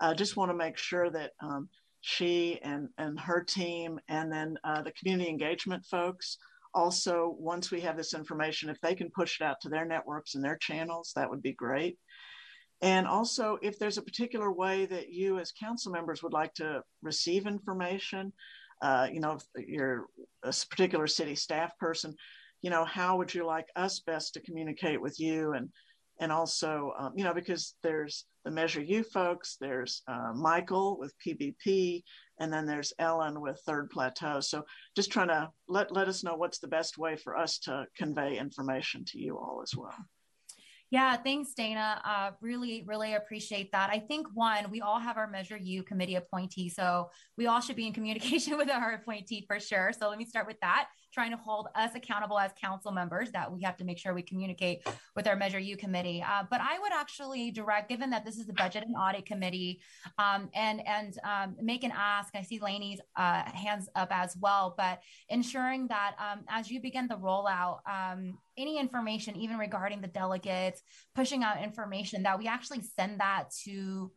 I 0.00 0.10
uh, 0.10 0.14
just 0.14 0.36
want 0.36 0.50
to 0.50 0.56
make 0.56 0.78
sure 0.78 1.10
that. 1.10 1.32
Um, 1.40 1.68
she 2.00 2.60
and, 2.62 2.88
and 2.96 3.18
her 3.18 3.42
team, 3.42 3.98
and 4.08 4.30
then 4.30 4.56
uh, 4.62 4.82
the 4.82 4.92
community 4.92 5.28
engagement 5.28 5.84
folks 5.84 6.38
also 6.74 7.34
once 7.40 7.72
we 7.72 7.80
have 7.80 7.96
this 7.96 8.14
information 8.14 8.68
if 8.68 8.80
they 8.82 8.94
can 8.94 9.10
push 9.10 9.40
it 9.40 9.44
out 9.44 9.56
to 9.60 9.68
their 9.68 9.84
networks 9.84 10.36
and 10.36 10.44
their 10.44 10.56
channels 10.58 11.12
that 11.16 11.28
would 11.28 11.42
be 11.42 11.54
great 11.54 11.98
and 12.80 13.06
also, 13.08 13.58
if 13.60 13.78
there's 13.78 13.98
a 13.98 14.02
particular 14.02 14.52
way 14.52 14.86
that 14.86 15.08
you 15.08 15.38
as 15.38 15.52
council 15.52 15.90
members 15.90 16.22
would 16.22 16.32
like 16.32 16.54
to 16.54 16.82
receive 17.02 17.46
information, 17.46 18.32
uh, 18.82 19.08
you 19.12 19.20
know, 19.20 19.32
if 19.32 19.68
you're 19.68 20.06
a 20.44 20.54
particular 20.70 21.08
city 21.08 21.34
staff 21.34 21.76
person, 21.78 22.14
you 22.62 22.70
know, 22.70 22.84
how 22.84 23.16
would 23.18 23.34
you 23.34 23.46
like 23.46 23.68
us 23.76 24.00
best 24.00 24.34
to 24.34 24.40
communicate 24.40 25.00
with 25.00 25.18
you? 25.20 25.52
And 25.52 25.70
and 26.20 26.32
also, 26.32 26.92
um, 26.98 27.12
you 27.16 27.22
know, 27.22 27.34
because 27.34 27.74
there's 27.82 28.26
the 28.44 28.50
Measure 28.50 28.82
U 28.82 29.04
folks, 29.04 29.56
there's 29.60 30.02
uh, 30.08 30.32
Michael 30.34 30.98
with 30.98 31.14
PBP, 31.24 32.02
and 32.40 32.52
then 32.52 32.66
there's 32.66 32.92
Ellen 32.98 33.40
with 33.40 33.60
Third 33.64 33.90
Plateau. 33.90 34.40
So 34.40 34.64
just 34.96 35.12
trying 35.12 35.28
to 35.28 35.50
let 35.68 35.92
let 35.92 36.08
us 36.08 36.24
know 36.24 36.34
what's 36.34 36.58
the 36.58 36.68
best 36.68 36.98
way 36.98 37.16
for 37.16 37.36
us 37.36 37.58
to 37.60 37.86
convey 37.96 38.38
information 38.38 39.04
to 39.08 39.18
you 39.18 39.38
all 39.38 39.60
as 39.62 39.72
well. 39.76 39.94
Yeah, 40.90 41.16
thanks, 41.16 41.52
Dana. 41.52 42.00
Uh, 42.02 42.30
really, 42.40 42.82
really 42.86 43.14
appreciate 43.14 43.72
that. 43.72 43.90
I 43.90 43.98
think 43.98 44.26
one, 44.32 44.70
we 44.70 44.80
all 44.80 44.98
have 44.98 45.18
our 45.18 45.28
Measure 45.28 45.58
U 45.58 45.82
committee 45.82 46.14
appointee, 46.14 46.70
so 46.70 47.10
we 47.36 47.46
all 47.46 47.60
should 47.60 47.76
be 47.76 47.86
in 47.86 47.92
communication 47.92 48.56
with 48.56 48.70
our 48.70 48.92
appointee 48.94 49.44
for 49.46 49.60
sure. 49.60 49.92
So 49.92 50.08
let 50.08 50.16
me 50.16 50.24
start 50.24 50.46
with 50.46 50.58
that 50.60 50.88
trying 51.12 51.30
to 51.30 51.36
hold 51.36 51.68
us 51.74 51.94
accountable 51.94 52.38
as 52.38 52.52
council 52.60 52.92
members 52.92 53.30
that 53.32 53.50
we 53.50 53.62
have 53.62 53.76
to 53.76 53.84
make 53.84 53.98
sure 53.98 54.14
we 54.14 54.22
communicate 54.22 54.86
with 55.16 55.26
our 55.26 55.36
Measure 55.36 55.58
U 55.58 55.76
committee. 55.76 56.22
Uh, 56.26 56.44
but 56.50 56.60
I 56.60 56.78
would 56.78 56.92
actually 56.92 57.50
direct, 57.50 57.88
given 57.88 58.10
that 58.10 58.24
this 58.24 58.38
is 58.38 58.46
the 58.46 58.52
budget 58.52 58.84
and 58.84 58.94
audit 58.96 59.26
committee, 59.26 59.80
um, 60.18 60.48
and 60.54 60.86
and 60.86 61.18
um, 61.24 61.56
make 61.60 61.84
an 61.84 61.92
ask. 61.94 62.34
I 62.34 62.42
see 62.42 62.60
Leyne's 62.60 63.00
uh, 63.16 63.42
hands 63.50 63.88
up 63.94 64.08
as 64.10 64.36
well, 64.40 64.74
but 64.76 65.00
ensuring 65.28 65.88
that 65.88 66.14
um, 66.18 66.44
as 66.48 66.70
you 66.70 66.80
begin 66.80 67.08
the 67.08 67.16
rollout, 67.16 67.78
um, 67.88 68.38
any 68.58 68.78
information, 68.78 69.36
even 69.36 69.56
regarding 69.56 70.00
the 70.00 70.08
delegates, 70.08 70.82
pushing 71.14 71.44
out 71.44 71.62
information 71.62 72.24
that 72.24 72.38
we 72.38 72.46
actually 72.46 72.82
send 72.82 73.20
that 73.20 73.44
to 73.64 74.12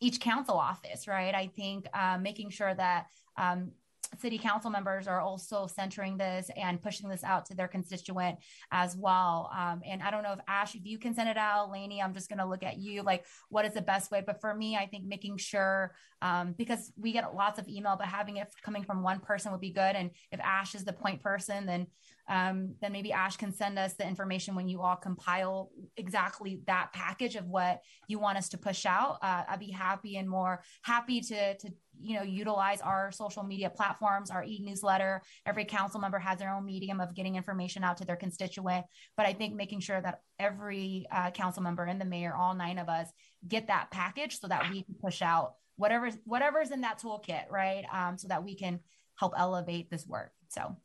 each 0.00 0.20
council 0.20 0.56
office, 0.56 1.08
right? 1.08 1.34
I 1.34 1.48
think 1.48 1.86
uh, 1.94 2.18
making 2.18 2.50
sure 2.50 2.74
that 2.74 3.06
um, 3.36 3.72
city 4.20 4.38
council 4.38 4.70
members 4.70 5.08
are 5.08 5.20
also 5.20 5.66
centering 5.66 6.16
this 6.16 6.50
and 6.56 6.80
pushing 6.80 7.08
this 7.08 7.24
out 7.24 7.46
to 7.46 7.54
their 7.54 7.68
constituent 7.68 8.38
as 8.70 8.96
well. 8.96 9.50
Um, 9.56 9.82
and 9.84 10.02
I 10.02 10.10
don't 10.10 10.22
know 10.22 10.32
if 10.32 10.40
Ash, 10.48 10.74
if 10.74 10.84
you 10.84 10.98
can 10.98 11.14
send 11.14 11.28
it 11.28 11.36
out, 11.36 11.70
Leyne, 11.70 12.00
I'm 12.02 12.14
just 12.14 12.28
going 12.28 12.38
to 12.38 12.46
look 12.46 12.62
at 12.62 12.78
you 12.78 13.02
like 13.02 13.24
what 13.48 13.64
is 13.64 13.74
the 13.74 13.82
best 13.82 14.10
way. 14.10 14.22
But 14.24 14.40
for 14.40 14.54
me, 14.54 14.76
I 14.76 14.86
think 14.86 15.04
making 15.04 15.38
sure 15.38 15.94
um, 16.22 16.54
because 16.56 16.92
we 16.96 17.12
get 17.12 17.34
lots 17.34 17.58
of 17.58 17.68
email, 17.68 17.96
but 17.98 18.06
having 18.06 18.36
it 18.36 18.48
coming 18.62 18.84
from 18.84 19.02
one 19.02 19.20
person 19.20 19.52
would 19.52 19.60
be 19.60 19.72
good. 19.72 19.96
And 19.96 20.10
if 20.30 20.40
Ash 20.40 20.74
is 20.74 20.84
the 20.84 20.92
point 20.92 21.22
person, 21.22 21.66
then 21.66 21.86
um, 22.28 22.74
then 22.80 22.92
maybe 22.92 23.12
Ash 23.12 23.36
can 23.36 23.52
send 23.52 23.78
us 23.78 23.94
the 23.94 24.06
information 24.06 24.54
when 24.54 24.68
you 24.68 24.82
all 24.82 24.96
compile 24.96 25.70
exactly 25.96 26.60
that 26.66 26.92
package 26.92 27.36
of 27.36 27.46
what 27.46 27.80
you 28.08 28.18
want 28.18 28.36
us 28.36 28.48
to 28.50 28.58
push 28.58 28.84
out. 28.84 29.18
Uh, 29.22 29.44
I'd 29.48 29.60
be 29.60 29.70
happy 29.70 30.16
and 30.16 30.28
more 30.28 30.62
happy 30.82 31.20
to 31.20 31.56
to 31.56 31.70
you 31.98 32.16
know 32.16 32.22
utilize 32.22 32.80
our 32.80 33.10
social 33.12 33.42
media 33.42 33.70
platforms 33.70 34.30
our 34.30 34.44
e-newsletter. 34.44 35.22
Every 35.46 35.64
council 35.64 36.00
member 36.00 36.18
has 36.18 36.38
their 36.38 36.52
own 36.52 36.64
medium 36.64 37.00
of 37.00 37.14
getting 37.14 37.36
information 37.36 37.84
out 37.84 37.96
to 37.98 38.04
their 38.04 38.16
constituent. 38.16 38.86
But 39.16 39.26
i 39.26 39.32
think 39.32 39.54
making 39.54 39.80
sure 39.80 40.00
that 40.00 40.20
every 40.38 41.06
uh, 41.12 41.30
council 41.30 41.62
member 41.62 41.84
and 41.84 42.00
the 42.00 42.04
mayor 42.04 42.34
all 42.34 42.54
nine 42.54 42.78
of 42.78 42.88
us 42.88 43.08
get 43.46 43.68
that 43.68 43.90
package 43.90 44.40
so 44.40 44.48
that 44.48 44.68
we 44.70 44.82
can 44.82 44.94
push 44.94 45.22
out 45.22 45.54
whatever 45.76 46.10
whatever's 46.24 46.72
in 46.72 46.80
that 46.80 46.98
toolkit 47.00 47.50
right? 47.50 47.84
Um, 47.92 48.18
so 48.18 48.28
that 48.28 48.42
we 48.44 48.56
can 48.56 48.80
help 49.14 49.34
elevate 49.36 49.90
this 49.90 50.06
work. 50.06 50.32
So. 50.48 50.76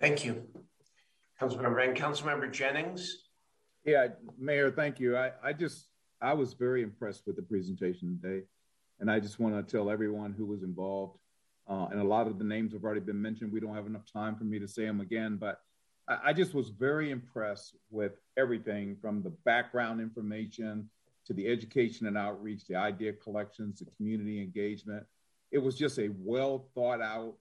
Thank 0.00 0.24
you 0.24 0.46
councilmember 1.40 1.86
and 1.86 1.96
councilmember 1.96 2.50
jennings 2.52 3.24
yeah 3.84 4.08
mayor 4.38 4.70
thank 4.70 4.98
you 4.98 5.16
i 5.16 5.30
i 5.42 5.52
just 5.52 5.86
i 6.20 6.32
was 6.32 6.52
very 6.54 6.82
impressed 6.82 7.26
with 7.26 7.36
the 7.36 7.42
presentation 7.42 8.18
today 8.20 8.42
and 9.00 9.10
I 9.10 9.20
just 9.20 9.38
want 9.38 9.54
to 9.54 9.76
tell 9.76 9.90
everyone 9.90 10.32
who 10.32 10.46
was 10.46 10.62
involved, 10.62 11.18
uh, 11.68 11.86
and 11.90 12.00
a 12.00 12.04
lot 12.04 12.26
of 12.26 12.38
the 12.38 12.44
names 12.44 12.72
have 12.72 12.84
already 12.84 13.00
been 13.00 13.20
mentioned. 13.20 13.52
We 13.52 13.60
don't 13.60 13.74
have 13.74 13.86
enough 13.86 14.10
time 14.10 14.36
for 14.36 14.44
me 14.44 14.58
to 14.58 14.68
say 14.68 14.84
them 14.84 15.00
again, 15.00 15.36
but 15.36 15.60
I, 16.08 16.18
I 16.26 16.32
just 16.32 16.54
was 16.54 16.70
very 16.70 17.10
impressed 17.10 17.76
with 17.90 18.12
everything 18.36 18.96
from 19.00 19.22
the 19.22 19.30
background 19.30 20.00
information 20.00 20.88
to 21.26 21.32
the 21.32 21.46
education 21.46 22.06
and 22.06 22.16
outreach, 22.16 22.66
the 22.66 22.76
idea 22.76 23.12
collections, 23.12 23.78
the 23.78 23.90
community 23.96 24.40
engagement. 24.40 25.04
It 25.52 25.58
was 25.58 25.76
just 25.76 25.98
a 25.98 26.10
well 26.18 26.66
thought 26.74 27.00
out 27.00 27.34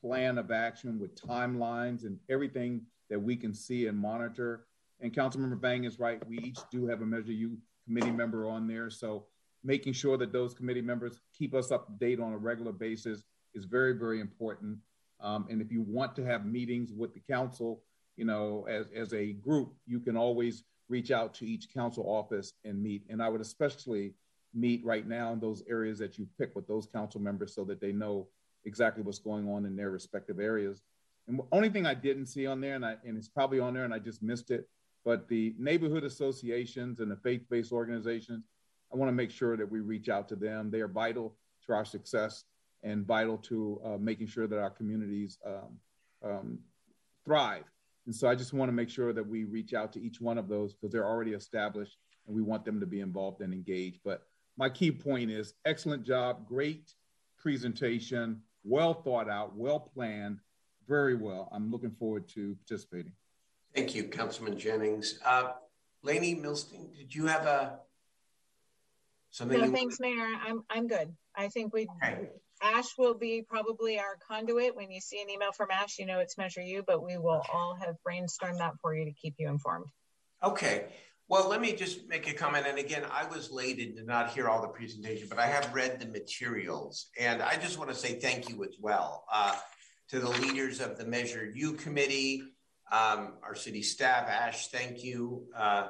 plan 0.00 0.36
of 0.36 0.50
action 0.50 0.98
with 0.98 1.14
timelines 1.14 2.04
and 2.04 2.18
everything 2.28 2.82
that 3.12 3.20
we 3.20 3.36
can 3.36 3.52
see 3.52 3.88
and 3.88 3.98
monitor. 3.98 4.64
And 5.00 5.12
Councilmember 5.12 5.60
Vang 5.60 5.84
is 5.84 5.98
right. 5.98 6.26
We 6.26 6.38
each 6.38 6.58
do 6.70 6.86
have 6.86 7.02
a 7.02 7.04
Measure 7.04 7.32
U 7.32 7.58
committee 7.84 8.10
member 8.10 8.48
on 8.48 8.66
there. 8.66 8.88
So 8.88 9.26
making 9.62 9.92
sure 9.92 10.16
that 10.16 10.32
those 10.32 10.54
committee 10.54 10.80
members 10.80 11.20
keep 11.36 11.54
us 11.54 11.70
up 11.70 11.86
to 11.86 11.92
date 11.92 12.20
on 12.20 12.32
a 12.32 12.38
regular 12.38 12.72
basis 12.72 13.22
is 13.54 13.66
very, 13.66 13.92
very 13.92 14.18
important. 14.18 14.78
Um, 15.20 15.46
and 15.50 15.60
if 15.60 15.70
you 15.70 15.82
want 15.82 16.16
to 16.16 16.24
have 16.24 16.46
meetings 16.46 16.90
with 16.90 17.12
the 17.12 17.20
council, 17.20 17.82
you 18.16 18.24
know, 18.24 18.66
as, 18.66 18.86
as 18.96 19.12
a 19.12 19.34
group, 19.34 19.74
you 19.86 20.00
can 20.00 20.16
always 20.16 20.64
reach 20.88 21.10
out 21.10 21.34
to 21.34 21.46
each 21.46 21.68
council 21.74 22.04
office 22.06 22.54
and 22.64 22.82
meet. 22.82 23.04
And 23.10 23.22
I 23.22 23.28
would 23.28 23.42
especially 23.42 24.14
meet 24.54 24.82
right 24.86 25.06
now 25.06 25.34
in 25.34 25.38
those 25.38 25.62
areas 25.68 25.98
that 25.98 26.16
you 26.16 26.26
pick 26.38 26.56
with 26.56 26.66
those 26.66 26.86
council 26.86 27.20
members 27.20 27.54
so 27.54 27.62
that 27.64 27.78
they 27.78 27.92
know 27.92 28.28
exactly 28.64 29.02
what's 29.02 29.18
going 29.18 29.46
on 29.50 29.66
in 29.66 29.76
their 29.76 29.90
respective 29.90 30.40
areas. 30.40 30.80
And 31.28 31.38
the 31.38 31.44
only 31.52 31.68
thing 31.68 31.86
I 31.86 31.94
didn't 31.94 32.26
see 32.26 32.46
on 32.46 32.60
there, 32.60 32.74
and, 32.74 32.84
I, 32.84 32.96
and 33.04 33.16
it's 33.16 33.28
probably 33.28 33.60
on 33.60 33.74
there 33.74 33.84
and 33.84 33.94
I 33.94 33.98
just 33.98 34.22
missed 34.22 34.50
it, 34.50 34.68
but 35.04 35.28
the 35.28 35.54
neighborhood 35.58 36.04
associations 36.04 37.00
and 37.00 37.10
the 37.10 37.16
faith 37.16 37.42
based 37.48 37.72
organizations, 37.72 38.44
I 38.92 38.96
want 38.96 39.08
to 39.08 39.14
make 39.14 39.30
sure 39.30 39.56
that 39.56 39.70
we 39.70 39.80
reach 39.80 40.08
out 40.08 40.28
to 40.28 40.36
them. 40.36 40.70
They 40.70 40.80
are 40.80 40.88
vital 40.88 41.34
to 41.66 41.72
our 41.72 41.84
success 41.84 42.44
and 42.82 43.06
vital 43.06 43.38
to 43.38 43.80
uh, 43.84 43.98
making 43.98 44.26
sure 44.26 44.46
that 44.46 44.58
our 44.58 44.70
communities 44.70 45.38
um, 45.46 45.78
um, 46.24 46.58
thrive. 47.24 47.64
And 48.06 48.14
so 48.14 48.28
I 48.28 48.34
just 48.34 48.52
want 48.52 48.68
to 48.68 48.72
make 48.72 48.90
sure 48.90 49.12
that 49.12 49.26
we 49.26 49.44
reach 49.44 49.74
out 49.74 49.92
to 49.92 50.02
each 50.02 50.20
one 50.20 50.38
of 50.38 50.48
those 50.48 50.74
because 50.74 50.92
they're 50.92 51.06
already 51.06 51.32
established 51.32 51.98
and 52.26 52.34
we 52.34 52.42
want 52.42 52.64
them 52.64 52.80
to 52.80 52.86
be 52.86 53.00
involved 53.00 53.40
and 53.40 53.52
engaged. 53.52 54.00
But 54.04 54.26
my 54.56 54.68
key 54.68 54.90
point 54.90 55.30
is 55.30 55.54
excellent 55.64 56.04
job, 56.04 56.46
great 56.46 56.94
presentation, 57.38 58.42
well 58.64 58.94
thought 58.94 59.28
out, 59.28 59.56
well 59.56 59.80
planned, 59.80 60.40
very 60.86 61.14
well. 61.14 61.48
I'm 61.52 61.70
looking 61.70 61.90
forward 61.90 62.28
to 62.30 62.54
participating. 62.56 63.12
Thank 63.74 63.94
you, 63.94 64.04
Councilman 64.04 64.58
Jennings. 64.58 65.18
Uh, 65.24 65.52
Leyne 66.02 66.42
Milstein, 66.42 66.94
did 66.96 67.14
you 67.14 67.26
have 67.26 67.46
a 67.46 67.78
something? 69.30 69.58
No, 69.58 69.70
thanks, 69.70 69.98
Mayor. 70.00 70.28
I'm 70.44 70.64
I'm 70.68 70.88
good. 70.88 71.14
I 71.34 71.48
think 71.48 71.72
we 71.72 71.86
okay. 72.02 72.28
Ash 72.62 72.96
will 72.96 73.14
be 73.14 73.42
probably 73.42 73.98
our 73.98 74.16
conduit. 74.28 74.76
When 74.76 74.90
you 74.90 75.00
see 75.00 75.20
an 75.20 75.30
email 75.30 75.52
from 75.52 75.68
Ash, 75.70 75.98
you 75.98 76.06
know 76.06 76.20
it's 76.20 76.38
Measure 76.38 76.62
U, 76.62 76.84
but 76.86 77.02
we 77.02 77.16
will 77.16 77.42
all 77.52 77.74
have 77.74 77.96
brainstormed 78.06 78.58
that 78.58 78.74
for 78.80 78.94
you 78.94 79.04
to 79.04 79.12
keep 79.12 79.34
you 79.38 79.48
informed. 79.48 79.86
Okay. 80.42 80.86
Well, 81.28 81.48
let 81.48 81.60
me 81.60 81.72
just 81.72 82.06
make 82.08 82.28
a 82.28 82.34
comment. 82.34 82.66
And 82.68 82.78
again, 82.78 83.04
I 83.10 83.24
was 83.24 83.50
late 83.50 83.78
and 83.78 83.96
did 83.96 84.06
not 84.06 84.30
hear 84.30 84.48
all 84.48 84.60
the 84.60 84.68
presentation, 84.68 85.28
but 85.28 85.38
I 85.38 85.46
have 85.46 85.72
read 85.72 85.98
the 85.98 86.06
materials. 86.06 87.08
And 87.18 87.40
I 87.40 87.56
just 87.56 87.78
want 87.78 87.90
to 87.90 87.96
say 87.96 88.20
thank 88.20 88.48
you 88.48 88.62
as 88.64 88.76
well 88.78 89.24
uh, 89.32 89.56
to 90.12 90.20
the 90.20 90.28
leaders 90.28 90.82
of 90.82 90.98
the 90.98 91.06
Measure 91.06 91.50
U 91.54 91.72
committee, 91.72 92.42
um, 92.92 93.32
our 93.42 93.54
city 93.54 93.80
staff. 93.80 94.28
Ash, 94.28 94.68
thank 94.68 95.02
you 95.02 95.46
uh, 95.56 95.88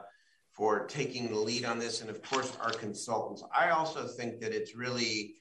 for 0.53 0.87
taking 0.87 1.29
the 1.29 1.39
lead 1.39 1.65
on 1.65 1.81
this. 1.81 2.03
And 2.03 2.09
of 2.09 2.23
course, 2.23 2.57
our 2.61 2.71
consultants. 2.71 3.43
I 3.53 3.71
also 3.71 4.07
think 4.07 4.39
that 4.39 4.53
it's 4.53 4.77
really 4.77 5.35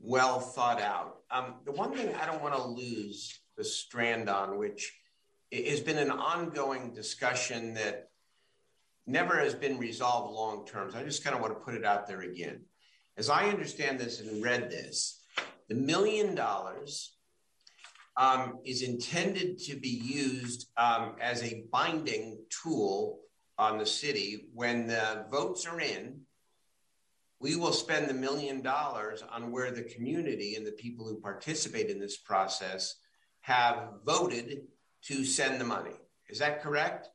well 0.00 0.38
thought 0.38 0.82
out. 0.82 1.20
Um, 1.30 1.54
the 1.64 1.72
one 1.72 1.96
thing 1.96 2.14
I 2.14 2.26
don't 2.26 2.42
want 2.42 2.54
to 2.54 2.62
lose 2.62 3.40
the 3.56 3.64
strand 3.64 4.28
on, 4.28 4.58
which 4.58 4.94
has 5.50 5.80
been 5.80 5.96
an 5.96 6.10
ongoing 6.10 6.92
discussion 6.92 7.72
that 7.72 8.10
never 9.06 9.38
has 9.38 9.54
been 9.54 9.78
resolved 9.78 10.34
long 10.34 10.66
term. 10.66 10.90
So 10.90 10.98
I 10.98 11.04
just 11.04 11.24
kind 11.24 11.34
of 11.34 11.40
want 11.40 11.54
to 11.54 11.64
put 11.64 11.72
it 11.72 11.86
out 11.86 12.06
there 12.06 12.20
again. 12.20 12.66
As 13.16 13.30
I 13.30 13.48
understand 13.48 13.98
this 13.98 14.20
and 14.20 14.44
read 14.44 14.68
this, 14.68 15.22
the 15.70 15.74
million 15.74 16.34
dollars 16.34 17.15
um, 18.16 18.58
is 18.64 18.82
intended 18.82 19.58
to 19.58 19.76
be 19.76 19.88
used 19.88 20.68
um, 20.76 21.16
as 21.20 21.42
a 21.42 21.64
binding 21.70 22.38
tool 22.62 23.20
on 23.58 23.78
the 23.78 23.86
city 23.86 24.48
when 24.54 24.86
the 24.86 25.26
votes 25.30 25.66
are 25.66 25.80
in 25.80 26.20
we 27.38 27.56
will 27.56 27.72
spend 27.72 28.08
the 28.08 28.14
million 28.14 28.62
dollars 28.62 29.22
on 29.30 29.50
where 29.50 29.70
the 29.70 29.82
community 29.82 30.54
and 30.56 30.66
the 30.66 30.72
people 30.72 31.06
who 31.06 31.20
participate 31.20 31.90
in 31.90 32.00
this 32.00 32.16
process 32.16 32.96
have 33.40 33.90
voted 34.04 34.62
to 35.02 35.24
send 35.24 35.60
the 35.60 35.64
money. 35.64 35.94
Is 36.28 36.38
that 36.38 36.62
correct? 36.62 37.08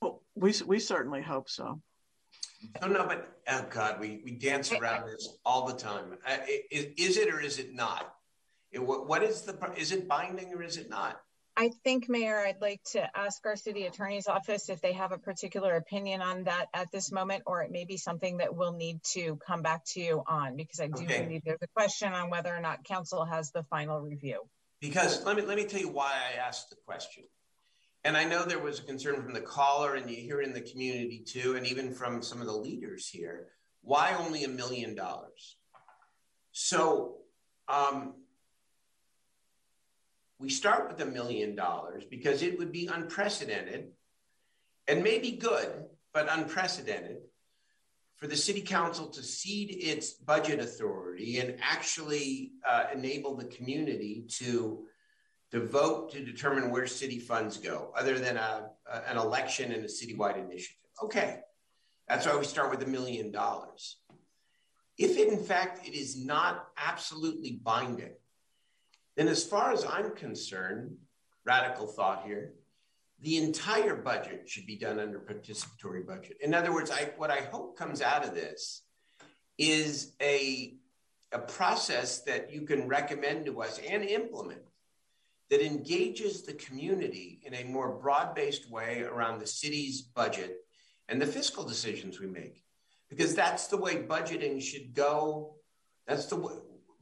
Well, 0.00 0.22
we, 0.34 0.54
we 0.66 0.78
certainly 0.78 1.22
hope 1.22 1.48
so. 1.48 1.80
No, 2.80 2.88
no, 2.88 3.06
but 3.06 3.40
oh 3.48 3.66
God, 3.70 4.00
we, 4.00 4.20
we 4.24 4.32
dance 4.32 4.72
around 4.72 5.08
this 5.08 5.28
all 5.44 5.66
the 5.66 5.74
time. 5.74 6.16
Uh, 6.26 6.36
is, 6.70 6.86
is, 6.96 7.16
it 7.16 7.32
or 7.32 7.40
is 7.40 7.58
it 7.58 7.74
not? 7.74 8.14
It, 8.70 8.82
what, 8.82 9.06
what 9.06 9.22
is 9.22 9.42
the, 9.42 9.56
is 9.76 9.92
it 9.92 10.08
binding 10.08 10.52
or 10.54 10.62
is 10.62 10.76
it 10.76 10.88
not? 10.88 11.20
I 11.54 11.70
think, 11.84 12.08
Mayor, 12.08 12.38
I'd 12.38 12.62
like 12.62 12.82
to 12.92 13.06
ask 13.14 13.44
our 13.44 13.56
city 13.56 13.84
attorney's 13.84 14.26
office 14.26 14.70
if 14.70 14.80
they 14.80 14.94
have 14.94 15.12
a 15.12 15.18
particular 15.18 15.76
opinion 15.76 16.22
on 16.22 16.44
that 16.44 16.68
at 16.72 16.90
this 16.90 17.12
moment, 17.12 17.42
or 17.44 17.62
it 17.62 17.70
may 17.70 17.84
be 17.84 17.98
something 17.98 18.38
that 18.38 18.56
we'll 18.56 18.72
need 18.72 19.02
to 19.12 19.38
come 19.46 19.60
back 19.60 19.84
to 19.88 20.00
you 20.00 20.22
on, 20.26 20.56
because 20.56 20.80
I 20.80 20.86
do 20.86 21.04
okay. 21.04 21.24
believe 21.24 21.42
there's 21.44 21.60
a 21.60 21.68
question 21.76 22.12
on 22.14 22.30
whether 22.30 22.54
or 22.56 22.60
not 22.60 22.84
council 22.84 23.26
has 23.26 23.50
the 23.50 23.64
final 23.64 24.00
review. 24.00 24.40
Because 24.80 25.24
let 25.26 25.36
me 25.36 25.42
let 25.42 25.58
me 25.58 25.64
tell 25.64 25.80
you 25.80 25.90
why 25.90 26.10
I 26.10 26.38
asked 26.38 26.70
the 26.70 26.76
question. 26.86 27.24
And 28.04 28.16
I 28.16 28.24
know 28.24 28.44
there 28.44 28.58
was 28.58 28.80
a 28.80 28.84
concern 28.84 29.22
from 29.22 29.32
the 29.32 29.40
caller, 29.40 29.94
and 29.94 30.10
you 30.10 30.16
hear 30.16 30.40
it 30.40 30.48
in 30.48 30.54
the 30.54 30.60
community 30.60 31.22
too, 31.24 31.54
and 31.56 31.66
even 31.66 31.94
from 31.94 32.22
some 32.22 32.40
of 32.40 32.46
the 32.46 32.52
leaders 32.52 33.08
here. 33.08 33.48
Why 33.82 34.14
only 34.14 34.44
a 34.44 34.48
million 34.48 34.94
dollars? 34.94 35.56
So 36.52 37.16
um, 37.68 38.14
we 40.38 40.50
start 40.50 40.88
with 40.88 41.00
a 41.00 41.10
million 41.10 41.54
dollars 41.54 42.04
because 42.04 42.42
it 42.42 42.58
would 42.58 42.72
be 42.72 42.88
unprecedented 42.88 43.88
and 44.88 45.02
maybe 45.02 45.32
good, 45.32 45.84
but 46.12 46.28
unprecedented 46.30 47.18
for 48.16 48.26
the 48.26 48.36
city 48.36 48.60
council 48.60 49.08
to 49.08 49.22
cede 49.22 49.70
its 49.70 50.12
budget 50.12 50.60
authority 50.60 51.38
and 51.38 51.56
actually 51.60 52.52
uh, 52.68 52.84
enable 52.92 53.36
the 53.36 53.46
community 53.46 54.24
to, 54.28 54.84
to 55.52 55.60
vote 55.60 56.10
to 56.12 56.24
determine 56.24 56.70
where 56.70 56.86
city 56.86 57.18
funds 57.18 57.58
go, 57.58 57.92
other 57.96 58.18
than 58.18 58.36
a, 58.36 58.70
a, 58.90 59.10
an 59.10 59.18
election 59.18 59.70
and 59.72 59.84
a 59.84 59.88
citywide 59.88 60.38
initiative. 60.38 60.76
Okay, 61.02 61.40
that's 62.08 62.26
why 62.26 62.36
we 62.36 62.44
start 62.44 62.70
with 62.70 62.82
a 62.82 62.86
million 62.86 63.30
dollars. 63.30 63.98
If 64.98 65.18
it, 65.18 65.28
in 65.28 65.42
fact 65.42 65.86
it 65.86 65.94
is 65.94 66.16
not 66.16 66.68
absolutely 66.76 67.60
binding, 67.62 68.14
then, 69.16 69.28
as 69.28 69.44
far 69.44 69.72
as 69.72 69.84
I'm 69.84 70.14
concerned, 70.14 70.96
radical 71.44 71.86
thought 71.86 72.24
here, 72.24 72.54
the 73.20 73.36
entire 73.36 73.94
budget 73.94 74.48
should 74.48 74.66
be 74.66 74.76
done 74.76 74.98
under 74.98 75.18
participatory 75.18 76.06
budget. 76.06 76.38
In 76.40 76.54
other 76.54 76.72
words, 76.72 76.90
I, 76.90 77.10
what 77.18 77.30
I 77.30 77.42
hope 77.42 77.76
comes 77.76 78.00
out 78.00 78.26
of 78.26 78.34
this 78.34 78.84
is 79.58 80.14
a, 80.20 80.76
a 81.30 81.38
process 81.38 82.20
that 82.22 82.52
you 82.52 82.62
can 82.62 82.88
recommend 82.88 83.44
to 83.46 83.60
us 83.60 83.78
and 83.86 84.02
implement 84.02 84.62
that 85.52 85.60
engages 85.60 86.44
the 86.44 86.54
community 86.54 87.38
in 87.42 87.52
a 87.52 87.64
more 87.64 87.98
broad 87.98 88.34
based 88.34 88.70
way 88.70 89.02
around 89.02 89.38
the 89.38 89.46
city's 89.46 90.00
budget 90.00 90.56
and 91.10 91.20
the 91.20 91.26
fiscal 91.26 91.62
decisions 91.62 92.18
we 92.18 92.26
make. 92.26 92.64
Because 93.10 93.34
that's 93.34 93.66
the 93.66 93.76
way 93.76 93.96
budgeting 93.96 94.62
should 94.62 94.94
go. 94.94 95.56
That's 96.06 96.24
the 96.24 96.36
way 96.36 96.54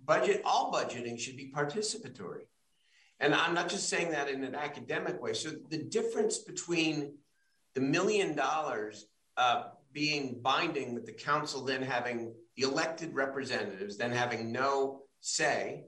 budget, 0.04 0.42
all 0.44 0.72
budgeting 0.72 1.16
should 1.16 1.36
be 1.36 1.52
participatory. 1.54 2.48
And 3.20 3.36
I'm 3.36 3.54
not 3.54 3.68
just 3.68 3.88
saying 3.88 4.10
that 4.10 4.28
in 4.28 4.42
an 4.42 4.56
academic 4.56 5.22
way. 5.22 5.32
So 5.32 5.50
the 5.68 5.84
difference 5.84 6.38
between 6.38 7.18
the 7.76 7.80
million 7.80 8.34
dollars 8.34 9.06
uh, 9.36 9.68
being 9.92 10.40
binding 10.42 10.92
with 10.92 11.06
the 11.06 11.12
council 11.12 11.64
then 11.64 11.82
having 11.82 12.34
the 12.56 12.64
elected 12.64 13.14
representatives, 13.14 13.96
then 13.96 14.10
having 14.10 14.50
no 14.50 15.02
say, 15.20 15.84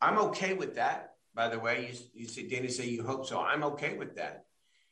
I'm 0.00 0.18
okay 0.18 0.54
with 0.54 0.76
that. 0.76 1.11
By 1.34 1.48
the 1.48 1.58
way, 1.58 1.90
you, 1.90 2.22
you 2.22 2.28
say, 2.28 2.48
Danny, 2.48 2.68
say 2.68 2.86
you 2.86 3.04
hope 3.04 3.26
so. 3.26 3.40
I'm 3.40 3.64
okay 3.64 3.96
with 3.96 4.16
that. 4.16 4.44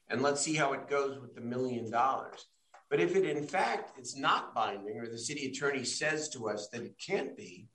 And 0.08 0.22
let's 0.22 0.40
see 0.40 0.54
how 0.54 0.72
it 0.72 0.88
goes 0.88 1.20
with 1.20 1.34
the 1.34 1.40
million 1.40 1.90
dollars. 1.90 2.46
But 2.88 3.00
if 3.00 3.14
it 3.14 3.24
in 3.24 3.46
fact 3.46 3.98
it's 3.98 4.16
not 4.16 4.54
binding, 4.54 4.98
or 4.98 5.08
the 5.08 5.18
city 5.18 5.46
attorney 5.46 5.84
says 5.84 6.28
to 6.30 6.48
us 6.48 6.68
that 6.72 6.82
it 6.82 6.96
can't 7.04 7.36
be, 7.36 7.68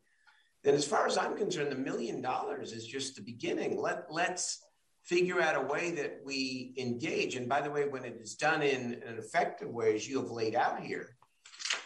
then 0.64 0.74
as 0.74 0.86
far 0.86 1.06
as 1.06 1.18
I'm 1.18 1.38
concerned, 1.38 1.72
the 1.72 1.76
million 1.76 2.22
dollars 2.22 2.74
is 2.74 2.86
just 2.86 3.16
the 3.16 3.22
beginning. 3.22 3.80
Let 3.80 4.08
let's 4.10 4.66
figure 5.04 5.40
out 5.40 5.56
a 5.56 5.62
way 5.62 5.92
that 5.92 6.20
we 6.26 6.74
engage. 6.78 7.36
And 7.36 7.48
by 7.48 7.62
the 7.62 7.70
way, 7.70 7.88
when 7.88 8.04
it 8.04 8.18
is 8.20 8.36
done 8.36 8.64
in 8.64 9.02
an 9.08 9.18
effective 9.18 9.70
way, 9.70 9.96
as 9.96 10.10
you 10.10 10.20
have 10.20 10.32
laid 10.32 10.56
out 10.56 10.82
here, 10.82 11.16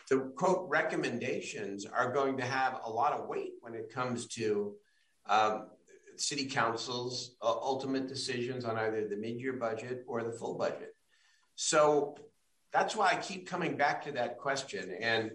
the 0.10 0.32
quote 0.38 0.68
recommendations 0.70 1.86
are 1.86 2.12
going 2.12 2.38
to 2.38 2.46
have 2.46 2.80
a 2.86 2.90
lot 2.90 3.14
of 3.14 3.28
weight 3.28 3.52
when 3.62 3.76
it 3.76 3.94
comes 3.94 4.28
to 4.28 4.74
um, 5.28 5.68
city 6.20 6.46
council's 6.46 7.36
uh, 7.42 7.48
ultimate 7.48 8.08
decisions 8.08 8.66
on 8.66 8.78
either 8.78 9.08
the 9.08 9.16
mid-year 9.16 9.54
budget 9.54 10.04
or 10.08 10.24
the 10.24 10.32
full 10.32 10.56
budget. 10.56 10.96
So 11.56 12.16
that's 12.72 12.96
why 12.96 13.12
I 13.12 13.16
keep 13.16 13.48
coming 13.48 13.76
back 13.76 14.04
to 14.06 14.12
that 14.14 14.38
question. 14.38 14.96
And 15.00 15.32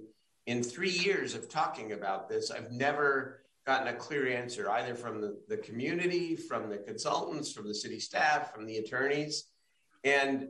in 0.46 0.62
three 0.62 0.90
years 0.90 1.34
of 1.34 1.48
talking 1.48 1.92
about 1.92 2.28
this, 2.28 2.50
I've 2.50 2.70
never 2.70 3.44
gotten 3.66 3.88
a 3.88 3.94
clear 3.94 4.28
answer 4.28 4.70
either 4.70 4.94
from 4.94 5.20
the, 5.20 5.40
the 5.48 5.56
community, 5.56 6.36
from 6.36 6.68
the 6.68 6.78
consultants, 6.78 7.50
from 7.50 7.66
the 7.66 7.74
city 7.74 7.98
staff, 7.98 8.54
from 8.54 8.66
the 8.66 8.76
attorneys. 8.76 9.44
And 10.04 10.48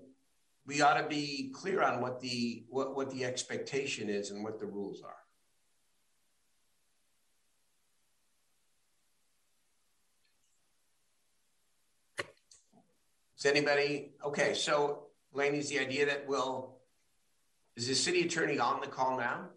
we 0.66 0.80
ought 0.80 1.00
to 1.00 1.06
be 1.06 1.52
clear 1.54 1.82
on 1.82 2.00
what 2.00 2.20
the 2.20 2.64
what, 2.68 2.96
what 2.96 3.10
the 3.10 3.24
expectation 3.24 4.08
is 4.08 4.30
and 4.30 4.42
what 4.42 4.58
the 4.58 4.66
rules 4.66 5.02
are. 5.02 5.23
Is 13.44 13.50
anybody 13.50 14.12
okay? 14.24 14.54
So, 14.54 15.08
Leyne, 15.34 15.54
is 15.54 15.68
the 15.68 15.78
idea 15.78 16.06
that 16.06 16.26
we'll 16.26 16.78
is 17.76 17.86
the 17.86 17.94
city 17.94 18.22
attorney 18.22 18.58
on 18.58 18.80
the 18.80 18.86
call 18.86 19.18
now? 19.18 19.50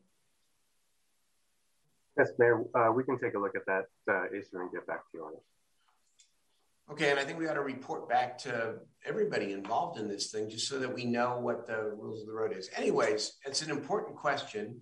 Yes, 2.18 2.32
Mayor. 2.38 2.66
Uh, 2.76 2.92
we 2.92 3.06
can 3.06 3.18
take 3.18 3.36
a 3.36 3.40
look 3.40 3.56
at 3.56 3.66
that 3.66 3.86
uh, 4.12 4.26
issue 4.26 4.60
and 4.60 4.70
get 4.74 4.86
back 4.88 5.10
to 5.12 5.18
you 5.18 5.24
on 5.24 5.34
it. 5.36 6.92
Okay, 6.92 7.12
and 7.12 7.20
I 7.20 7.24
think 7.24 7.40
we 7.40 7.48
ought 7.48 7.54
to 7.54 7.62
report 7.62 8.10
back 8.10 8.38
to 8.40 8.80
everybody 9.06 9.54
involved 9.54 9.98
in 9.98 10.10
this 10.10 10.32
thing 10.32 10.50
just 10.50 10.68
so 10.68 10.80
that 10.80 10.94
we 10.94 11.06
know 11.06 11.40
what 11.40 11.66
the 11.66 11.96
rules 11.98 12.20
of 12.20 12.28
the 12.28 12.34
road 12.34 12.52
is. 12.58 12.70
Anyways, 12.76 13.38
it's 13.46 13.62
an 13.62 13.72
important 13.72 14.18
question. 14.18 14.82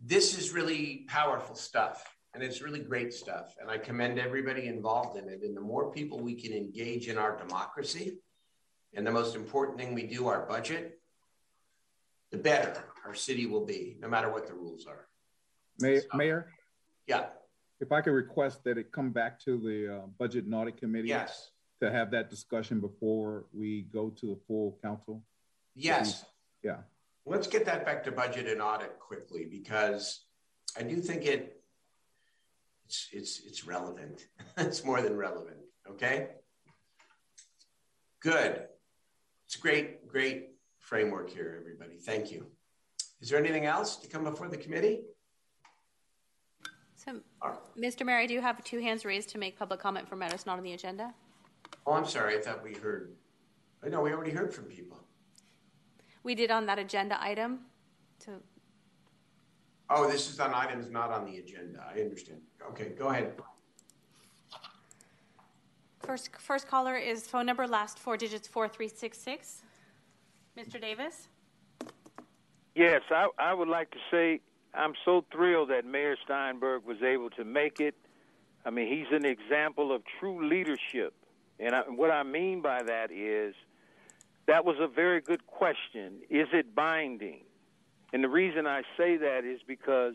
This 0.00 0.38
is 0.38 0.52
really 0.52 1.06
powerful 1.08 1.56
stuff 1.56 2.04
and 2.34 2.42
it's 2.42 2.62
really 2.62 2.80
great 2.80 3.12
stuff. 3.12 3.56
And 3.60 3.70
I 3.70 3.78
commend 3.78 4.18
everybody 4.18 4.66
involved 4.66 5.16
in 5.18 5.28
it. 5.28 5.42
And 5.42 5.56
the 5.56 5.60
more 5.60 5.90
people 5.90 6.18
we 6.18 6.34
can 6.34 6.52
engage 6.52 7.08
in 7.08 7.18
our 7.18 7.36
democracy, 7.36 8.18
and 8.94 9.06
the 9.06 9.10
most 9.10 9.36
important 9.36 9.78
thing 9.78 9.94
we 9.94 10.04
do, 10.04 10.28
our 10.28 10.46
budget, 10.46 11.00
the 12.30 12.38
better 12.38 12.84
our 13.06 13.14
city 13.14 13.46
will 13.46 13.64
be, 13.64 13.96
no 14.00 14.08
matter 14.08 14.30
what 14.30 14.46
the 14.46 14.52
rules 14.52 14.86
are. 14.86 15.06
Mayor, 15.80 16.00
so, 16.00 16.16
Mayor? 16.16 16.50
Yeah. 17.06 17.26
If 17.80 17.92
I 17.92 18.00
could 18.02 18.12
request 18.12 18.62
that 18.64 18.78
it 18.78 18.92
come 18.92 19.10
back 19.10 19.40
to 19.44 19.58
the 19.58 19.96
uh, 19.96 20.06
Budget 20.18 20.44
and 20.44 20.54
Audit 20.54 20.76
Committee. 20.76 21.08
Yes. 21.08 21.50
To 21.80 21.90
have 21.90 22.10
that 22.10 22.28
discussion 22.28 22.78
before 22.78 23.46
we 23.54 23.86
go 23.90 24.10
to 24.10 24.26
the 24.26 24.38
full 24.46 24.78
council. 24.82 25.22
Yes. 25.74 26.26
Yeah. 26.62 26.76
Let's 27.24 27.46
get 27.46 27.64
that 27.64 27.86
back 27.86 28.04
to 28.04 28.12
Budget 28.12 28.46
and 28.48 28.60
Audit 28.60 28.98
quickly 28.98 29.46
because 29.50 30.24
I 30.78 30.82
do 30.82 31.00
think 31.00 31.24
it 31.24 31.59
it's 32.90 33.08
it's 33.12 33.40
it's 33.46 33.66
relevant. 33.66 34.26
it's 34.58 34.84
more 34.84 35.00
than 35.00 35.16
relevant. 35.16 35.58
Okay. 35.88 36.28
Good. 38.20 38.66
It's 39.46 39.56
a 39.56 39.60
great, 39.60 40.06
great 40.08 40.50
framework 40.78 41.30
here, 41.30 41.56
everybody. 41.60 41.98
Thank 41.98 42.32
you. 42.32 42.46
Is 43.20 43.28
there 43.28 43.38
anything 43.38 43.64
else 43.64 43.96
to 43.98 44.08
come 44.08 44.24
before 44.24 44.48
the 44.48 44.56
committee? 44.56 45.02
So, 46.96 47.20
Mr. 47.78 48.04
Mayor, 48.04 48.18
I 48.18 48.26
do 48.26 48.40
have 48.40 48.62
two 48.62 48.80
hands 48.80 49.04
raised 49.04 49.30
to 49.30 49.38
make 49.38 49.58
public 49.58 49.80
comment 49.80 50.08
for 50.08 50.16
matters 50.16 50.44
not 50.44 50.58
on 50.58 50.64
the 50.64 50.72
agenda. 50.72 51.14
Oh, 51.86 51.92
I'm 51.92 52.04
sorry. 52.04 52.36
I 52.36 52.40
thought 52.40 52.62
we 52.62 52.74
heard. 52.74 53.14
I 53.84 53.88
know 53.88 54.02
we 54.02 54.12
already 54.12 54.32
heard 54.32 54.52
from 54.52 54.64
people. 54.64 54.98
We 56.24 56.34
did 56.34 56.50
on 56.50 56.66
that 56.66 56.78
agenda 56.78 57.16
item. 57.22 57.60
To 58.24 58.32
oh, 59.90 60.10
this 60.10 60.30
is 60.30 60.40
on 60.40 60.54
items 60.54 60.90
not 60.90 61.10
on 61.10 61.26
the 61.26 61.38
agenda. 61.38 61.84
I 61.94 62.00
understand. 62.00 62.40
Okay, 62.70 62.92
go 62.98 63.08
ahead. 63.08 63.32
First, 66.00 66.30
first 66.38 66.66
caller 66.66 66.96
is 66.96 67.26
phone 67.26 67.46
number 67.46 67.66
last 67.66 67.98
four 67.98 68.16
digits 68.16 68.48
four 68.48 68.68
three 68.68 68.88
six 68.88 69.18
six. 69.18 69.62
Mr. 70.58 70.80
Davis. 70.80 71.28
Yes, 72.74 73.02
I, 73.10 73.28
I 73.38 73.54
would 73.54 73.68
like 73.68 73.90
to 73.90 73.98
say 74.10 74.40
I'm 74.74 74.94
so 75.04 75.24
thrilled 75.32 75.70
that 75.70 75.84
Mayor 75.84 76.16
Steinberg 76.24 76.84
was 76.84 77.02
able 77.02 77.30
to 77.30 77.44
make 77.44 77.80
it. 77.80 77.94
I 78.64 78.70
mean, 78.70 78.88
he's 78.88 79.12
an 79.12 79.24
example 79.24 79.94
of 79.94 80.02
true 80.18 80.46
leadership. 80.48 81.14
And 81.58 81.74
I, 81.74 81.80
what 81.82 82.10
I 82.10 82.22
mean 82.22 82.62
by 82.62 82.82
that 82.82 83.10
is 83.10 83.54
that 84.46 84.64
was 84.64 84.76
a 84.80 84.88
very 84.88 85.20
good 85.20 85.46
question. 85.46 86.20
Is 86.28 86.48
it 86.52 86.74
binding? 86.74 87.42
And 88.12 88.24
the 88.24 88.28
reason 88.28 88.66
I 88.66 88.82
say 88.96 89.16
that 89.18 89.44
is 89.44 89.60
because 89.66 90.14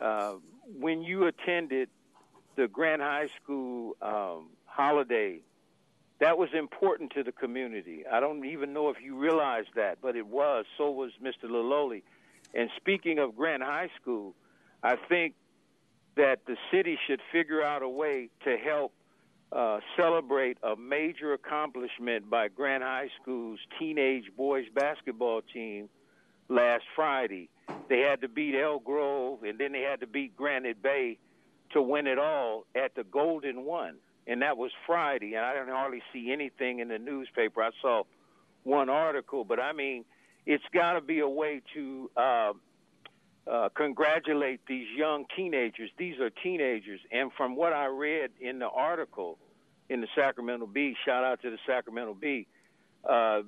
uh, 0.00 0.34
when 0.78 1.02
you 1.02 1.26
attended 1.26 1.88
the 2.56 2.68
Grant 2.68 3.02
High 3.02 3.28
School 3.42 3.96
um, 4.00 4.48
holiday, 4.64 5.40
that 6.20 6.38
was 6.38 6.48
important 6.54 7.12
to 7.12 7.22
the 7.22 7.32
community. 7.32 8.04
I 8.10 8.20
don't 8.20 8.44
even 8.44 8.72
know 8.72 8.88
if 8.88 8.96
you 9.02 9.16
realized 9.16 9.70
that, 9.76 9.98
but 10.00 10.16
it 10.16 10.26
was. 10.26 10.64
So 10.78 10.90
was 10.90 11.12
Mr. 11.22 11.50
Laloli. 11.50 12.02
And 12.54 12.70
speaking 12.76 13.18
of 13.18 13.36
Grant 13.36 13.62
High 13.62 13.90
School, 14.00 14.34
I 14.82 14.96
think 14.96 15.34
that 16.16 16.40
the 16.46 16.56
city 16.70 16.98
should 17.06 17.20
figure 17.30 17.62
out 17.62 17.82
a 17.82 17.88
way 17.88 18.30
to 18.44 18.56
help 18.56 18.92
uh, 19.52 19.80
celebrate 19.96 20.56
a 20.62 20.74
major 20.76 21.34
accomplishment 21.34 22.30
by 22.30 22.48
Grant 22.48 22.82
High 22.82 23.10
School's 23.20 23.60
teenage 23.78 24.24
boys 24.36 24.64
basketball 24.74 25.42
team 25.42 25.88
last 26.48 26.84
Friday. 26.94 27.48
They 27.88 28.00
had 28.00 28.20
to 28.22 28.28
beat 28.28 28.54
Elk 28.54 28.84
Grove, 28.84 29.42
and 29.44 29.58
then 29.58 29.72
they 29.72 29.82
had 29.82 30.00
to 30.00 30.06
beat 30.06 30.36
Granite 30.36 30.82
Bay 30.82 31.18
to 31.72 31.82
win 31.82 32.06
it 32.06 32.18
all 32.18 32.64
at 32.74 32.94
the 32.94 33.04
Golden 33.04 33.64
One, 33.64 33.96
and 34.26 34.42
that 34.42 34.56
was 34.56 34.70
Friday. 34.86 35.34
And 35.34 35.44
I 35.44 35.54
didn't 35.54 35.68
hardly 35.68 36.02
see 36.12 36.32
anything 36.32 36.80
in 36.80 36.88
the 36.88 36.98
newspaper. 36.98 37.62
I 37.62 37.70
saw 37.80 38.04
one 38.64 38.88
article, 38.88 39.44
but 39.44 39.60
I 39.60 39.72
mean, 39.72 40.04
it's 40.44 40.64
got 40.72 40.94
to 40.94 41.00
be 41.00 41.20
a 41.20 41.28
way 41.28 41.62
to 41.74 42.10
uh, 42.16 42.52
uh, 43.46 43.68
congratulate 43.74 44.60
these 44.66 44.86
young 44.96 45.24
teenagers. 45.36 45.90
These 45.98 46.18
are 46.20 46.30
teenagers, 46.30 47.00
and 47.12 47.32
from 47.36 47.56
what 47.56 47.72
I 47.72 47.86
read 47.86 48.30
in 48.40 48.58
the 48.58 48.68
article 48.68 49.38
in 49.88 50.00
the 50.00 50.08
Sacramento 50.16 50.66
Bee, 50.66 50.96
shout 51.04 51.24
out 51.24 51.42
to 51.42 51.50
the 51.50 51.58
Sacramento 51.66 52.14
Bee, 52.14 52.46
uh, 53.08 53.42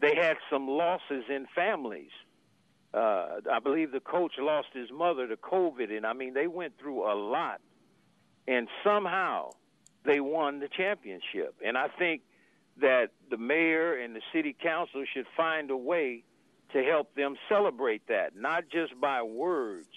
they 0.00 0.14
had 0.14 0.36
some 0.50 0.68
losses 0.68 1.24
in 1.28 1.46
families. 1.54 2.10
Uh, 2.92 3.40
I 3.50 3.60
believe 3.60 3.92
the 3.92 4.00
coach 4.00 4.32
lost 4.38 4.68
his 4.72 4.90
mother 4.90 5.28
to 5.28 5.36
COVID, 5.36 5.96
and 5.96 6.04
I 6.04 6.12
mean 6.12 6.34
they 6.34 6.48
went 6.48 6.78
through 6.78 7.10
a 7.10 7.14
lot, 7.14 7.60
and 8.48 8.68
somehow 8.82 9.50
they 10.04 10.20
won 10.20 10.58
the 10.58 10.68
championship. 10.68 11.54
And 11.64 11.78
I 11.78 11.88
think 11.98 12.22
that 12.80 13.10
the 13.30 13.36
mayor 13.36 13.94
and 13.96 14.16
the 14.16 14.22
city 14.32 14.56
council 14.60 15.04
should 15.12 15.26
find 15.36 15.70
a 15.70 15.76
way 15.76 16.24
to 16.72 16.82
help 16.82 17.14
them 17.14 17.36
celebrate 17.48 18.06
that, 18.08 18.36
not 18.36 18.64
just 18.70 18.98
by 19.00 19.22
words. 19.22 19.88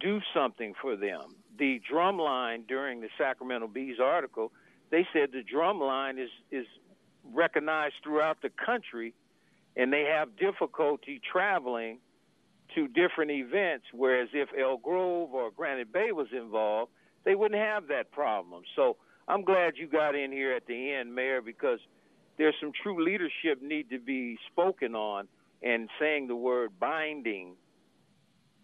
Do 0.00 0.20
something 0.32 0.74
for 0.80 0.96
them. 0.96 1.34
The 1.58 1.80
drum 1.90 2.18
line 2.18 2.64
during 2.68 3.00
the 3.00 3.08
Sacramento 3.18 3.66
Bees 3.66 3.96
article, 4.00 4.52
they 4.90 5.06
said 5.12 5.30
the 5.32 5.42
drum 5.42 5.80
line 5.80 6.18
is 6.18 6.30
is 6.52 6.66
recognized 7.32 7.94
throughout 8.04 8.42
the 8.42 8.50
country, 8.50 9.12
and 9.76 9.92
they 9.92 10.04
have 10.04 10.36
difficulty 10.36 11.20
traveling 11.32 11.98
to 12.74 12.88
different 12.88 13.30
events. 13.30 13.86
Whereas 13.92 14.28
if 14.32 14.48
Elk 14.58 14.82
Grove 14.82 15.32
or 15.32 15.50
Granite 15.50 15.92
Bay 15.92 16.12
was 16.12 16.28
involved, 16.32 16.90
they 17.24 17.34
wouldn't 17.34 17.60
have 17.60 17.88
that 17.88 18.10
problem. 18.12 18.62
So 18.76 18.96
I'm 19.26 19.42
glad 19.42 19.74
you 19.76 19.86
got 19.86 20.14
in 20.14 20.32
here 20.32 20.54
at 20.54 20.66
the 20.66 20.92
end, 20.92 21.14
Mayor, 21.14 21.42
because 21.42 21.78
there's 22.38 22.54
some 22.60 22.72
true 22.82 23.04
leadership 23.04 23.60
need 23.62 23.90
to 23.90 23.98
be 23.98 24.38
spoken 24.50 24.94
on 24.94 25.28
and 25.62 25.88
saying 26.00 26.28
the 26.28 26.36
word 26.36 26.70
binding 26.78 27.54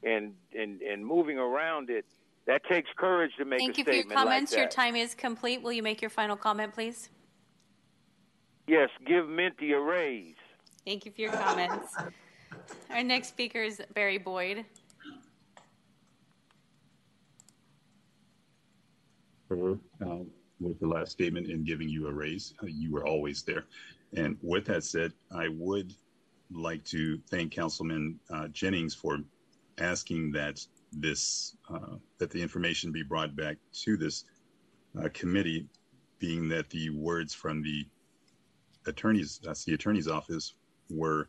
and 0.03 0.35
and 0.57 0.81
and 0.83 1.05
moving 1.05 1.39
around 1.39 1.91
it 1.91 2.05
that 2.47 2.63
takes 2.69 2.91
courage 2.97 3.33
to 3.39 3.45
make 3.45 3.59
Thank 3.59 3.77
a 3.77 3.79
you 3.79 3.85
for 3.85 3.93
your 3.93 4.05
comments. 4.05 4.53
Like 4.53 4.59
your 4.61 4.69
time 4.69 4.97
is 4.97 5.15
complete. 5.15 5.63
Will 5.63 5.73
you 5.73 5.83
make 5.83 6.03
your 6.03 6.11
final 6.11 6.37
comment, 6.37 6.75
please? 6.75 7.09
Yes, 8.67 8.91
give 9.07 9.29
Minty 9.29 9.73
a 9.73 9.81
raise. 9.81 10.37
Thank 10.85 11.07
you 11.07 11.13
for 11.13 11.21
your 11.23 11.33
comments. 11.33 11.95
Our 12.91 13.03
next 13.03 13.29
speaker 13.29 13.63
is 13.63 13.81
Barry 13.95 14.19
Boyd. 14.19 14.65
Uh, 19.51 20.25
with 20.61 20.81
the 20.81 20.87
last 20.87 21.13
statement 21.13 21.49
in 21.49 21.65
giving 21.65 21.89
you 21.89 22.09
a 22.09 22.13
raise, 22.13 22.55
uh, 22.63 22.67
you 22.67 22.93
were 22.93 23.07
always 23.07 23.43
there. 23.43 23.65
And 24.17 24.37
with 24.43 24.67
that 24.67 24.85
said, 24.85 25.13
I 25.33 25.49
would 25.49 25.93
like 26.53 26.85
to 26.85 27.19
thank 27.31 27.53
Councilman 27.53 28.19
uh, 28.31 28.49
Jennings 28.49 28.95
for 28.95 29.19
asking 29.79 30.33
that 30.33 30.65
this 30.93 31.57
uh, 31.73 31.97
that 32.19 32.31
the 32.31 32.41
information 32.41 32.93
be 32.93 33.03
brought 33.03 33.35
back 33.35 33.57
to 33.73 33.97
this 33.97 34.25
uh, 35.03 35.09
committee, 35.13 35.67
being 36.19 36.49
that 36.49 36.71
the 36.71 36.91
words 36.91 37.35
from 37.35 37.63
the 37.63 37.87
attorney's 38.87 39.41
that's 39.43 39.65
the 39.65 39.75
attorney's 39.75 40.09
office 40.09 40.55
were, 40.91 41.29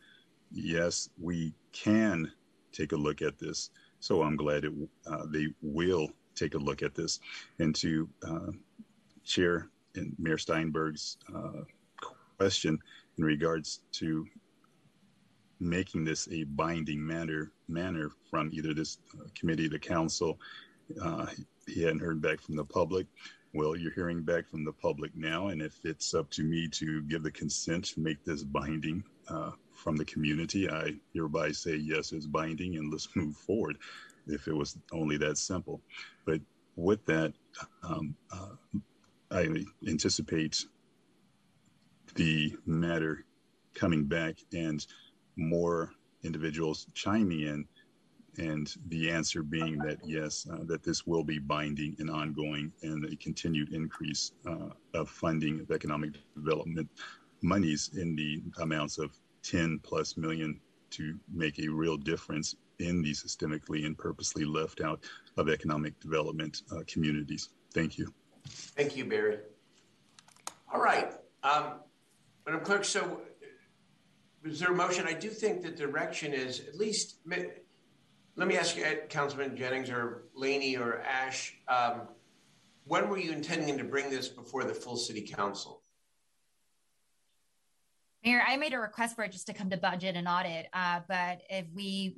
yes, 0.52 1.10
we 1.20 1.54
can 1.72 2.32
take 2.72 2.92
a 2.92 2.98
look 2.98 3.22
at 3.22 3.38
this. 3.38 3.70
So 4.00 4.22
I'm 4.22 4.36
glad 4.36 4.66
it, 4.66 4.74
uh, 5.08 5.26
they 5.28 5.48
will 5.62 6.10
take 6.36 6.54
a 6.54 6.60
look 6.60 6.84
at 6.84 6.94
this 6.94 7.20
and 7.60 7.74
to 7.76 8.10
uh, 8.28 8.52
Chair 9.24 9.70
and 9.96 10.14
Mayor 10.20 10.38
Steinberg's 10.38 11.18
uh, 11.34 11.62
question 12.38 12.78
in 13.18 13.24
regards 13.24 13.82
to 13.94 14.26
making 15.60 16.04
this 16.04 16.28
a 16.32 16.44
binding 16.44 17.06
manner 17.06 17.52
manner 17.68 18.12
from 18.30 18.50
either 18.54 18.74
this 18.74 18.98
uh, 19.18 19.28
committee 19.34 19.68
the 19.68 19.80
council. 19.80 20.40
Uh, 21.02 21.26
he 21.68 21.82
hadn't 21.82 22.00
heard 22.00 22.22
back 22.22 22.42
from 22.42 22.56
the 22.56 22.66
public. 22.66 23.08
Well, 23.54 23.76
you're 23.76 23.94
hearing 23.94 24.22
back 24.22 24.50
from 24.50 24.66
the 24.66 24.74
public 24.74 25.16
now, 25.16 25.48
and 25.48 25.62
if 25.62 25.80
it's 25.86 26.14
up 26.14 26.30
to 26.32 26.44
me 26.44 26.68
to 26.74 27.02
give 27.04 27.24
the 27.24 27.32
consent 27.32 27.86
to 27.86 28.02
make 28.02 28.24
this 28.26 28.44
binding 28.44 29.04
uh, 29.28 29.52
from 29.74 29.96
the 29.96 30.06
community, 30.06 30.70
I 30.70 30.96
hereby 31.14 31.52
say 31.52 31.76
yes, 31.76 32.12
it's 32.12 32.26
binding, 32.26 32.78
and 32.78 32.92
let's 32.92 33.10
move 33.16 33.36
forward. 33.36 33.78
If 34.28 34.48
it 34.48 34.54
was 34.54 34.78
only 34.92 35.18
that 35.18 35.38
simple, 35.38 35.82
but 36.26 36.42
with 36.76 37.06
that, 37.06 37.34
um, 37.84 38.16
uh, 38.32 38.80
I 39.32 39.48
anticipate 39.88 40.66
the 42.16 42.56
matter 42.66 43.26
coming 43.74 44.06
back 44.06 44.38
and 44.54 44.86
more 45.36 45.92
individuals 46.24 46.88
chiming 46.94 47.42
in 47.42 47.68
and 48.38 48.74
the 48.90 49.10
answer 49.10 49.44
being 49.44 49.78
that 49.80 49.98
yes, 50.04 50.46
uh, 50.52 50.64
that 50.66 50.84
this 50.84 51.06
will 51.08 51.24
be 51.24 51.40
binding 51.40 51.96
and 52.00 52.10
ongoing, 52.10 52.72
and 52.82 53.06
a 53.06 53.16
continued 53.16 53.74
increase 53.74 54.34
uh, 54.48 54.70
of 54.94 55.10
funding 55.10 55.62
of 55.62 55.72
economic 55.72 56.12
development 56.36 56.90
monies 57.46 57.92
in 57.96 58.16
the 58.16 58.42
amounts 58.62 58.98
of 58.98 59.12
10 59.44 59.80
plus 59.84 60.18
million 60.18 60.60
to 60.92 61.18
make 61.32 61.60
a 61.60 61.68
real 61.68 61.98
difference 61.98 62.56
in 62.80 63.02
the 63.02 63.12
systemically 63.12 63.86
and 63.86 63.98
purposely 63.98 64.44
left 64.44 64.82
out 64.82 65.04
of 65.38 65.50
economic 65.50 66.00
development 66.00 66.64
uh, 66.72 66.82
communities. 66.88 67.50
Thank 67.74 67.98
you. 67.98 68.14
Thank 68.48 68.96
you, 68.96 69.06
Barry. 69.06 69.40
All 70.74 70.82
right. 70.82 71.14
Um, 71.44 71.80
Madam 72.46 72.62
Clerk, 72.62 72.86
so 72.86 73.22
is 74.44 74.60
there 74.60 74.72
a 74.72 74.76
motion? 74.76 75.08
I 75.08 75.14
do 75.14 75.30
think 75.30 75.62
the 75.62 75.72
direction 75.72 76.34
is 76.34 76.62
at 76.68 76.76
least 76.76 77.18
let 78.36 78.48
me 78.48 78.58
ask 78.58 78.76
you, 78.76 78.84
Councilman 79.10 79.56
Jennings 79.56 79.90
or 79.90 80.26
Leyne 80.36 80.78
or 80.78 81.00
Ash, 81.00 81.56
um, 81.68 82.02
when 82.86 83.10
were 83.10 83.18
you 83.18 83.32
intending 83.32 83.78
to 83.78 83.84
bring 83.84 84.10
this 84.10 84.28
before 84.28 84.66
the 84.66 84.74
full 84.74 84.98
city 84.98 85.22
council? 85.22 85.82
Mayor, 88.26 88.42
I 88.46 88.58
made 88.58 88.74
a 88.74 88.80
request 88.80 89.16
for 89.16 89.24
it 89.24 89.32
just 89.32 89.46
to 89.48 89.54
come 89.54 89.70
to 89.70 89.78
budget 89.78 90.16
and 90.16 90.28
audit, 90.28 90.66
uh, 90.74 91.02
but 91.08 91.42
if 91.48 91.68
we, 91.76 92.16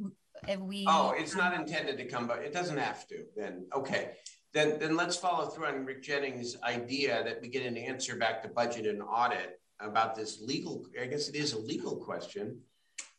if 0.47 0.57
we. 0.57 0.85
Oh, 0.87 1.13
it's 1.17 1.35
not 1.35 1.53
intended 1.53 1.97
to 1.97 2.05
come, 2.05 2.27
but 2.27 2.39
it 2.39 2.53
doesn't 2.53 2.77
have 2.77 3.05
to 3.09 3.25
then. 3.35 3.65
Okay. 3.75 4.11
Then, 4.53 4.79
then 4.79 4.95
let's 4.95 5.17
follow 5.17 5.47
through 5.47 5.65
on 5.65 5.85
Rick 5.85 6.01
Jennings' 6.01 6.55
idea 6.63 7.23
that 7.25 7.41
we 7.41 7.49
get 7.49 7.65
an 7.65 7.75
answer 7.75 8.15
back 8.15 8.41
to 8.43 8.47
budget 8.47 8.85
and 8.85 9.01
audit 9.01 9.59
about 9.81 10.15
this 10.15 10.41
legal, 10.41 10.85
I 10.99 11.07
guess 11.07 11.27
it 11.27 11.35
is 11.35 11.51
a 11.51 11.59
legal 11.59 11.97
question 11.97 12.61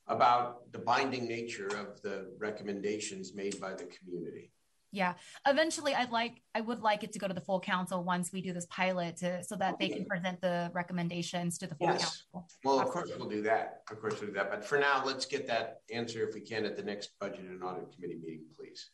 about 0.07 0.73
the 0.73 0.79
binding 0.79 1.29
nature 1.29 1.67
of 1.67 2.01
the 2.01 2.33
recommendations 2.39 3.35
made 3.35 3.61
by 3.61 3.75
the 3.75 3.85
community. 3.85 4.51
Yeah. 4.91 5.15
Eventually 5.47 5.95
I'd 5.95 6.11
like 6.11 6.43
I 6.55 6.61
would 6.61 6.81
like 6.81 7.05
it 7.05 7.13
to 7.13 7.19
go 7.19 7.29
to 7.29 7.35
the 7.35 7.41
full 7.41 7.61
council 7.61 8.03
once 8.03 8.33
we 8.33 8.41
do 8.41 8.53
this 8.53 8.67
pilot 8.67 9.17
to 9.19 9.45
so 9.45 9.57
that 9.57 9.79
they 9.79 9.89
can 9.89 10.05
present 10.05 10.41
the 10.41 10.71
recommendations 10.73 11.59
to 11.59 11.67
the 11.67 11.75
full 11.75 11.89
yes. 11.89 12.03
council. 12.03 12.49
Well, 12.65 12.81
of 12.81 12.89
course 12.89 13.11
we'll 13.19 13.29
do 13.29 13.43
that. 13.43 13.83
Of 13.91 14.01
course 14.01 14.21
we'll 14.21 14.31
do 14.31 14.35
that. 14.35 14.51
But 14.51 14.65
for 14.65 14.79
now, 14.79 15.03
let's 15.05 15.27
get 15.27 15.47
that 15.49 15.81
answer 15.93 16.27
if 16.27 16.35
we 16.35 16.41
can 16.41 16.65
at 16.65 16.77
the 16.77 16.83
next 16.83 17.11
budget 17.21 17.41
and 17.41 17.63
audit 17.63 17.93
committee 17.93 18.19
meeting, 18.23 18.45
please. 18.57 18.91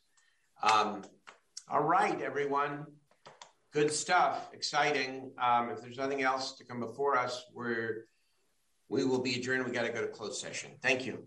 Um, 0.62 1.02
all 1.68 1.82
right, 1.82 2.20
everyone. 2.20 2.86
Good 3.72 3.92
stuff. 3.92 4.50
Exciting. 4.52 5.32
Um, 5.42 5.70
if 5.70 5.80
there's 5.80 5.98
nothing 5.98 6.22
else 6.22 6.52
to 6.56 6.64
come 6.64 6.80
before 6.80 7.16
us, 7.16 7.44
we're 7.52 8.06
we 8.88 9.04
will 9.04 9.20
be 9.20 9.36
adjourned. 9.36 9.64
We 9.64 9.72
got 9.72 9.82
to 9.82 9.92
go 9.92 10.02
to 10.02 10.08
closed 10.08 10.40
session. 10.40 10.72
Thank 10.82 11.06
you. 11.06 11.24